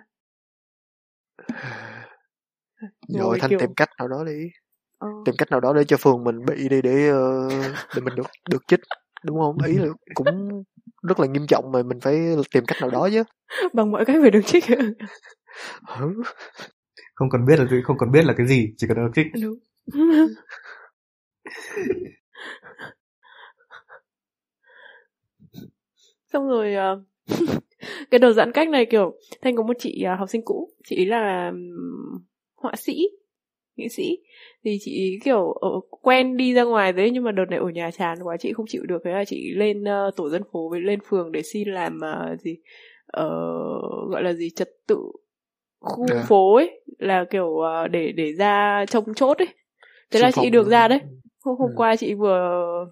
rồi 3.07 3.37
thanh 3.41 3.49
kiểu- 3.49 3.59
tìm 3.59 3.73
cách 3.73 3.89
nào 3.99 4.07
đó 4.07 4.23
đi 4.23 4.49
Ờ, 4.97 5.07
tìm 5.25 5.35
cách 5.37 5.51
nào 5.51 5.59
đó 5.59 5.73
để 5.73 5.83
cho 5.83 5.97
phường 5.97 6.23
mình 6.23 6.45
bị 6.45 6.69
đi 6.69 6.81
để 6.81 7.09
ờ, 7.09 7.49
để 7.95 8.01
mình 8.01 8.15
được 8.15 8.25
được 8.49 8.67
chích 8.67 8.79
đúng 9.23 9.39
không 9.39 9.57
ý 9.67 9.73
là 9.77 9.87
cũng 10.15 10.63
rất 11.03 11.19
là 11.19 11.27
nghiêm 11.27 11.47
trọng 11.47 11.71
mà 11.71 11.83
mình 11.83 11.99
phải 11.99 12.35
tìm 12.53 12.65
cách 12.65 12.77
nào 12.81 12.89
đó 12.89 13.09
chứ 13.11 13.23
bằng 13.73 13.91
mọi 13.91 14.05
cách 14.05 14.15
phải 14.21 14.31
được 14.31 14.41
trích. 14.45 14.63
Không 17.15 17.29
cần 17.29 17.45
biết 17.45 17.59
là 17.59 17.65
gì 17.65 17.77
không 17.83 17.97
cần 17.97 18.11
biết 18.11 18.25
là 18.25 18.33
cái 18.37 18.47
gì 18.47 18.73
chỉ 18.77 18.87
cần 18.87 18.97
trích 19.15 19.27
Đúng. 19.41 19.59
Xong 26.33 26.47
rồi 26.47 26.73
ờ, 26.73 27.03
cái 28.11 28.19
đợt 28.19 28.33
giãn 28.33 28.51
cách 28.51 28.69
này 28.69 28.85
kiểu 28.85 29.13
Thanh 29.41 29.55
có 29.55 29.63
một 29.63 29.73
chị 29.79 30.03
ờ, 30.03 30.15
học 30.15 30.29
sinh 30.29 30.41
cũ, 30.45 30.69
chị 30.85 30.95
ấy 30.95 31.05
là 31.05 31.51
họa 32.55 32.75
sĩ, 32.77 33.07
nghệ 33.75 33.87
sĩ. 33.89 34.17
Thì 34.63 34.77
chị 34.81 34.91
ý 34.91 35.19
kiểu 35.23 35.51
ở, 35.51 35.69
quen 36.01 36.37
đi 36.37 36.53
ra 36.53 36.63
ngoài 36.63 36.93
đấy 36.93 37.11
nhưng 37.11 37.23
mà 37.23 37.31
đợt 37.31 37.45
này 37.49 37.59
ở 37.59 37.69
nhà 37.69 37.91
chán 37.91 38.17
quá 38.23 38.37
chị 38.37 38.53
không 38.53 38.65
chịu 38.69 38.83
được. 38.87 39.01
Thế 39.05 39.11
là 39.11 39.25
chị 39.25 39.53
lên 39.55 39.83
ờ, 39.83 40.11
tổ 40.15 40.29
dân 40.29 40.41
phố 40.51 40.69
với 40.69 40.81
lên 40.81 40.99
phường 41.09 41.31
để 41.31 41.41
xin 41.43 41.67
làm 41.69 41.99
ờ, 42.01 42.35
gì 42.39 42.57
ờ, 43.07 43.29
gọi 44.09 44.23
là 44.23 44.33
gì 44.33 44.49
trật 44.49 44.69
tự 44.87 44.97
khu 45.83 46.07
À. 46.09 46.23
phố 46.27 46.55
ấy 46.55 46.81
là 46.97 47.25
kiểu 47.29 47.57
ờ, 47.59 47.87
để 47.87 48.11
để 48.11 48.33
ra 48.33 48.85
trông 48.89 49.13
chốt 49.13 49.37
ấy 49.37 49.47
thế 50.11 50.19
là 50.19 50.31
Xung 50.31 50.43
chị 50.43 50.49
được 50.49 50.63
nữa. 50.65 50.71
ra 50.71 50.87
đấy 50.87 50.99
hôm 51.43 51.57
hôm 51.57 51.69
Ừ. 51.69 51.73
qua 51.77 51.95
chị 51.95 52.13
vừa 52.13 52.85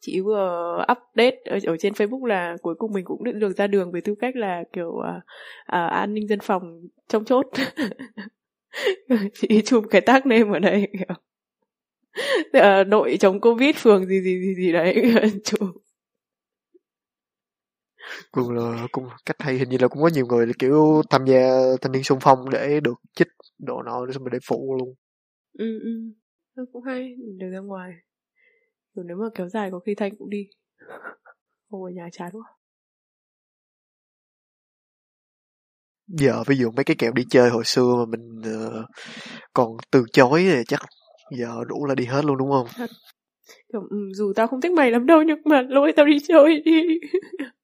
chị 0.00 0.20
vừa 0.20 0.76
update 0.92 1.36
ở, 1.44 1.58
ở 1.66 1.76
trên 1.76 1.92
Facebook 1.92 2.24
là 2.26 2.56
cuối 2.62 2.74
cùng 2.78 2.92
mình 2.92 3.04
cũng 3.04 3.24
được 3.24 3.52
ra 3.56 3.66
đường 3.66 3.92
với 3.92 4.00
tư 4.00 4.14
cách 4.20 4.36
là 4.36 4.64
kiểu 4.72 4.98
à, 4.98 5.20
à, 5.66 5.86
an 5.86 6.14
ninh 6.14 6.28
dân 6.28 6.38
phòng 6.42 6.80
trong 7.08 7.24
chốt 7.24 7.46
chị 9.34 9.62
chụp 9.64 9.84
cái 9.90 10.00
tag 10.00 10.20
name 10.24 10.52
ở 10.52 10.58
đây 10.58 10.88
kiểu 10.92 11.16
à, 12.52 12.84
đội 12.84 13.16
chống 13.20 13.40
covid 13.40 13.76
phường 13.76 14.06
gì 14.06 14.20
gì 14.20 14.40
gì 14.40 14.54
gì 14.54 14.72
đấy 14.72 15.02
chụp 15.44 15.60
cũng 18.30 18.50
là 18.50 18.86
cũng 18.92 19.08
cách 19.26 19.36
hay 19.38 19.58
hình 19.58 19.68
như 19.68 19.76
là 19.80 19.88
cũng 19.88 20.02
có 20.02 20.08
nhiều 20.08 20.26
người 20.26 20.52
kiểu 20.58 21.02
tham 21.10 21.24
gia 21.26 21.50
thanh 21.80 21.92
niên 21.92 22.02
xung 22.02 22.18
phong 22.22 22.50
để 22.50 22.80
được 22.80 22.94
chích 23.16 23.28
độ 23.58 23.82
nọ 23.82 24.06
để 24.06 24.12
xong 24.12 24.22
rồi 24.24 24.30
để 24.32 24.38
phụ 24.48 24.76
luôn. 24.78 24.94
Ừ 25.58 25.80
ừ. 25.82 25.90
Thôi 26.56 26.66
cũng 26.72 26.82
hay 26.82 27.14
được 27.38 27.50
ra 27.52 27.58
ngoài. 27.58 27.92
Rồi 28.94 29.04
nếu 29.08 29.16
mà 29.16 29.26
kéo 29.34 29.48
dài 29.48 29.70
có 29.72 29.78
khi 29.78 29.94
thanh 29.94 30.16
cũng 30.16 30.30
đi. 30.30 30.46
Không 31.70 31.84
ở 31.84 31.90
nhà 31.90 32.08
chán 32.12 32.30
quá. 32.32 32.42
Giờ 36.08 36.42
ví 36.46 36.56
dụ 36.56 36.70
mấy 36.70 36.84
cái 36.84 36.96
kèo 36.98 37.12
đi 37.12 37.22
chơi 37.30 37.50
hồi 37.50 37.64
xưa 37.64 37.94
mà 37.98 38.04
mình 38.04 38.42
ờ, 38.44 38.84
còn 39.54 39.76
từ 39.90 40.04
chối 40.12 40.42
thì 40.42 40.62
chắc 40.68 40.80
giờ 41.38 41.64
đủ 41.68 41.86
là 41.86 41.94
đi 41.94 42.04
hết 42.04 42.24
luôn 42.24 42.38
đúng 42.38 42.50
không? 42.50 42.66
Kiểu, 43.72 43.86
ừ, 43.90 43.96
dù 44.14 44.32
tao 44.36 44.46
không 44.46 44.60
thích 44.60 44.72
mày 44.72 44.90
lắm 44.90 45.06
đâu 45.06 45.22
nhưng 45.22 45.38
mà 45.44 45.62
lôi 45.62 45.92
tao 45.96 46.06
đi 46.06 46.18
chơi 46.28 46.62
đi 46.64 46.72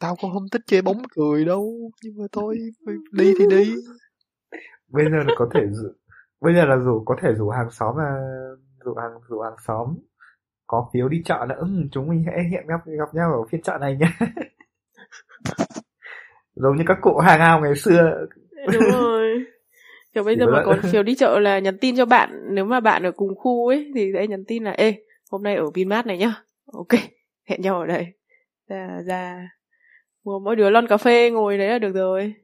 tao 0.00 0.16
cũng 0.20 0.32
không 0.32 0.48
thích 0.52 0.62
chơi 0.66 0.82
bóng 0.82 1.02
cười 1.16 1.44
đâu 1.44 1.90
nhưng 2.02 2.14
mà 2.18 2.24
thôi 2.32 2.58
đi 3.12 3.34
thì 3.38 3.44
đi. 3.50 3.74
Bây 4.88 5.04
giờ 5.04 5.16
là 5.26 5.34
có 5.36 5.48
thể 5.54 5.60
rủ 5.70 5.88
bây 6.40 6.54
giờ 6.54 6.64
là 6.64 6.76
rủ 6.76 7.02
có 7.06 7.16
thể 7.22 7.32
rủ 7.32 7.48
hàng 7.48 7.70
xóm 7.70 7.96
là 7.96 8.20
rủ 8.84 8.94
hàng 8.94 9.10
rủ 9.28 9.40
hàng 9.40 9.56
xóm. 9.66 9.96
Có 10.66 10.90
phiếu 10.92 11.08
đi 11.08 11.22
chợ 11.24 11.46
là 11.48 11.54
ừ, 11.54 11.66
chúng 11.92 12.08
mình 12.08 12.24
hãy 12.26 12.44
hẹn 12.52 12.66
gặp 12.66 12.80
gặp 12.86 13.14
nhau 13.14 13.32
ở 13.32 13.48
phiên 13.50 13.62
chợ 13.62 13.78
này 13.80 13.96
nhé 13.96 14.06
giống 16.54 16.76
như 16.76 16.84
các 16.86 16.98
cụ 17.02 17.18
hàng 17.18 17.40
ao 17.40 17.60
ngày 17.60 17.76
xưa. 17.76 18.26
Đúng 18.72 18.82
rồi. 18.92 19.44
Kiểu 20.14 20.24
bây 20.24 20.36
giờ 20.36 20.46
mà 20.46 20.62
có 20.64 20.76
phiếu 20.92 21.02
đi 21.02 21.14
chợ 21.14 21.38
là 21.38 21.58
nhắn 21.58 21.78
tin 21.78 21.96
cho 21.96 22.06
bạn 22.06 22.54
nếu 22.54 22.64
mà 22.64 22.80
bạn 22.80 23.02
ở 23.02 23.12
cùng 23.12 23.34
khu 23.36 23.68
ấy 23.68 23.92
thì 23.94 24.10
sẽ 24.14 24.26
nhắn 24.26 24.44
tin 24.44 24.64
là 24.64 24.70
ê 24.70 24.94
hôm 25.30 25.42
nay 25.42 25.56
ở 25.56 25.70
Vinmart 25.74 26.06
này 26.06 26.18
nhá. 26.18 26.34
Ok 26.72 27.00
hẹn 27.44 27.60
nhau 27.60 27.80
ở 27.80 27.86
đây. 27.86 28.06
Ra 28.68 29.02
ra 29.06 29.48
mua 30.24 30.38
mỗi 30.38 30.56
đứa 30.56 30.70
lon 30.70 30.86
cà 30.86 30.96
phê 30.96 31.30
ngồi 31.30 31.58
đấy 31.58 31.68
là 31.68 31.78
được 31.78 31.92
rồi. 31.92 32.34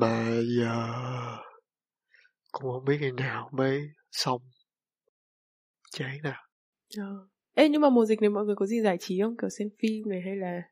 Mà 0.00 0.30
giờ 0.58 0.92
cũng 2.52 2.72
không 2.72 2.84
biết 2.84 2.96
khi 3.00 3.10
nào 3.10 3.48
mới 3.52 3.90
xong. 4.10 4.42
Chán 5.90 6.16
nào 6.22 6.42
ờ. 6.98 7.28
ê 7.54 7.68
nhưng 7.68 7.80
mà 7.80 7.90
mùa 7.90 8.04
dịch 8.04 8.20
này 8.20 8.30
mọi 8.30 8.44
người 8.44 8.54
có 8.56 8.66
gì 8.66 8.80
giải 8.80 8.96
trí 9.00 9.20
không? 9.22 9.36
Kiểu 9.40 9.50
xem 9.50 9.68
phim 9.82 10.08
này 10.08 10.20
hay 10.24 10.36
là 10.36 10.62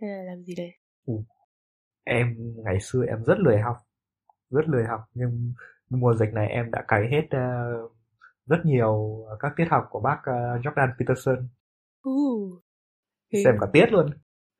hay 0.00 0.10
là 0.10 0.22
làm 0.22 0.42
gì 0.42 0.54
đấy 0.54 0.70
em 2.04 2.36
ngày 2.64 2.80
xưa 2.80 3.04
em 3.08 3.24
rất 3.24 3.38
lười 3.38 3.58
học. 3.58 3.76
Rất 4.50 4.68
lười 4.68 4.84
học 4.84 5.00
nhưng 5.14 5.52
mùa 5.88 6.14
dịch 6.14 6.32
này 6.32 6.48
em 6.48 6.70
đã 6.70 6.84
cày 6.88 7.08
hết 7.10 7.22
ờ, 7.30 7.72
rất 8.46 8.58
nhiều 8.64 9.24
các 9.40 9.52
tiết 9.56 9.66
học 9.70 9.84
của 9.90 10.00
bác 10.00 10.18
ờ, 10.24 10.32
Jordan 10.62 10.88
Peterson. 10.98 11.48
Uh. 12.08 12.62
Xem 13.44 13.54
cả 13.60 13.66
tiết 13.72 13.86
luôn 13.92 14.10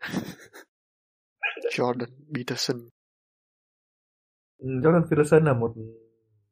Jordan 1.75 2.13
Peterson 2.33 2.91
Ừ, 4.59 4.69
Jordan 4.83 5.03
Peterson 5.11 5.45
là 5.45 5.53
một, 5.55 5.75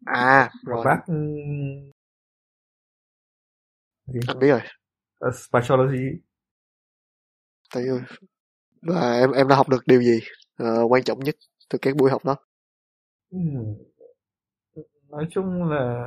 à 0.06 0.50
một 0.64 0.80
rồi 0.80 0.84
bác 0.84 1.04
ừ, 1.06 1.14
gì? 4.06 4.20
anh 4.26 4.38
biết 4.38 4.48
rồi 4.50 4.60
Ờ, 5.18 5.30
Spatiology 5.32 6.20
Thấy 7.74 7.88
ơi. 7.88 8.00
Và 8.82 9.14
em 9.20 9.32
em 9.32 9.48
đã 9.48 9.56
học 9.56 9.68
được 9.68 9.82
điều 9.86 10.02
gì 10.02 10.20
ờ, 10.56 10.84
quan 10.90 11.02
trọng 11.04 11.20
nhất 11.20 11.36
từ 11.70 11.78
các 11.82 11.96
buổi 11.96 12.10
học 12.12 12.26
đó? 12.26 12.36
Ừ. 13.30 13.38
nói 15.10 15.26
chung 15.30 15.64
là 15.70 16.04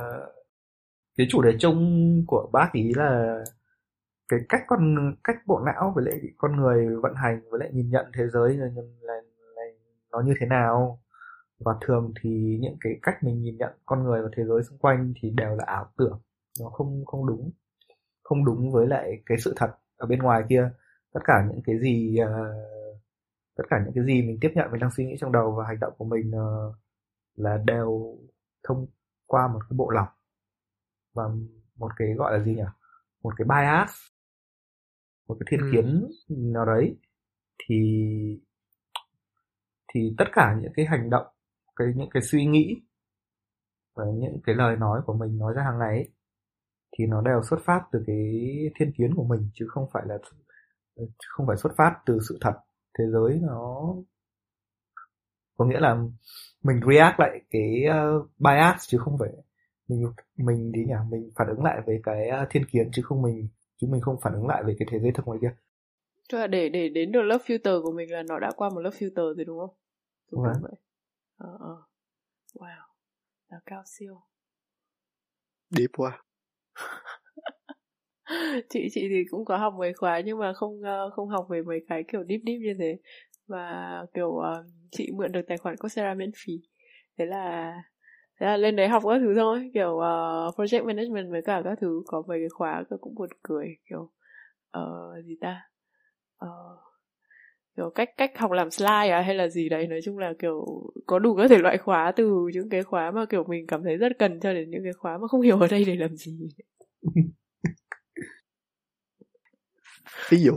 cái 1.16 1.26
chủ 1.30 1.42
đề 1.42 1.50
chung 1.60 2.24
của 2.26 2.48
bác 2.52 2.70
ý 2.72 2.92
là 2.96 3.36
cái 4.28 4.40
cách 4.48 4.62
con 4.66 5.14
cách 5.24 5.36
bộ 5.46 5.60
não 5.60 5.92
với 5.94 6.04
lại 6.04 6.20
con 6.38 6.56
người 6.56 6.96
vận 6.96 7.14
hành 7.14 7.40
với 7.50 7.60
lại 7.60 7.70
nhìn 7.72 7.90
nhận 7.90 8.06
thế 8.14 8.28
giới 8.32 8.56
là, 8.56 8.66
là, 8.76 8.82
là 9.00 9.62
nó 10.12 10.20
như 10.20 10.34
thế 10.40 10.46
nào. 10.46 11.00
Và 11.58 11.72
thường 11.80 12.12
thì 12.22 12.58
những 12.60 12.76
cái 12.80 12.92
cách 13.02 13.22
mình 13.22 13.42
nhìn 13.42 13.56
nhận 13.56 13.72
con 13.86 14.04
người 14.04 14.22
và 14.22 14.28
thế 14.36 14.44
giới 14.44 14.62
xung 14.62 14.78
quanh 14.78 15.12
thì 15.22 15.30
đều 15.30 15.56
là 15.56 15.64
ảo 15.66 15.90
tưởng 15.96 16.20
nó 16.60 16.68
không 16.68 17.04
không 17.06 17.26
đúng 17.26 17.50
không 18.22 18.44
đúng 18.44 18.72
với 18.72 18.86
lại 18.86 19.22
cái 19.26 19.38
sự 19.38 19.54
thật 19.56 19.70
ở 19.96 20.06
bên 20.06 20.18
ngoài 20.18 20.42
kia. 20.48 20.70
Tất 21.12 21.20
cả 21.24 21.46
những 21.48 21.60
cái 21.64 21.78
gì 21.78 22.18
uh, 22.22 22.28
tất 23.56 23.64
cả 23.70 23.76
những 23.84 23.94
cái 23.94 24.04
gì 24.04 24.22
mình 24.22 24.38
tiếp 24.40 24.50
nhận 24.54 24.70
mình 24.70 24.80
đang 24.80 24.90
suy 24.90 25.06
nghĩ 25.06 25.16
trong 25.20 25.32
đầu 25.32 25.52
và 25.52 25.64
hành 25.66 25.80
động 25.80 25.92
của 25.98 26.04
mình 26.04 26.30
uh, 26.30 26.74
là 27.34 27.56
đều 27.66 28.16
thông 28.62 28.86
qua 29.26 29.48
một 29.48 29.60
cái 29.70 29.76
bộ 29.76 29.90
lọc 29.90 30.08
và 31.14 31.24
một 31.76 31.92
cái 31.96 32.14
gọi 32.14 32.38
là 32.38 32.44
gì 32.44 32.54
nhỉ? 32.54 32.62
Một 33.22 33.34
cái 33.36 33.46
bias 33.48 33.90
một 35.28 35.36
cái 35.40 35.46
thiên 35.50 35.60
Ừ. 35.60 35.68
kiến 35.72 36.08
nào 36.28 36.64
đấy 36.66 36.96
thì 37.58 37.76
thì 39.94 40.14
tất 40.18 40.24
cả 40.32 40.56
những 40.62 40.72
cái 40.76 40.86
hành 40.86 41.10
động 41.10 41.26
cái 41.76 41.88
những 41.96 42.10
cái 42.10 42.22
suy 42.22 42.46
nghĩ 42.46 42.74
và 43.94 44.04
những 44.14 44.40
cái 44.46 44.54
lời 44.54 44.76
nói 44.76 45.00
của 45.06 45.14
mình 45.14 45.38
nói 45.38 45.54
ra 45.56 45.62
hàng 45.62 45.78
ngày 45.78 45.96
ấy, 45.96 46.08
thì 46.98 47.06
nó 47.06 47.22
đều 47.22 47.42
xuất 47.50 47.60
phát 47.64 47.80
từ 47.92 48.04
cái 48.06 48.16
thiên 48.78 48.92
kiến 48.98 49.14
của 49.14 49.24
mình 49.24 49.50
chứ 49.54 49.66
không 49.68 49.88
phải 49.92 50.02
là 50.06 50.18
không 51.28 51.46
phải 51.46 51.56
xuất 51.56 51.72
phát 51.76 51.94
từ 52.06 52.18
sự 52.28 52.38
thật 52.40 52.54
thế 52.98 53.04
giới 53.12 53.40
nó 53.42 53.94
có 55.56 55.64
nghĩa 55.64 55.80
là 55.80 55.96
mình 56.62 56.80
react 56.90 57.20
lại 57.20 57.40
cái 57.50 57.84
uh, 57.88 58.30
bias 58.38 58.88
chứ 58.88 58.98
không 58.98 59.18
phải 59.18 59.28
mình 59.88 60.04
mình 60.36 60.72
đi 60.72 60.84
nhỉ 60.84 60.94
mình 61.10 61.30
phản 61.36 61.48
ứng 61.48 61.64
lại 61.64 61.80
về 61.86 62.00
cái 62.02 62.28
uh, 62.42 62.48
thiên 62.50 62.64
kiến 62.72 62.90
chứ 62.92 63.02
không 63.02 63.22
mình 63.22 63.48
chứ 63.84 63.90
mình 63.92 64.00
không 64.00 64.16
phản 64.22 64.32
ứng 64.32 64.46
lại 64.46 64.62
về 64.64 64.74
cái 64.78 64.88
thế 64.90 64.98
giới 64.98 65.12
thực 65.12 65.26
ngoài 65.26 65.38
kia 65.42 65.54
Tức 66.32 66.38
là 66.38 66.46
để 66.46 66.68
để 66.68 66.88
đến 66.88 67.12
được 67.12 67.22
lớp 67.22 67.38
filter 67.46 67.82
của 67.82 67.92
mình 67.92 68.12
là 68.12 68.22
nó 68.22 68.38
đã 68.38 68.50
qua 68.56 68.70
một 68.70 68.80
lớp 68.80 68.90
filter 68.90 69.34
rồi 69.34 69.44
đúng 69.44 69.58
không? 69.58 69.76
Đúng 70.32 70.42
vậy. 70.42 70.72
Ờ 71.36 71.56
ờ. 71.60 71.82
Wow. 72.54 72.86
Là 73.48 73.60
cao 73.66 73.82
siêu. 73.86 74.20
Deep 75.70 75.90
quá. 75.96 76.22
chị 78.70 78.88
chị 78.92 79.08
thì 79.08 79.24
cũng 79.30 79.44
có 79.44 79.56
học 79.56 79.74
mấy 79.78 79.92
khóa 79.92 80.20
nhưng 80.24 80.38
mà 80.38 80.52
không 80.52 80.82
ờ, 80.82 81.10
không 81.10 81.28
học 81.28 81.46
về 81.50 81.62
mấy 81.62 81.84
cái 81.88 82.04
kiểu 82.12 82.24
deep 82.28 82.40
deep 82.46 82.60
như 82.60 82.74
thế 82.78 82.98
và 83.46 84.06
kiểu 84.14 84.36
ờ, 84.36 84.64
chị 84.90 85.10
mượn 85.14 85.32
được 85.32 85.42
tài 85.48 85.58
khoản 85.58 85.76
Coursera 85.76 86.14
miễn 86.14 86.30
phí 86.36 86.52
thế 87.18 87.26
là 87.26 87.74
thế 88.40 88.46
là 88.46 88.56
lên 88.56 88.76
đấy 88.76 88.88
học 88.88 89.02
các 89.06 89.18
thứ 89.18 89.34
thôi 89.34 89.70
kiểu 89.74 89.98
ờ, 89.98 90.50
project 90.56 90.84
management 90.84 91.30
với 91.30 91.42
cả 91.42 91.62
các 91.64 91.78
thứ 91.80 92.02
có 92.06 92.22
mấy 92.28 92.38
cái 92.40 92.48
khóa 92.48 92.84
cũng 93.00 93.14
buồn 93.14 93.28
cười 93.42 93.76
kiểu 93.90 94.10
ờ, 94.70 95.12
gì 95.24 95.36
ta 95.40 95.60
Ờ, 96.36 96.48
kiểu 97.76 97.90
cách 97.94 98.10
cách 98.16 98.38
học 98.38 98.50
làm 98.50 98.70
slide 98.70 99.08
à 99.10 99.20
hay 99.22 99.34
là 99.34 99.48
gì 99.48 99.68
đấy 99.68 99.86
nói 99.86 100.00
chung 100.04 100.18
là 100.18 100.32
kiểu 100.38 100.66
có 101.06 101.18
đủ 101.18 101.36
các 101.36 101.48
thể 101.48 101.58
loại 101.58 101.78
khóa 101.78 102.12
từ 102.16 102.48
những 102.54 102.68
cái 102.70 102.82
khóa 102.82 103.10
mà 103.10 103.24
kiểu 103.26 103.44
mình 103.44 103.66
cảm 103.66 103.82
thấy 103.82 103.96
rất 103.96 104.12
cần 104.18 104.40
cho 104.40 104.52
đến 104.52 104.70
những 104.70 104.82
cái 104.84 104.92
khóa 104.92 105.18
mà 105.18 105.28
không 105.28 105.40
hiểu 105.40 105.58
ở 105.60 105.66
đây 105.70 105.84
để 105.84 105.96
làm 105.96 106.16
gì 106.16 106.38
Ví 110.30 110.38
dụ. 110.38 110.52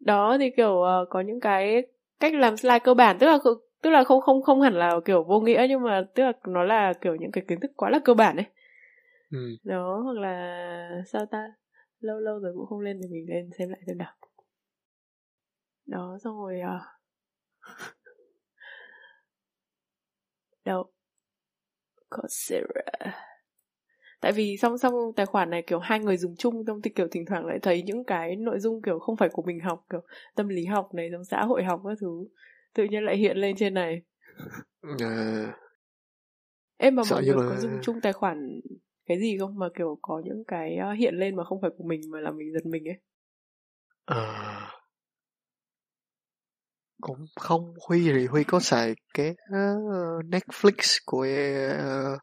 đó 0.00 0.36
thì 0.40 0.50
kiểu 0.56 0.82
ờ, 0.82 1.06
có 1.10 1.20
những 1.20 1.40
cái 1.40 1.82
cách 2.20 2.34
làm 2.34 2.56
slide 2.56 2.78
cơ 2.78 2.94
bản 2.94 3.18
tức 3.18 3.26
là 3.26 3.38
tức 3.82 3.90
là 3.90 4.04
không 4.04 4.20
không 4.20 4.42
không 4.42 4.60
hẳn 4.60 4.74
là 4.74 5.00
kiểu 5.04 5.22
vô 5.24 5.40
nghĩa 5.40 5.66
nhưng 5.68 5.82
mà 5.82 6.04
tức 6.14 6.22
là 6.22 6.32
nó 6.48 6.62
là 6.62 6.92
kiểu 7.00 7.14
những 7.16 7.30
cái 7.32 7.44
kiến 7.48 7.60
thức 7.60 7.70
quá 7.76 7.90
là 7.90 7.98
cơ 8.04 8.14
bản 8.14 8.36
ấy. 8.36 8.46
Ừ. 9.30 9.38
đó 9.64 10.00
hoặc 10.04 10.18
là 10.18 11.02
sao 11.06 11.26
ta? 11.26 11.46
Lâu 12.00 12.18
lâu 12.18 12.38
rồi 12.38 12.52
cũng 12.56 12.66
không 12.66 12.80
lên 12.80 13.00
thì 13.02 13.08
mình 13.08 13.26
lên 13.28 13.50
xem 13.58 13.68
lại 13.68 13.80
xem 13.86 13.98
nào. 13.98 14.12
Đó 15.86 16.18
xong 16.24 16.36
rồi 16.36 16.60
à. 16.60 16.80
Đâu? 20.64 20.90
Coursera. 22.10 23.14
Tại 24.20 24.32
vì 24.32 24.56
song 24.56 24.78
song 24.78 24.94
tài 25.16 25.26
khoản 25.26 25.50
này 25.50 25.62
kiểu 25.66 25.78
hai 25.78 26.00
người 26.00 26.16
dùng 26.16 26.36
chung 26.36 26.64
xong 26.66 26.82
thì 26.82 26.90
kiểu 26.90 27.08
thỉnh 27.10 27.24
thoảng 27.26 27.46
lại 27.46 27.58
thấy 27.62 27.82
những 27.82 28.04
cái 28.04 28.36
nội 28.36 28.58
dung 28.58 28.82
kiểu 28.82 28.98
không 28.98 29.16
phải 29.16 29.28
của 29.32 29.42
mình 29.42 29.60
học 29.60 29.84
kiểu 29.90 30.00
tâm 30.36 30.48
lý 30.48 30.64
học 30.64 30.94
này 30.94 31.10
giống 31.12 31.24
xã 31.24 31.42
hội 31.44 31.64
học 31.64 31.80
các 31.84 31.98
thứ 32.00 32.26
tự 32.74 32.84
nhiên 32.84 33.02
lại 33.02 33.16
hiện 33.16 33.36
lên 33.36 33.56
trên 33.56 33.74
này. 33.74 34.02
Ờ, 34.80 35.52
em 36.76 36.94
mà 36.96 37.02
Sợ 37.04 37.14
mọi 37.16 37.24
người 37.24 37.34
là- 37.36 37.42
có 37.48 37.56
dùng 37.60 37.78
chung 37.82 38.00
tài 38.00 38.12
khoản 38.12 38.60
cái 39.06 39.20
gì 39.20 39.38
không? 39.38 39.58
Mà 39.58 39.66
kiểu 39.74 39.98
có 40.02 40.22
những 40.24 40.44
cái 40.48 40.78
uh, 40.92 40.98
hiện 40.98 41.14
lên 41.14 41.36
mà 41.36 41.44
không 41.44 41.60
phải 41.60 41.70
của 41.78 41.84
mình 41.84 42.00
mà 42.10 42.20
làm 42.20 42.36
mình 42.36 42.52
giật 42.52 42.66
mình 42.66 42.88
ấy. 42.88 42.96
Ờ, 44.04 44.26
cũng 47.00 47.26
không 47.36 47.74
Huy 47.88 48.12
thì 48.12 48.26
Huy 48.26 48.44
có 48.44 48.60
xài 48.60 48.94
cái 49.14 49.34
ờ, 49.52 49.58
Netflix 50.22 50.98
của 51.06 51.26
ờ, 51.78 52.18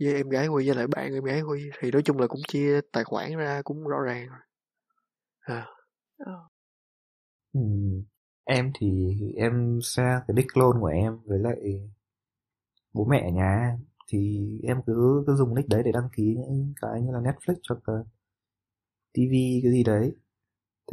với 0.00 0.14
em 0.14 0.28
gái 0.28 0.46
Huy 0.46 0.66
với 0.66 0.76
lại 0.76 0.86
bạn 0.86 1.14
em 1.14 1.24
gái 1.24 1.40
Huy. 1.40 1.70
Thì 1.80 1.90
nói 1.90 2.02
chung 2.02 2.18
là 2.18 2.26
cũng 2.26 2.40
chia 2.48 2.80
tài 2.92 3.04
khoản 3.04 3.36
ra 3.36 3.62
cũng 3.64 3.88
rõ 3.88 4.00
ràng 4.00 4.26
rồi. 4.28 4.38
À, 5.40 5.66
ờ. 6.18 6.32
Ừ. 7.52 7.60
Em 8.50 8.70
thì 8.80 9.16
em 9.36 9.78
share 9.82 10.20
cái 10.28 10.34
nick 10.34 10.52
clone 10.54 10.80
của 10.80 10.86
em 10.86 11.18
với 11.26 11.38
lại 11.38 11.56
bố 12.94 13.04
mẹ 13.04 13.20
ở 13.20 13.30
nhà 13.30 13.76
thì 14.08 14.48
em 14.62 14.82
cứ 14.86 15.24
cứ 15.26 15.34
dùng 15.36 15.54
nick 15.54 15.68
đấy 15.68 15.82
để 15.84 15.92
đăng 15.92 16.08
ký 16.16 16.22
những 16.38 16.72
cái 16.80 17.02
như 17.02 17.12
là 17.12 17.20
Netflix 17.20 17.56
hoặc 17.68 17.88
là 17.88 18.02
TV 19.14 19.32
cái 19.62 19.72
gì 19.72 19.84
đấy. 19.84 20.12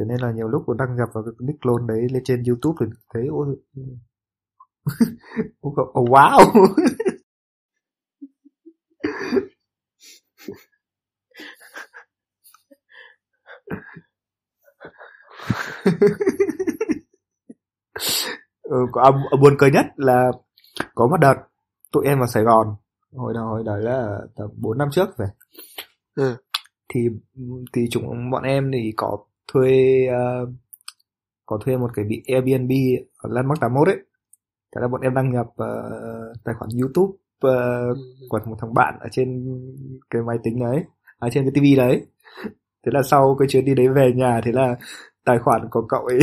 Thế 0.00 0.06
nên 0.08 0.20
là 0.20 0.32
nhiều 0.32 0.48
lúc 0.48 0.62
còn 0.66 0.76
đăng 0.76 0.96
nhập 0.96 1.08
vào 1.14 1.24
cái 1.24 1.32
nick 1.48 1.60
clone 1.62 1.84
đấy 1.88 2.08
lên 2.12 2.24
trên 2.24 2.42
YouTube 2.44 2.86
thì 2.86 2.92
thấy 3.14 3.26
ôi 3.30 3.56
ôi, 5.60 5.74
oh, 6.00 6.08
wow 6.10 6.38
ừ, 18.62 18.76
có, 18.92 19.02
à, 19.02 19.10
buồn 19.40 19.54
cười 19.58 19.70
nhất 19.70 19.86
là 19.96 20.30
có 20.94 21.06
một 21.06 21.16
đợt 21.20 21.34
tụi 21.92 22.06
em 22.06 22.18
vào 22.18 22.28
Sài 22.28 22.42
Gòn 22.42 22.76
hồi 23.16 23.34
đó 23.34 23.40
hồi 23.40 23.62
đấy 23.66 23.82
là 23.82 24.18
tầm 24.36 24.48
4 24.56 24.78
năm 24.78 24.88
trước 24.92 25.18
rồi. 25.18 25.28
Ừ. 26.16 26.36
thì 26.88 27.00
thì 27.72 27.86
chúng 27.90 28.30
bọn 28.30 28.42
em 28.42 28.70
thì 28.72 28.92
có 28.96 29.18
thuê 29.52 30.06
ờ, 30.06 30.46
có 31.46 31.58
thuê 31.64 31.76
một 31.76 31.90
cái 31.94 32.04
bị 32.04 32.22
Airbnb 32.26 32.70
ở 33.18 33.30
Landmark 33.32 33.60
81 33.60 33.88
ấy. 33.88 33.96
Thế 34.74 34.80
là 34.80 34.88
bọn 34.88 35.00
em 35.00 35.14
đăng 35.14 35.32
nhập 35.32 35.46
ờ, 35.56 35.66
tài 36.44 36.54
khoản 36.58 36.70
YouTube 36.80 37.12
ờ, 37.40 37.84
của 38.28 38.40
một 38.46 38.56
thằng 38.60 38.74
bạn 38.74 38.94
ở 39.00 39.08
trên 39.12 39.46
cái 40.10 40.22
máy 40.22 40.36
tính 40.44 40.60
đấy 40.60 40.84
ở 41.18 41.28
trên 41.32 41.44
cái 41.44 41.50
tivi 41.54 41.76
đấy. 41.76 42.06
Thế 42.86 42.90
là 42.94 43.02
sau 43.02 43.36
cái 43.38 43.48
chuyến 43.48 43.64
đi 43.64 43.74
đấy 43.74 43.88
về 43.88 44.12
nhà 44.16 44.40
thế 44.44 44.52
là 44.52 44.76
tài 45.24 45.38
khoản 45.38 45.68
của 45.70 45.86
cậu 45.88 46.06
ấy 46.06 46.18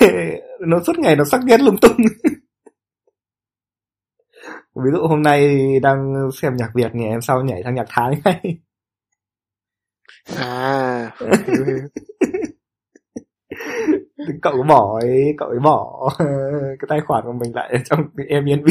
nó 0.66 0.80
suốt 0.86 0.98
ngày 0.98 1.16
nó 1.16 1.24
sắc 1.24 1.40
ghét 1.46 1.60
lung 1.60 1.76
tung. 1.80 1.96
Ví 4.74 4.90
dụ 4.92 5.06
hôm 5.06 5.22
nay 5.22 5.58
đang 5.82 6.30
xem 6.42 6.56
nhạc 6.56 6.70
Việt 6.74 6.94
ngày 6.94 7.08
em 7.08 7.20
sau 7.20 7.42
nhảy 7.42 7.62
sang 7.64 7.74
nhạc 7.74 7.86
Thái 7.88 8.20
ngay. 8.24 8.58
À. 10.36 11.10
Hiểu, 11.20 11.64
hiểu. 11.66 11.78
Thì 14.28 14.34
cậu 14.42 14.52
ấy 14.52 14.62
bỏ 14.68 14.98
ấy 15.00 15.34
cậu 15.38 15.48
ấy 15.48 15.58
bỏ 15.58 16.08
cái 16.78 16.86
tài 16.88 17.00
khoản 17.06 17.24
của 17.24 17.32
mình 17.32 17.54
lại 17.54 17.70
ở 17.72 17.78
trong 17.84 18.00
cái 18.16 18.26
Airbnb. 18.30 18.66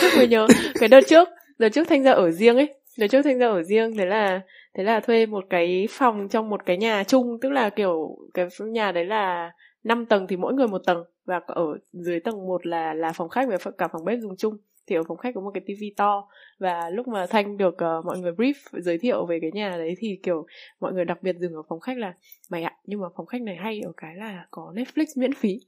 Chắc 0.00 0.12
mới 0.16 0.28
nhớ 0.28 0.46
cái 0.80 0.88
đợt 0.88 1.00
trước 1.08 1.28
đợt 1.58 1.68
trước 1.68 1.88
thanh 1.88 2.02
ra 2.02 2.12
ở 2.12 2.30
riêng 2.30 2.56
ấy 2.56 2.74
đợt 2.98 3.06
trước 3.06 3.22
thanh 3.22 3.38
ra 3.38 3.46
ở 3.46 3.62
riêng 3.62 3.96
thế 3.96 4.06
là 4.06 4.40
thế 4.78 4.84
là 4.84 5.00
thuê 5.00 5.26
một 5.26 5.44
cái 5.50 5.86
phòng 5.90 6.28
trong 6.28 6.48
một 6.50 6.66
cái 6.66 6.76
nhà 6.76 7.04
chung 7.04 7.38
tức 7.40 7.48
là 7.48 7.70
kiểu 7.70 8.18
cái 8.34 8.48
nhà 8.60 8.92
đấy 8.92 9.04
là 9.04 9.52
5 9.84 10.06
tầng 10.06 10.26
thì 10.28 10.36
mỗi 10.36 10.54
người 10.54 10.68
một 10.68 10.82
tầng 10.86 11.04
và 11.24 11.40
ở 11.46 11.78
dưới 11.92 12.20
tầng 12.20 12.46
một 12.46 12.66
là 12.66 12.94
là 12.94 13.12
phòng 13.12 13.28
khách 13.28 13.48
và 13.48 13.70
cả 13.78 13.88
phòng 13.88 14.04
bếp 14.04 14.18
dùng 14.20 14.36
chung. 14.36 14.56
Thì 14.86 14.96
ở 14.96 15.02
phòng 15.08 15.16
khách 15.16 15.34
có 15.34 15.40
một 15.40 15.50
cái 15.54 15.62
tivi 15.66 15.94
to 15.96 16.28
và 16.58 16.90
lúc 16.90 17.08
mà 17.08 17.26
thanh 17.26 17.56
được 17.56 17.74
uh, 17.74 18.04
mọi 18.04 18.18
người 18.18 18.32
brief 18.32 18.54
giới 18.72 18.98
thiệu 18.98 19.26
về 19.26 19.38
cái 19.40 19.50
nhà 19.54 19.70
đấy 19.70 19.94
thì 19.98 20.20
kiểu 20.22 20.46
mọi 20.80 20.92
người 20.92 21.04
đặc 21.04 21.22
biệt 21.22 21.36
dừng 21.40 21.54
ở 21.54 21.62
phòng 21.68 21.80
khách 21.80 21.98
là 21.98 22.14
mày 22.50 22.62
ạ 22.62 22.76
nhưng 22.84 23.00
mà 23.00 23.06
phòng 23.16 23.26
khách 23.26 23.42
này 23.42 23.56
hay 23.56 23.80
ở 23.80 23.92
cái 23.96 24.16
là 24.16 24.46
có 24.50 24.72
Netflix 24.74 25.06
miễn 25.16 25.32
phí. 25.32 25.60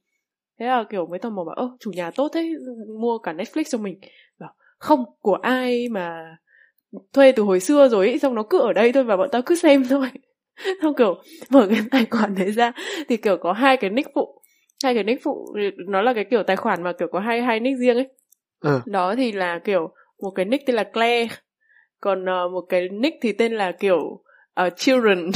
Thế 0.58 0.66
là 0.66 0.84
kiểu 0.90 1.06
mới 1.06 1.18
tò 1.18 1.30
mò 1.30 1.44
bảo 1.44 1.54
ơ 1.54 1.76
chủ 1.80 1.90
nhà 1.90 2.10
tốt 2.10 2.30
thế 2.34 2.52
mua 3.00 3.18
cả 3.18 3.32
Netflix 3.32 3.64
cho 3.70 3.78
mình. 3.78 4.00
Bảo 4.38 4.54
không 4.78 5.04
của 5.20 5.38
ai 5.42 5.88
mà 5.88 6.36
thuê 7.12 7.32
từ 7.32 7.42
hồi 7.42 7.60
xưa 7.60 7.88
rồi 7.88 8.08
ý, 8.08 8.18
xong 8.18 8.34
nó 8.34 8.42
cứ 8.42 8.60
ở 8.60 8.72
đây 8.72 8.92
thôi 8.92 9.04
và 9.04 9.16
bọn 9.16 9.28
tao 9.32 9.42
cứ 9.42 9.54
xem 9.54 9.84
thôi. 9.88 10.10
Xong 10.82 10.94
kiểu 10.94 11.22
mở 11.50 11.66
cái 11.70 11.78
tài 11.90 12.06
khoản 12.10 12.34
đấy 12.34 12.52
ra 12.52 12.72
thì 13.08 13.16
kiểu 13.16 13.36
có 13.36 13.52
hai 13.52 13.76
cái 13.76 13.90
nick 13.90 14.10
phụ 14.14 14.42
hai 14.84 14.94
cái 14.94 15.04
nick 15.04 15.22
phụ 15.22 15.54
nó 15.88 16.02
là 16.02 16.14
cái 16.14 16.24
kiểu 16.30 16.42
tài 16.42 16.56
khoản 16.56 16.82
mà 16.82 16.92
kiểu 16.92 17.08
có 17.12 17.20
hai 17.20 17.42
hai 17.42 17.60
nick 17.60 17.78
riêng 17.78 17.96
ấy. 17.96 18.08
Ừ. 18.60 18.80
đó 18.86 19.14
thì 19.16 19.32
là 19.32 19.60
kiểu 19.64 19.94
một 20.22 20.30
cái 20.30 20.44
nick 20.44 20.66
tên 20.66 20.76
là 20.76 20.84
Claire 20.84 21.36
còn 22.00 22.22
uh, 22.22 22.52
một 22.52 22.64
cái 22.68 22.88
nick 22.88 23.16
thì 23.22 23.32
tên 23.32 23.52
là 23.52 23.72
kiểu 23.72 23.98
uh, 24.66 24.76
children. 24.76 25.30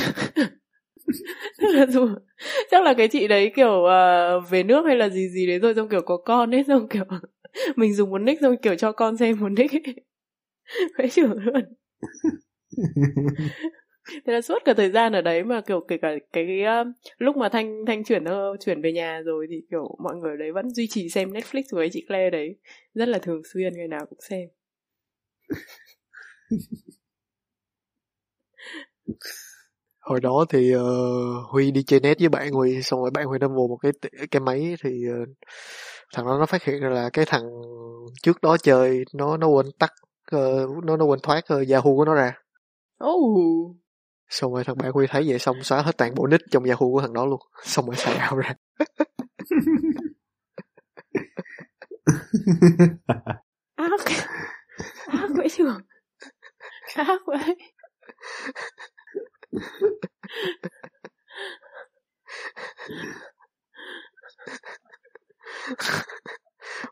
Dù 1.89 2.09
chắc 2.71 2.83
là 2.83 2.95
cái 2.95 3.09
chị 3.09 3.29
đấy 3.29 3.53
kiểu 3.57 3.73
uh, 3.73 4.51
về 4.51 4.63
nước 4.63 4.85
hay 4.87 4.97
là 4.97 5.09
gì 5.09 5.29
gì 5.29 5.47
đấy 5.47 5.59
rồi 5.59 5.75
xong 5.75 5.89
kiểu 5.89 6.01
có 6.03 6.17
con 6.17 6.55
ấy 6.55 6.65
xong 6.69 6.89
kiểu 6.89 7.05
mình 7.77 7.95
dùng 7.95 8.11
một 8.11 8.19
nick 8.19 8.41
xong 8.41 8.57
kiểu 8.63 8.75
cho 8.75 8.93
con 8.93 9.17
xem 9.17 9.41
một 9.41 9.49
nick 9.49 9.73
ấy 9.73 9.95
phải 10.99 11.09
trưởng 11.09 11.39
luôn. 11.39 11.63
Thế 14.27 14.33
là 14.33 14.41
suốt 14.41 14.59
cả 14.65 14.75
thời 14.77 14.91
gian 14.91 15.13
ở 15.13 15.21
đấy 15.21 15.45
mà 15.45 15.61
kiểu 15.61 15.81
kể 15.89 15.97
cả 16.03 16.09
cái, 16.33 16.47
cái 16.47 16.81
uh, 16.81 16.87
lúc 17.19 17.37
mà 17.37 17.49
thanh 17.49 17.85
thanh 17.87 18.05
chuyển 18.05 18.25
uh, 18.25 18.61
chuyển 18.61 18.83
về 18.83 18.93
nhà 18.93 19.21
rồi 19.25 19.47
thì 19.51 19.57
kiểu 19.71 19.97
mọi 20.03 20.17
người 20.17 20.37
đấy 20.37 20.53
vẫn 20.53 20.71
duy 20.71 20.87
trì 20.91 21.09
xem 21.09 21.31
Netflix 21.31 21.63
với 21.73 21.89
chị 21.93 22.05
Claire 22.09 22.31
đấy. 22.31 22.57
Rất 22.95 23.09
là 23.09 23.19
thường 23.19 23.43
xuyên 23.53 23.73
ngày 23.77 23.89
nào 23.89 24.07
cũng 24.07 24.19
xem. 24.29 24.49
Hồi 30.01 30.21
đó 30.21 30.45
thì 30.49 30.75
uh, 30.77 30.81
Huy 31.51 31.71
đi 31.71 31.83
chơi 31.83 32.01
net 32.01 32.19
với 32.19 32.29
bạn 32.29 32.51
Huy 32.51 32.83
xong 32.83 33.01
rồi 33.01 33.11
bạn 33.11 33.25
Huy 33.27 33.39
nó 33.39 33.49
mua 33.49 33.69
một 33.69 33.77
cái 33.77 33.93
cái 34.31 34.41
máy 34.41 34.77
thì 34.83 35.05
uh, 35.23 35.29
thằng 36.15 36.27
đó 36.27 36.39
nó 36.39 36.47
phát 36.47 36.65
hiện 36.65 36.81
ra 36.81 36.89
là 36.89 37.11
cái 37.13 37.25
thằng 37.29 37.43
trước 38.23 38.41
đó 38.43 38.57
chơi 38.57 39.05
nó 39.15 39.37
nó 39.37 39.49
quên 39.49 39.67
tắt 39.79 39.93
uh, 40.35 40.85
nó 40.85 40.97
nó 40.97 41.05
quên 41.05 41.21
thoát 41.23 41.45
uh, 41.55 41.69
Yahoo 41.69 41.95
của 41.97 42.05
nó 42.05 42.15
ra. 42.15 42.33
Oh 43.05 43.77
xong 44.29 44.55
rồi 44.55 44.65
thằng 44.65 44.77
bạn 44.79 44.93
huy 44.93 45.07
thấy 45.07 45.25
vậy 45.27 45.39
xong 45.39 45.63
xóa 45.63 45.83
hết 45.83 45.97
toàn 45.99 46.15
bộ 46.15 46.27
nick 46.27 46.51
trong 46.51 46.65
yahoo 46.65 46.87
của 46.93 47.01
thằng 47.01 47.13
đó 47.13 47.27
luôn. 47.27 47.41
Xong 47.63 47.87
rồi 47.87 47.97
xài 47.97 48.29
out 48.33 48.45
ra. 48.45 48.55
Ác. 53.77 54.01
Ác 55.07 55.31
vậy 55.37 55.49
trường 55.51 55.81
ác 56.95 57.21
vậy. 57.27 57.57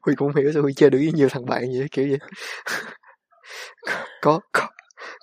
Huy 0.02 0.14
cũng 0.16 0.34
hiểu 0.36 0.52
sao 0.52 0.62
huy 0.62 0.72
chơi 0.74 0.90
được 0.90 0.98
với 0.98 1.12
nhiều 1.12 1.28
thằng 1.28 1.46
bạn 1.46 1.62
vậy 1.78 1.88
kiểu 1.90 2.06
vậy 2.08 2.18
có 4.22 4.40
có 4.52 4.68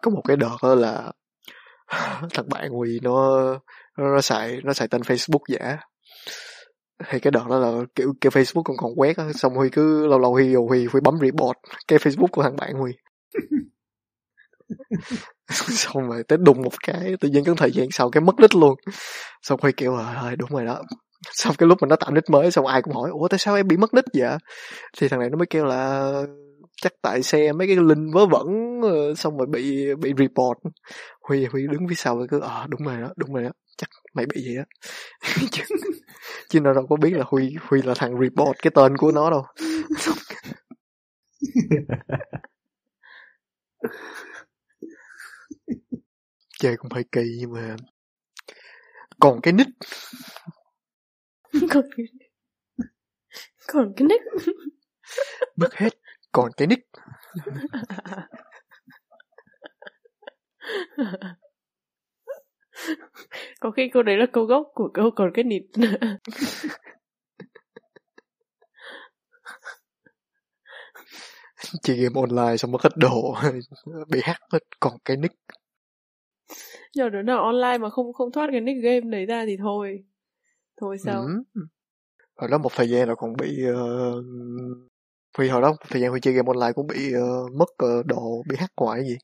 có 0.02 0.12
một 0.12 0.22
cái 0.28 0.38
đợt 0.38 0.58
đó 0.64 0.76
là 0.76 1.12
thằng 2.34 2.50
bạn 2.50 2.80
quỳ 2.80 3.00
nó 3.04 3.42
nó, 3.98 4.14
nó 4.14 4.22
xài 4.22 4.62
nó 4.64 4.74
xài 4.74 4.88
tên 4.88 5.02
facebook 5.02 5.44
giả 5.48 5.78
thì 7.10 7.20
cái 7.20 7.32
đợt 7.32 7.44
đó 7.50 7.60
là 7.60 7.72
kiểu 7.96 8.14
cái 8.22 8.32
facebook 8.32 8.64
còn 8.64 8.78
còn 8.78 8.92
quét 8.96 9.18
á 9.18 9.26
xong 9.34 9.54
huy 9.56 9.70
cứ 9.70 10.08
lâu 10.08 10.20
lâu 10.20 10.32
huy 10.32 10.56
huy 10.56 10.86
huy 10.86 11.02
bấm 11.02 11.18
report 11.22 11.58
cái 11.88 12.00
facebook 12.00 12.28
của 12.32 12.44
thằng 12.44 12.58
bạn 12.58 12.74
huy 12.74 12.94
xong 15.50 16.10
rồi 16.10 16.24
tới 16.28 16.38
đùng 16.38 16.62
một 16.62 16.74
cái 16.88 17.16
tự 17.20 17.30
nhiên 17.30 17.44
cái 17.44 17.56
thời 17.58 17.72
gian 17.72 17.88
sau 17.92 18.10
cái 18.10 18.22
mất 18.22 18.36
đích 18.38 18.56
luôn. 18.56 18.76
Xong 19.42 19.60
huy 19.62 19.72
kiểu 19.72 19.96
là 19.98 20.18
thôi 20.22 20.36
đúng 20.36 20.50
rồi 20.50 20.66
đó. 20.66 20.82
Xong 21.32 21.56
cái 21.58 21.68
lúc 21.68 21.78
mà 21.82 21.88
nó 21.88 21.96
tạo 21.96 22.12
nick 22.12 22.30
mới 22.30 22.52
xong 22.52 22.66
ai 22.66 22.82
cũng 22.82 22.94
hỏi 22.94 23.10
ủa 23.10 23.28
tại 23.28 23.40
sao 23.40 23.56
em 23.56 23.68
bị 23.68 23.78
mất 23.78 23.94
nick 23.94 24.08
vậy? 24.14 24.38
Thì 25.00 25.08
thằng 25.08 25.20
này 25.20 25.30
nó 25.30 25.38
mới 25.38 25.48
kêu 25.50 25.66
là 25.66 26.12
chắc 26.82 26.94
tại 27.02 27.24
xe 27.24 27.52
mấy 27.54 27.68
cái 27.68 27.76
link 27.76 28.14
vớ 28.14 28.26
vẩn 28.26 28.48
ờ, 28.84 29.16
xong 29.16 29.38
rồi 29.38 29.48
bị 29.48 29.94
bị 29.96 30.14
report. 30.18 30.58
Huy 31.30 31.46
huy 31.46 31.68
đứng 31.68 31.88
phía 31.90 31.96
sau 31.96 32.26
cứ 32.32 32.40
ờ 32.40 32.62
à, 32.62 32.68
đúng 32.70 32.82
rồi 32.82 32.98
đó 33.02 33.10
đúng 33.18 33.34
rồi 33.34 33.44
đó 33.44 33.50
chắc 33.78 33.90
mày 34.14 34.26
bị 34.26 34.42
gì 34.42 34.56
đó. 34.58 34.64
Chứ, 35.52 35.64
chứ 36.50 36.60
nó 36.60 36.74
đâu 36.74 36.88
có 36.90 36.96
biết 36.96 37.10
là 37.12 37.24
huy 37.28 37.56
huy 37.62 37.82
là 37.82 37.94
thằng 37.98 38.20
report 38.20 38.58
cái 38.62 38.72
tên 38.76 38.98
của 38.98 39.12
nó 39.12 39.30
đâu. 39.32 39.44
Chơi 46.60 46.78
cũng 46.78 46.92
hơi 46.92 47.04
kỳ 47.12 47.22
nhưng 47.40 47.54
mà. 47.54 47.76
Còn 49.20 49.42
cái 49.42 49.54
nick? 49.54 49.70
Còn 51.70 51.84
còn 53.68 53.94
cái 53.96 54.08
nick? 54.08 54.24
Mất 55.56 55.74
hết 55.74 55.90
còn 56.32 56.52
cái 56.58 56.68
nick. 56.68 56.88
Có 63.60 63.72
khi 63.72 63.90
câu 63.94 64.04
đấy 64.04 64.18
là 64.18 64.26
câu 64.34 64.46
gốc 64.46 64.72
của 64.74 64.90
câu 64.94 65.12
còn 65.16 65.32
cái 65.34 65.44
nịt 65.44 65.64
chơi 71.82 71.98
game 71.98 72.22
online 72.22 72.58
xong 72.58 72.72
mất 72.72 72.82
hết 72.82 72.98
đồ 72.98 73.36
bị 74.12 74.20
hack 74.24 74.40
hết 74.54 74.64
còn 74.80 74.94
cái 75.06 75.18
nick. 75.18 75.36
Giờ 76.94 77.10
đứa 77.10 77.22
nào 77.22 77.44
online 77.44 77.78
mà 77.78 77.90
không 77.90 78.14
không 78.14 78.32
thoát 78.32 78.48
cái 78.52 78.62
nick 78.62 78.84
game 78.84 79.00
đấy 79.00 79.26
ra 79.26 79.46
thì 79.46 79.58
thôi. 79.58 80.04
Thôi 80.82 80.98
sao? 81.06 81.22
Ừ. 81.54 81.62
hồi 82.36 82.50
đó 82.52 82.58
một 82.58 82.72
thời 82.76 82.90
gian 82.90 83.08
là 83.08 83.16
còn 83.16 83.38
bị 83.38 83.66
uh, 83.72 84.26
Huy 85.38 85.50
hồi 85.50 85.62
đó 85.62 85.76
thời 85.90 86.02
gian 86.02 86.12
Huy 86.12 86.20
chơi 86.20 86.34
game 86.34 86.48
online 86.48 86.74
cũng 86.74 86.88
bị 86.88 87.14
uh, 87.16 87.52
mất 87.56 87.70
uh, 87.86 88.06
đồ 88.06 88.44
bị 88.50 88.56
hack 88.60 88.74
hoài 88.78 89.04
gì 89.04 89.18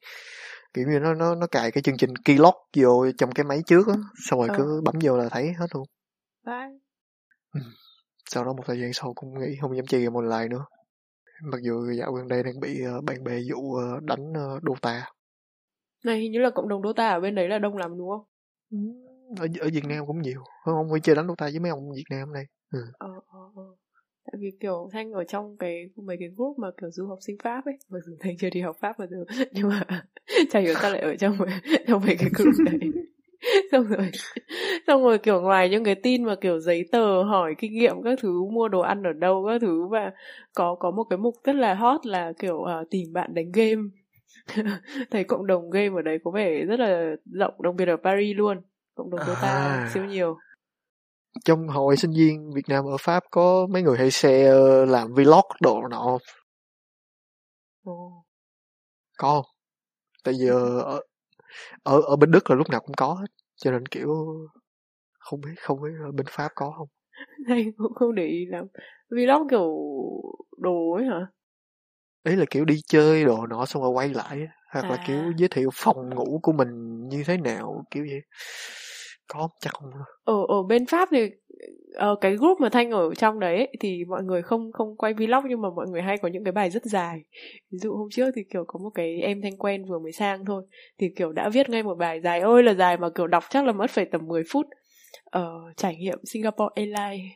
kiểu 0.75 0.87
như 0.87 0.99
nó 0.99 1.13
nó 1.13 1.35
nó 1.35 1.47
cài 1.47 1.71
cái 1.71 1.81
chương 1.83 1.97
trình 1.97 2.15
keylog 2.15 2.55
vô 2.77 3.11
trong 3.17 3.31
cái 3.31 3.43
máy 3.43 3.61
trước 3.65 3.87
á 3.87 3.93
xong 4.29 4.39
rồi 4.39 4.47
ờ. 4.49 4.55
cứ 4.57 4.81
bấm 4.85 4.95
vô 5.01 5.17
là 5.17 5.29
thấy 5.29 5.53
hết 5.53 5.67
luôn 5.73 5.87
Bye. 6.45 6.79
Ừ. 7.53 7.59
sau 8.29 8.43
đó 8.43 8.53
một 8.53 8.63
thời 8.65 8.79
gian 8.81 8.93
sau 8.93 9.13
cũng 9.13 9.39
nghĩ 9.39 9.55
không 9.61 9.75
dám 9.75 9.85
chơi 9.85 10.01
game 10.01 10.15
online 10.15 10.47
nữa 10.47 10.65
mặc 11.43 11.61
dù 11.61 11.91
dạo 11.99 12.13
gần 12.13 12.27
đây 12.27 12.43
đang 12.43 12.59
bị 12.59 12.81
uh, 12.97 13.03
bạn 13.03 13.23
bè 13.23 13.39
dụ 13.39 13.57
uh, 13.57 14.03
đánh 14.03 14.31
uh, 14.31 14.63
Dota 14.63 15.11
này 16.05 16.19
hình 16.19 16.31
như 16.31 16.39
là 16.39 16.49
cộng 16.49 16.67
đồng 16.67 16.81
Dota 16.83 17.09
ở 17.09 17.19
bên 17.19 17.35
đấy 17.35 17.47
là 17.47 17.59
đông 17.59 17.77
lắm 17.77 17.97
đúng 17.97 18.09
không 18.09 18.23
ừ, 18.71 18.77
ở 19.39 19.47
ở 19.59 19.69
Việt 19.73 19.85
Nam 19.85 20.07
cũng 20.07 20.21
nhiều 20.21 20.43
không 20.65 20.75
ông 20.75 20.87
phải 20.91 20.99
chơi 20.99 21.15
đánh 21.15 21.27
Dota 21.27 21.45
với 21.45 21.59
mấy 21.59 21.71
ông 21.71 21.91
Việt 21.95 22.05
Nam 22.09 22.33
này 22.33 22.43
ừ. 22.71 22.79
ờ, 22.93 23.09
ờ, 23.27 23.39
ờ. 23.55 23.63
Tại 24.31 24.39
vì 24.39 24.51
kiểu 24.59 24.89
thanh 24.91 25.11
ở 25.11 25.23
trong 25.23 25.57
cái 25.57 25.89
mấy 25.95 26.17
cái 26.19 26.29
group 26.35 26.59
mà 26.59 26.67
kiểu 26.81 26.91
du 26.91 27.07
học 27.07 27.17
sinh 27.21 27.37
pháp 27.43 27.65
ấy. 27.65 27.77
Mặc 27.89 27.99
dù 28.05 28.13
thanh 28.19 28.37
chưa 28.37 28.49
đi 28.49 28.61
học 28.61 28.77
pháp 28.79 28.99
mà 28.99 29.05
giờ 29.07 29.25
nhưng 29.51 29.69
mà 29.69 29.81
chả 30.51 30.59
hiểu 30.59 30.73
sao 30.81 30.91
lại 30.91 31.01
ở 31.01 31.15
trong 31.15 31.37
trong 31.87 32.01
mấy 32.05 32.15
cái 32.19 32.29
group 32.33 32.53
này 32.65 32.91
xong 33.71 33.87
rồi 33.87 34.11
xong 34.87 35.03
rồi 35.03 35.17
kiểu 35.17 35.41
ngoài 35.41 35.69
những 35.69 35.83
cái 35.83 35.95
tin 35.95 36.23
mà 36.23 36.35
kiểu 36.35 36.59
giấy 36.59 36.85
tờ 36.91 37.23
hỏi 37.23 37.55
kinh 37.57 37.73
nghiệm 37.73 38.01
các 38.03 38.19
thứ 38.21 38.43
mua 38.51 38.67
đồ 38.67 38.79
ăn 38.79 39.03
ở 39.03 39.13
đâu 39.13 39.45
các 39.47 39.61
thứ 39.61 39.87
và 39.87 40.11
có 40.53 40.75
có 40.79 40.91
một 40.91 41.03
cái 41.03 41.17
mục 41.17 41.35
rất 41.43 41.55
là 41.55 41.73
hot 41.73 42.05
là 42.05 42.33
kiểu 42.39 42.55
uh, 42.55 42.89
tìm 42.89 43.13
bạn 43.13 43.33
đánh 43.33 43.51
game. 43.53 43.81
Thấy 45.11 45.23
cộng 45.23 45.47
đồng 45.47 45.69
game 45.69 45.89
ở 45.95 46.01
đấy 46.01 46.17
có 46.23 46.31
vẻ 46.31 46.65
rất 46.65 46.79
là 46.79 47.15
rộng 47.25 47.53
đặc 47.63 47.75
biệt 47.75 47.87
ở 47.87 47.97
Paris 48.03 48.37
luôn. 48.37 48.61
Cộng 48.95 49.09
đồng 49.09 49.19
Dota 49.27 49.49
à. 49.49 49.89
siêu 49.93 50.05
nhiều 50.05 50.37
trong 51.45 51.67
hồi 51.67 51.97
sinh 51.97 52.11
viên 52.11 52.51
Việt 52.53 52.69
Nam 52.69 52.85
ở 52.85 52.97
Pháp 52.99 53.23
có 53.31 53.67
mấy 53.69 53.81
người 53.81 53.97
hay 53.97 54.11
share 54.11 54.85
làm 54.85 55.13
vlog 55.13 55.45
đồ 55.61 55.87
nọ 55.91 56.17
Ồ. 57.83 58.23
có 59.17 59.41
không? 59.41 59.45
Tại 60.23 60.33
giờ 60.35 60.79
ở, 60.79 61.01
ở 61.83 62.01
ở 62.01 62.15
bên 62.15 62.31
Đức 62.31 62.49
là 62.49 62.55
lúc 62.55 62.69
nào 62.69 62.79
cũng 62.79 62.95
có 62.97 63.13
hết 63.13 63.27
cho 63.55 63.71
nên 63.71 63.85
kiểu 63.85 64.09
không 65.19 65.41
biết 65.41 65.53
không 65.61 65.81
biết 65.81 65.89
ở 66.05 66.11
bên 66.11 66.25
Pháp 66.29 66.51
có 66.55 66.73
không? 66.77 66.87
Này 67.47 67.65
cũng 67.77 67.93
không 67.93 68.15
để 68.15 68.25
ý 68.25 68.45
lắm. 68.45 68.65
Vlog 69.09 69.49
kiểu 69.49 69.71
đồ 70.57 70.91
ấy 70.91 71.05
hả? 71.05 71.27
Ý 72.23 72.35
là 72.35 72.45
kiểu 72.51 72.65
đi 72.65 72.81
chơi 72.87 73.25
đồ 73.25 73.47
nọ 73.47 73.65
xong 73.65 73.83
rồi 73.83 73.91
quay 73.91 74.09
lại 74.09 74.47
hoặc 74.73 74.85
à. 74.85 74.89
là 74.89 74.97
kiểu 75.07 75.33
giới 75.37 75.49
thiệu 75.49 75.69
phòng 75.73 76.09
ngủ 76.09 76.39
của 76.43 76.51
mình 76.51 76.99
như 77.09 77.23
thế 77.27 77.37
nào 77.37 77.83
kiểu 77.91 78.05
vậy 78.09 78.21
có 79.27 79.49
chắc 79.59 79.73
không 79.73 79.91
ở 80.23 80.45
ở 80.47 80.63
bên 80.63 80.85
pháp 80.85 81.09
thì 81.11 81.29
ở 81.95 82.09
ờ, 82.09 82.15
cái 82.21 82.35
group 82.35 82.59
mà 82.61 82.69
thanh 82.69 82.91
ở 82.91 83.13
trong 83.15 83.39
đấy 83.39 83.57
ấy, 83.57 83.67
thì 83.79 84.05
mọi 84.05 84.23
người 84.23 84.41
không 84.41 84.71
không 84.71 84.97
quay 84.97 85.13
vlog 85.13 85.43
nhưng 85.49 85.61
mà 85.61 85.69
mọi 85.75 85.87
người 85.87 86.01
hay 86.01 86.17
có 86.17 86.27
những 86.27 86.43
cái 86.43 86.51
bài 86.51 86.69
rất 86.69 86.85
dài. 86.85 87.23
Ví 87.71 87.77
dụ 87.77 87.95
hôm 87.95 88.07
trước 88.11 88.31
thì 88.35 88.43
kiểu 88.53 88.63
có 88.67 88.79
một 88.79 88.89
cái 88.95 89.21
em 89.21 89.41
thanh 89.41 89.57
quen 89.57 89.85
vừa 89.85 89.99
mới 89.99 90.11
sang 90.11 90.45
thôi 90.45 90.63
thì 90.99 91.07
kiểu 91.15 91.31
đã 91.31 91.49
viết 91.49 91.69
ngay 91.69 91.83
một 91.83 91.95
bài 91.95 92.21
dài. 92.23 92.39
Ôi 92.39 92.63
là 92.63 92.73
dài 92.73 92.97
mà 92.97 93.09
kiểu 93.15 93.27
đọc 93.27 93.43
chắc 93.49 93.65
là 93.65 93.71
mất 93.71 93.89
phải 93.89 94.05
tầm 94.05 94.27
10 94.27 94.43
phút. 94.51 94.65
Ở 95.23 95.55
uh, 95.69 95.77
trải 95.77 95.95
nghiệm 95.95 96.19
Singapore 96.25 96.73
Airlines. 96.75 97.31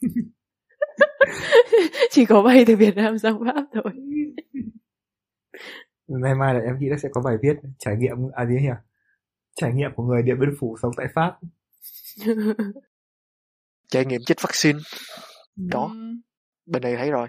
Chỉ 2.10 2.24
có 2.24 2.42
bay 2.42 2.64
từ 2.66 2.76
Việt 2.76 2.96
Nam 2.96 3.18
sang 3.18 3.38
Pháp 3.44 3.64
thôi. 3.72 3.92
Nay 6.08 6.34
mai 6.34 6.54
là 6.54 6.60
em 6.60 6.78
nghĩ 6.80 6.88
là 6.88 6.96
sẽ 6.96 7.08
có 7.12 7.22
bài 7.24 7.36
viết 7.42 7.56
trải 7.78 7.96
nghiệm. 7.96 8.16
À 8.32 8.46
gì 8.46 8.54
nhỉ 8.54 8.68
trải 9.56 9.72
nghiệm 9.72 9.90
của 9.96 10.02
người 10.02 10.22
Điện 10.22 10.40
Biên 10.40 10.54
Phủ 10.60 10.76
sống 10.82 10.92
tại 10.96 11.06
Pháp. 11.14 11.38
Trải 13.88 14.04
nghiệm 14.06 14.20
chích 14.26 14.42
vaccine. 14.42 14.78
Đó. 15.56 15.90
Bên 16.66 16.82
này 16.82 16.96
thấy 16.96 17.10
rồi. 17.10 17.28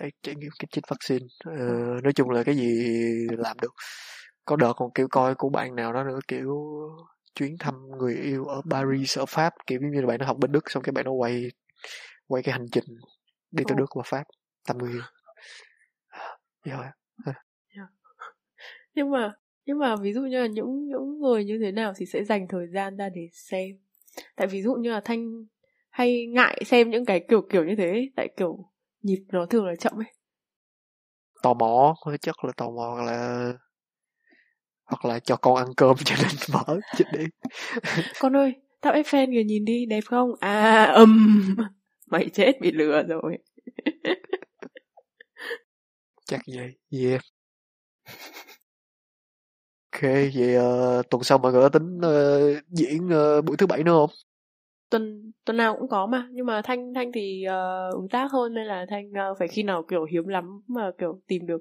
Đấy, 0.00 0.10
trải 0.22 0.34
nghiệm 0.34 0.50
cái 0.58 0.68
chích 0.72 0.84
vaccine. 0.88 1.26
Ờ, 1.44 1.52
nói 2.02 2.12
chung 2.12 2.30
là 2.30 2.42
cái 2.42 2.56
gì 2.56 2.86
làm 3.38 3.56
được. 3.62 3.74
Có 4.44 4.56
đợt 4.56 4.72
còn 4.76 4.90
kiểu 4.94 5.08
coi 5.10 5.34
của 5.34 5.48
bạn 5.48 5.74
nào 5.74 5.92
đó 5.92 6.04
nữa 6.04 6.18
kiểu 6.28 6.56
chuyến 7.34 7.56
thăm 7.58 7.74
người 7.98 8.14
yêu 8.14 8.44
ở 8.44 8.62
Paris 8.70 9.18
ở 9.18 9.26
Pháp 9.26 9.54
kiểu 9.66 9.80
như 9.92 10.00
là 10.00 10.06
bạn 10.06 10.18
nó 10.20 10.26
học 10.26 10.36
bên 10.38 10.52
Đức 10.52 10.70
xong 10.70 10.82
cái 10.82 10.92
bạn 10.92 11.04
nó 11.04 11.12
quay 11.12 11.48
quay 12.26 12.42
cái 12.42 12.52
hành 12.52 12.66
trình 12.72 12.84
đi 13.50 13.64
tới 13.68 13.76
Đức 13.78 13.86
và 13.96 14.02
Pháp 14.06 14.24
thăm 14.68 14.78
người 14.78 14.92
yêu. 14.92 15.02
Rồi 16.64 16.84
yeah. 17.76 17.88
nhưng 18.94 19.10
mà 19.10 19.32
nhưng 19.66 19.78
mà 19.78 19.96
ví 19.96 20.12
dụ 20.12 20.20
như 20.20 20.40
là 20.40 20.46
những 20.46 20.88
những 20.88 21.20
người 21.20 21.44
như 21.44 21.58
thế 21.58 21.72
nào 21.72 21.92
thì 21.96 22.06
sẽ 22.06 22.24
dành 22.24 22.46
thời 22.48 22.66
gian 22.66 22.96
ra 22.96 23.08
để 23.08 23.28
xem. 23.32 23.78
Tại 24.36 24.46
ví 24.46 24.62
dụ 24.62 24.74
như 24.74 24.90
là 24.90 25.00
thanh 25.04 25.44
hay 25.90 26.26
ngại 26.26 26.62
xem 26.66 26.90
những 26.90 27.04
cái 27.04 27.24
kiểu 27.28 27.42
kiểu 27.50 27.64
như 27.64 27.74
thế 27.76 28.08
tại 28.16 28.28
kiểu 28.36 28.70
nhịp 29.02 29.24
nó 29.32 29.46
thường 29.46 29.66
là 29.66 29.74
chậm 29.76 29.92
ấy. 29.98 30.12
Tò 31.42 31.54
mò 31.54 31.94
chắc 32.20 32.44
là 32.44 32.52
tò 32.56 32.70
mò 32.70 33.02
là 33.06 33.52
hoặc 34.84 35.04
là 35.04 35.18
cho 35.18 35.36
con 35.36 35.56
ăn 35.56 35.68
cơm 35.76 35.96
cho 36.04 36.14
nên 36.18 36.32
mở 36.52 36.80
chết 36.96 37.04
đi 37.12 37.24
con 38.20 38.36
ơi 38.36 38.54
tao 38.80 38.92
Eiffel 38.92 39.32
kìa 39.32 39.44
nhìn 39.44 39.64
đi 39.64 39.86
đẹp 39.86 40.04
không? 40.06 40.30
À 40.40 40.84
ầm 40.94 41.42
um, 41.58 41.66
mày 42.06 42.28
chết 42.28 42.60
bị 42.60 42.72
lừa 42.72 43.02
rồi. 43.02 43.38
Chắc 46.26 46.40
vậy 46.46 46.72
yeah 46.90 47.20
Ok, 49.96 50.02
vậy 50.34 50.56
uh, 50.58 51.10
tuần 51.10 51.22
sau 51.22 51.38
mọi 51.38 51.52
người 51.52 51.62
có 51.62 51.68
tính 51.68 51.98
uh, 51.98 52.64
diễn 52.68 53.06
uh, 53.06 53.44
buổi 53.44 53.56
thứ 53.56 53.66
bảy 53.66 53.82
nữa 53.82 53.92
không? 53.92 54.10
Tuần 54.90 55.32
tuần 55.44 55.56
nào 55.56 55.76
cũng 55.78 55.88
có 55.88 56.06
mà, 56.06 56.28
nhưng 56.30 56.46
mà 56.46 56.62
Thanh 56.64 56.94
Thanh 56.94 57.12
thì 57.12 57.44
uh, 57.46 57.94
ứng 57.94 58.08
tác 58.08 58.32
hơn 58.32 58.54
nên 58.54 58.66
là 58.66 58.86
Thanh 58.88 59.10
uh, 59.10 59.38
phải 59.38 59.48
khi 59.48 59.62
nào 59.62 59.84
kiểu 59.88 60.04
hiếm 60.04 60.26
lắm 60.26 60.60
mà 60.68 60.90
kiểu 60.98 61.20
tìm 61.26 61.46
được 61.46 61.60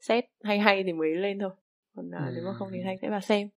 set 0.00 0.24
hay 0.42 0.58
hay 0.58 0.82
thì 0.86 0.92
mới 0.92 1.08
lên 1.16 1.38
thôi. 1.38 1.50
còn 1.96 2.06
uh, 2.06 2.34
nếu 2.34 2.44
mà 2.44 2.52
không 2.58 2.68
thì 2.72 2.78
thanh 2.84 2.96
sẽ 3.02 3.10
vào 3.10 3.20
xem. 3.20 3.48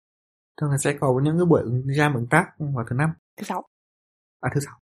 Thường 0.61 0.72
là 0.72 0.78
sẽ 0.78 0.93
có 0.99 1.22
những 1.24 1.38
cái 1.38 1.45
buổi 1.45 1.61
jam 1.86 2.15
ứng 2.15 2.28
tác 2.30 2.45
vào 2.59 2.86
thứ 2.89 2.95
năm? 2.95 3.09
Thứ 3.38 3.43
sáu. 3.43 3.67
À 4.41 4.49
thứ 4.55 4.61
sáu. 4.65 4.80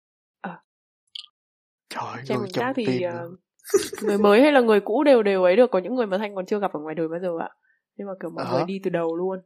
Trời 1.88 2.24
xem 2.24 2.38
ứng 2.38 2.52
tác 2.54 2.72
thì 2.76 3.02
ờ, 3.02 3.30
người 4.02 4.18
mới 4.18 4.42
hay 4.42 4.52
là 4.52 4.60
người 4.60 4.80
cũ 4.80 5.04
đều 5.04 5.22
đều 5.22 5.42
ấy 5.42 5.56
được. 5.56 5.70
Có 5.70 5.78
những 5.78 5.94
người 5.94 6.06
mà 6.06 6.18
thanh 6.18 6.34
còn 6.34 6.46
chưa 6.46 6.58
gặp 6.58 6.72
ở 6.72 6.80
ngoài 6.80 6.94
đời 6.94 7.08
bao 7.08 7.20
giờ 7.20 7.28
ạ 7.40 7.50
nhưng 8.02 8.08
mà 8.08 8.14
kiểu 8.20 8.30
mọi 8.30 8.44
Ờ. 8.44 8.52
người 8.52 8.64
đi 8.66 8.80
từ 8.82 8.90
đầu 8.90 9.16
luôn. 9.16 9.38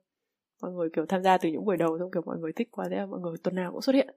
Mọi 0.63 0.73
người 0.73 0.89
kiểu 0.93 1.07
tham 1.07 1.23
gia 1.23 1.39
từ 1.39 1.49
những 1.49 1.65
buổi 1.65 1.77
đầu 1.77 1.99
xong 1.99 2.11
kiểu 2.11 2.23
mọi 2.27 2.39
người 2.39 2.53
thích 2.53 2.69
quá 2.71 2.87
thế 2.91 2.97
là 2.97 3.07
mọi 3.07 3.21
người 3.21 3.37
tuần 3.43 3.55
nào 3.55 3.73
cũng 3.73 3.83
xuất 3.83 3.95
hiện. 3.95 4.17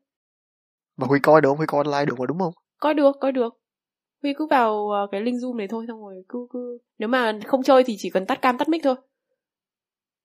Mà 0.98 1.08
huy 1.08 1.20
coi 1.20 1.42
được 1.42 1.50
không? 1.50 1.58
Huy 1.58 1.66
coi 1.66 1.84
online 1.84 2.06
được 2.06 2.20
mà 2.20 2.26
đúng 2.26 2.40
không? 2.40 2.54
Coi 2.80 2.94
được 2.94 3.16
coi 3.20 3.32
được. 3.32 3.54
Huy 4.24 4.34
cứ 4.38 4.48
vào 4.48 4.90
ờ, 4.90 5.08
cái 5.12 5.22
link 5.22 5.38
zoom 5.38 5.56
này 5.56 5.68
thôi 5.68 5.86
xong 5.88 6.02
rồi 6.02 6.24
cứ 6.30 6.48
cứ 6.50 6.78
nếu 6.98 7.10
mà 7.10 7.40
không 7.46 7.64
chơi 7.64 7.84
thì 7.84 7.96
chỉ 8.00 8.10
cần 8.10 8.26
tắt 8.26 8.42
cam 8.42 8.58
tắt 8.58 8.70
mic 8.70 8.82
thôi. 8.84 8.96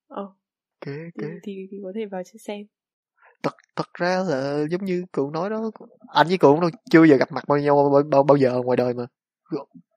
Ờ. 0.09 0.23
Ok 0.23 0.35
thì, 0.85 0.93
ok. 1.23 1.31
Thì, 1.43 1.67
thì 1.71 1.77
có 1.83 1.93
thể 1.95 2.07
vào 2.07 2.23
xem. 2.25 2.67
Thật 3.43 3.53
thật 3.77 3.95
ra 3.95 4.23
là 4.29 4.65
giống 4.71 4.85
như 4.85 5.05
cường 5.13 5.33
nói 5.33 5.51
đó 5.51 5.71
anh 6.09 6.27
với 6.29 6.39
cường 6.39 6.61
đâu 6.61 6.71
chưa 6.91 7.05
giờ 7.05 7.17
gặp 7.17 7.33
mặt 7.33 7.45
bao 7.49 7.59
nhau 7.59 7.91
bao, 7.93 8.03
bao, 8.03 8.23
bao 8.23 8.37
giờ 8.37 8.61
ngoài 8.65 8.77
đời 8.77 8.95
mà. 8.95 9.07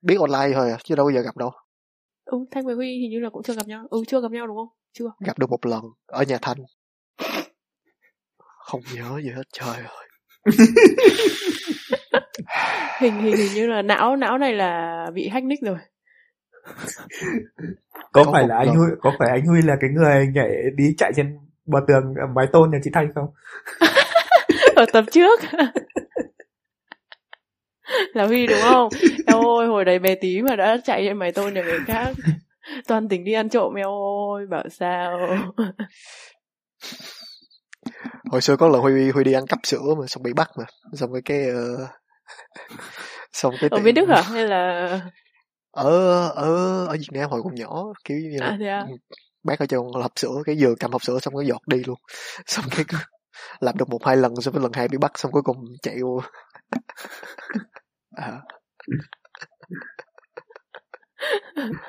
Biết 0.01 0.17
online 0.19 0.51
thôi 0.55 0.71
à 0.71 0.77
chứ 0.83 0.95
đâu 0.95 1.05
bao 1.05 1.11
giờ 1.11 1.21
gặp 1.21 1.37
đâu 1.37 1.51
ừ 2.27 2.37
thanh 2.51 2.65
với 2.65 2.75
huy 2.75 2.87
hình 3.01 3.11
như 3.11 3.19
là 3.19 3.29
cũng 3.29 3.43
chưa 3.43 3.53
gặp 3.53 3.67
nhau. 3.67 3.87
Ừ 3.89 4.03
chưa 4.07 4.21
gặp 4.21 4.31
nhau 4.31 4.47
đúng 4.47 4.57
không? 4.57 4.69
Chưa. 4.93 5.11
Gặp 5.19 5.39
được 5.39 5.49
một 5.49 5.65
lần 5.65 5.81
ở 6.05 6.23
nhà 6.23 6.37
thanh. 6.41 6.57
Không 8.37 8.81
nhớ 8.95 9.19
gì 9.23 9.29
hết 9.29 9.43
trời 9.53 9.75
ơi. 9.75 10.07
Hình 12.99 13.21
hình 13.21 13.35
hình 13.37 13.53
như 13.53 13.67
là 13.67 13.81
não 13.81 14.15
não 14.15 14.37
này 14.37 14.53
là 14.53 15.05
bị 15.13 15.27
hack 15.27 15.45
nick 15.45 15.63
rồi. 15.63 15.77
Có, 18.11 18.23
Có 18.23 18.31
phải 18.31 18.47
là 18.47 18.57
anh 18.57 18.67
lần. 18.67 18.75
Huy 18.75 18.87
có 19.01 19.13
phải 19.19 19.29
anh 19.29 19.45
Huy 19.45 19.61
là 19.61 19.77
cái 19.81 19.89
người 19.89 20.27
nhảy 20.33 20.49
đi 20.75 20.95
chạy 20.97 21.11
trên 21.15 21.39
bờ 21.65 21.79
tường 21.87 22.13
ở 22.21 22.27
mái 22.35 22.47
tôn 22.53 22.71
nhà 22.71 22.79
chị 22.83 22.89
Thanh 22.93 23.13
không? 23.15 23.29
Ở 24.75 24.85
tập 24.93 25.05
trước 25.11 25.39
là 28.13 28.25
huy 28.27 28.47
đúng 28.47 28.61
không? 28.61 28.89
Eo 29.25 29.37
ôi 29.37 29.67
hồi 29.67 29.85
đấy 29.85 29.99
bé 29.99 30.15
tí 30.15 30.41
mà 30.41 30.55
đã 30.55 30.77
chạy 30.83 31.03
trên 31.05 31.17
mái 31.17 31.31
tôn 31.31 31.53
nhà 31.53 31.61
người 31.61 31.79
khác. 31.87 32.15
Toàn 32.87 33.07
tỉnh 33.09 33.23
đi 33.23 33.33
ăn 33.33 33.49
trộm 33.49 33.73
eo 33.73 33.89
ôi 33.89 34.45
bảo 34.49 34.63
sao? 34.69 35.37
Hồi 38.31 38.41
xưa 38.41 38.55
có 38.55 38.67
lần 38.67 38.81
huy 38.81 39.09
huy 39.11 39.23
đi 39.23 39.33
ăn 39.33 39.47
cắp 39.47 39.59
sữa 39.63 39.95
mà 39.99 40.07
xong 40.07 40.23
bị 40.23 40.33
bắt 40.33 40.49
mà. 40.57 40.63
Xong 40.93 41.13
cái 41.13 41.21
cái 41.25 41.49
ờ, 41.49 41.87
xong 43.33 43.55
cái 43.59 43.69
ở 43.69 43.77
tiệm- 43.77 43.83
bên 43.83 43.95
đức 43.95 44.09
hả? 44.09 44.21
Hay 44.21 44.47
là 44.47 44.89
ở 45.71 46.27
ở 46.29 46.85
ở 46.85 46.93
Việt 46.93 47.09
Nam 47.11 47.29
hồi 47.29 47.41
còn 47.43 47.55
nhỏ 47.55 47.83
kiểu 48.03 48.17
như 48.17 48.37
là 48.39 48.47
à 48.47 48.57
à? 48.61 48.85
bác 49.43 49.59
ở 49.59 49.65
trong 49.65 49.91
hộp 49.93 50.11
sữa 50.15 50.41
cái 50.45 50.55
vừa 50.59 50.75
cầm 50.79 50.91
hộp 50.91 51.03
sữa 51.03 51.19
xong 51.21 51.35
cái 51.37 51.47
giọt 51.47 51.61
đi 51.67 51.83
luôn. 51.87 51.97
Xong 52.45 52.65
cái 52.75 52.85
làm 53.59 53.77
được 53.77 53.89
một 53.89 54.05
hai 54.05 54.17
lần 54.17 54.35
xong 54.41 54.53
cái 54.53 54.63
lần 54.63 54.71
hai 54.73 54.87
bị 54.87 54.97
bắt 54.97 55.11
xong 55.15 55.31
cuối 55.31 55.41
cùng 55.41 55.57
chạy 55.81 55.95
vô 56.01 56.21
à. 58.17 58.41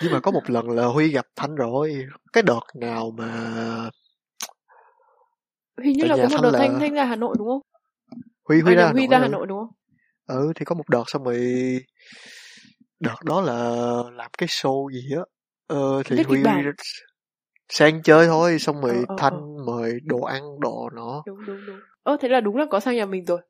nhưng 0.00 0.12
mà 0.12 0.20
có 0.20 0.30
một 0.30 0.50
lần 0.50 0.70
là 0.70 0.84
huy 0.84 1.08
gặp 1.08 1.26
thanh 1.36 1.54
rồi. 1.54 2.06
Cái 2.32 2.42
đợt 2.42 2.60
nào 2.74 3.10
mà 3.10 3.26
hình 5.82 5.96
như 5.96 6.04
là 6.06 6.16
có 6.16 6.22
một 6.22 6.28
Thanh 6.30 6.42
đợt 6.42 6.50
là- 6.50 6.58
thanh 6.58 6.80
thanh 6.80 6.94
ra 6.94 7.04
hà 7.04 7.16
nội 7.16 7.34
đúng 7.38 7.48
không? 7.48 7.60
Huy 8.48 8.60
huy 8.60 8.74
à, 8.74 8.76
ra 8.76 8.86
Hà 8.86 8.92
huy 8.92 9.06
ra 9.06 9.18
hà 9.18 9.28
nội 9.28 9.46
đúng 9.46 9.58
không? 9.58 9.68
Ừ 10.26 10.52
thì 10.56 10.64
có 10.64 10.74
một 10.74 10.88
đợt 10.90 11.04
xong 11.06 11.24
rồi 11.24 11.38
đợt 13.00 13.14
đó 13.24 13.40
là 13.40 13.54
làm 14.12 14.30
cái 14.38 14.46
show 14.46 14.90
gì 14.90 15.08
á. 15.16 15.22
Ờ, 15.66 16.02
thì 16.04 16.16
kịch 16.16 16.26
huy 16.26 16.42
sang 17.68 18.02
chơi 18.02 18.26
thôi 18.26 18.58
xong 18.58 18.80
rồi 18.80 18.94
Ờ, 18.94 19.04
ờ, 19.08 19.14
thanh 19.18 19.34
ờ. 19.56 19.64
mời 19.66 19.98
đồ 20.04 20.20
ăn 20.20 20.42
đồ 20.60 20.90
nọ. 20.94 21.22
Đúng 21.26 21.46
đúng 21.46 21.66
đúng. 21.66 21.80
Ơ 22.02 22.16
thế 22.20 22.28
là 22.28 22.40
đúng 22.40 22.56
là 22.56 22.66
có 22.70 22.80
sang 22.80 22.96
nhà 22.96 23.06
mình 23.06 23.24
rồi 23.24 23.40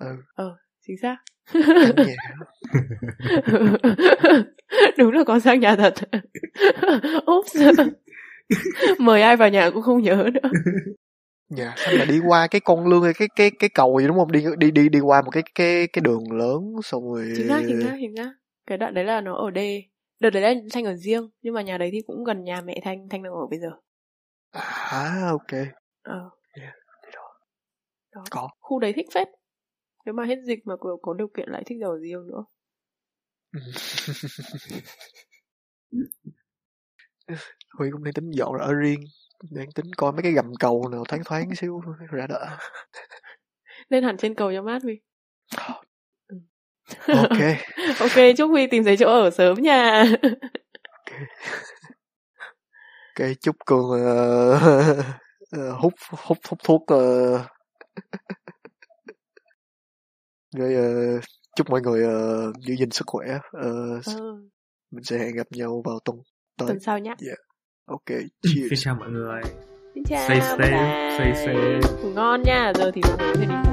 ừ. 0.00 0.16
Ờ 0.34 0.56
chính 0.86 0.96
xác. 1.02 1.16
Đúng 4.98 5.12
là 5.12 5.24
có 5.24 5.38
sang 5.38 5.60
nhà 5.60 5.76
thật. 5.76 5.94
Oops. 7.30 7.56
mời 8.98 9.22
ai 9.22 9.36
vào 9.36 9.48
nhà 9.48 9.70
cũng 9.70 9.82
không 9.82 10.02
nhớ 10.02 10.30
nữa. 10.34 10.50
Nhà 11.48 11.74
thanh 11.76 11.94
là 11.94 12.04
đi 12.04 12.20
qua 12.26 12.46
cái 12.46 12.60
con 12.60 12.86
lương 12.86 13.02
hay 13.02 13.12
cái 13.14 13.28
cái 13.36 13.50
cái 13.58 13.70
cầu 13.74 13.98
gì 14.00 14.06
đúng 14.06 14.16
không? 14.16 14.32
Đi 14.32 14.44
đi 14.58 14.70
đi 14.70 14.88
đi 14.88 15.00
qua 15.00 15.22
một 15.22 15.30
cái 15.30 15.42
cái 15.54 15.86
cái 15.86 16.02
đường 16.02 16.32
lớn 16.32 16.60
xong 16.82 17.12
rồi 17.12 17.32
chính 17.36 17.48
xác 17.48 17.62
chính 17.66 17.80
xác 17.82 17.96
chính 18.00 18.16
xác. 18.16 18.32
Cái 18.66 18.78
đoạn 18.78 18.94
đấy 18.94 19.04
là 19.04 19.20
nó 19.20 19.34
ở 19.34 19.50
đê 19.50 19.82
đợt 20.20 20.30
đấy 20.30 20.42
là 20.42 20.54
thanh 20.72 20.84
ở 20.84 20.94
riêng 20.94 21.30
nhưng 21.42 21.54
mà 21.54 21.62
nhà 21.62 21.78
đấy 21.78 21.88
thì 21.92 22.00
cũng 22.06 22.24
gần 22.24 22.44
nhà 22.44 22.60
mẹ 22.64 22.80
thanh 22.84 23.08
thanh 23.10 23.22
đang 23.22 23.32
ở 23.32 23.46
bây 23.50 23.58
giờ. 23.58 23.70
À 24.90 25.28
ok. 25.30 25.60
Ờ. 26.02 26.30
Yeah, 26.60 26.74
thì 27.04 27.10
đó. 27.14 27.34
đó. 28.14 28.24
Có. 28.30 28.48
khu 28.60 28.78
đấy 28.78 28.92
thích 28.92 29.06
phết 29.14 29.28
nếu 30.04 30.14
mà 30.14 30.24
hết 30.24 30.38
dịch 30.46 30.66
mà 30.66 30.76
có, 30.76 30.96
có 31.02 31.14
điều 31.14 31.28
kiện 31.28 31.48
lại 31.48 31.62
thích 31.66 31.78
ở 31.82 31.98
riêng 31.98 32.26
nữa? 32.26 32.44
Huy 37.78 37.90
cũng 37.92 38.04
đang 38.04 38.12
tính 38.12 38.30
dọn 38.30 38.58
ở 38.58 38.74
riêng 38.74 39.00
đang 39.50 39.72
tính 39.72 39.86
coi 39.96 40.12
mấy 40.12 40.22
cái 40.22 40.32
gầm 40.32 40.52
cầu 40.60 40.88
nào 40.88 41.04
thoáng 41.08 41.24
thoáng 41.24 41.54
xíu 41.54 41.80
ra 42.10 42.26
đỡ 42.26 42.56
lên 43.88 44.04
hẳn 44.04 44.16
trên 44.16 44.34
cầu 44.34 44.52
cho 44.52 44.62
mát 44.62 44.82
Huy 44.82 45.00
ok. 47.06 47.38
Ok 48.00 48.36
chúc 48.36 48.50
Huy 48.50 48.66
tìm 48.66 48.84
thấy 48.84 48.96
chỗ 48.96 49.06
ở 49.06 49.30
sớm 49.30 49.62
nha. 49.62 50.04
Ok 53.18 53.28
chúc 53.40 53.56
cường 53.66 53.90
ờ, 53.90 54.58
ờ, 55.50 55.72
hút 55.72 55.94
hút 56.10 56.38
hút 56.48 56.58
thuốc 56.64 56.86
ờ, 56.86 57.44
rồi 60.56 60.74
ờ, 60.74 61.20
chúc 61.56 61.70
mọi 61.70 61.80
người 61.80 62.04
ờ, 62.04 62.52
giữ 62.60 62.74
gìn 62.78 62.90
sức 62.90 63.04
khỏe. 63.06 63.26
Ờ, 63.52 64.00
ờ, 64.06 64.36
mình 64.90 65.04
sẽ 65.04 65.18
hẹn 65.18 65.36
gặp 65.36 65.46
nhau 65.50 65.82
vào 65.84 65.98
tuần 66.04 66.16
tới. 66.58 66.68
Tuần 66.68 66.80
sau 66.80 66.98
nhá. 66.98 67.14
Ok 67.86 68.06
xin 68.08 68.68
cheers. 68.68 68.84
chào 68.84 68.94
mọi 68.94 69.10
người. 69.10 69.42
Xin 69.94 70.04
chào 70.04 70.24
Stay 70.24 70.40
bye 70.40 70.48
safe, 70.48 70.58
bye. 70.58 71.16
stay 71.16 71.32
safe. 71.46 71.80
ngủ 72.02 72.10
ngon 72.10 72.42
nha. 72.42 72.72
Giờ 72.74 72.90
thì 72.94 73.00
mọi 73.02 73.16
người 73.18 73.26
có 73.28 73.40
thể 73.40 73.46
đi 73.46 73.54
ngủ 73.54 73.71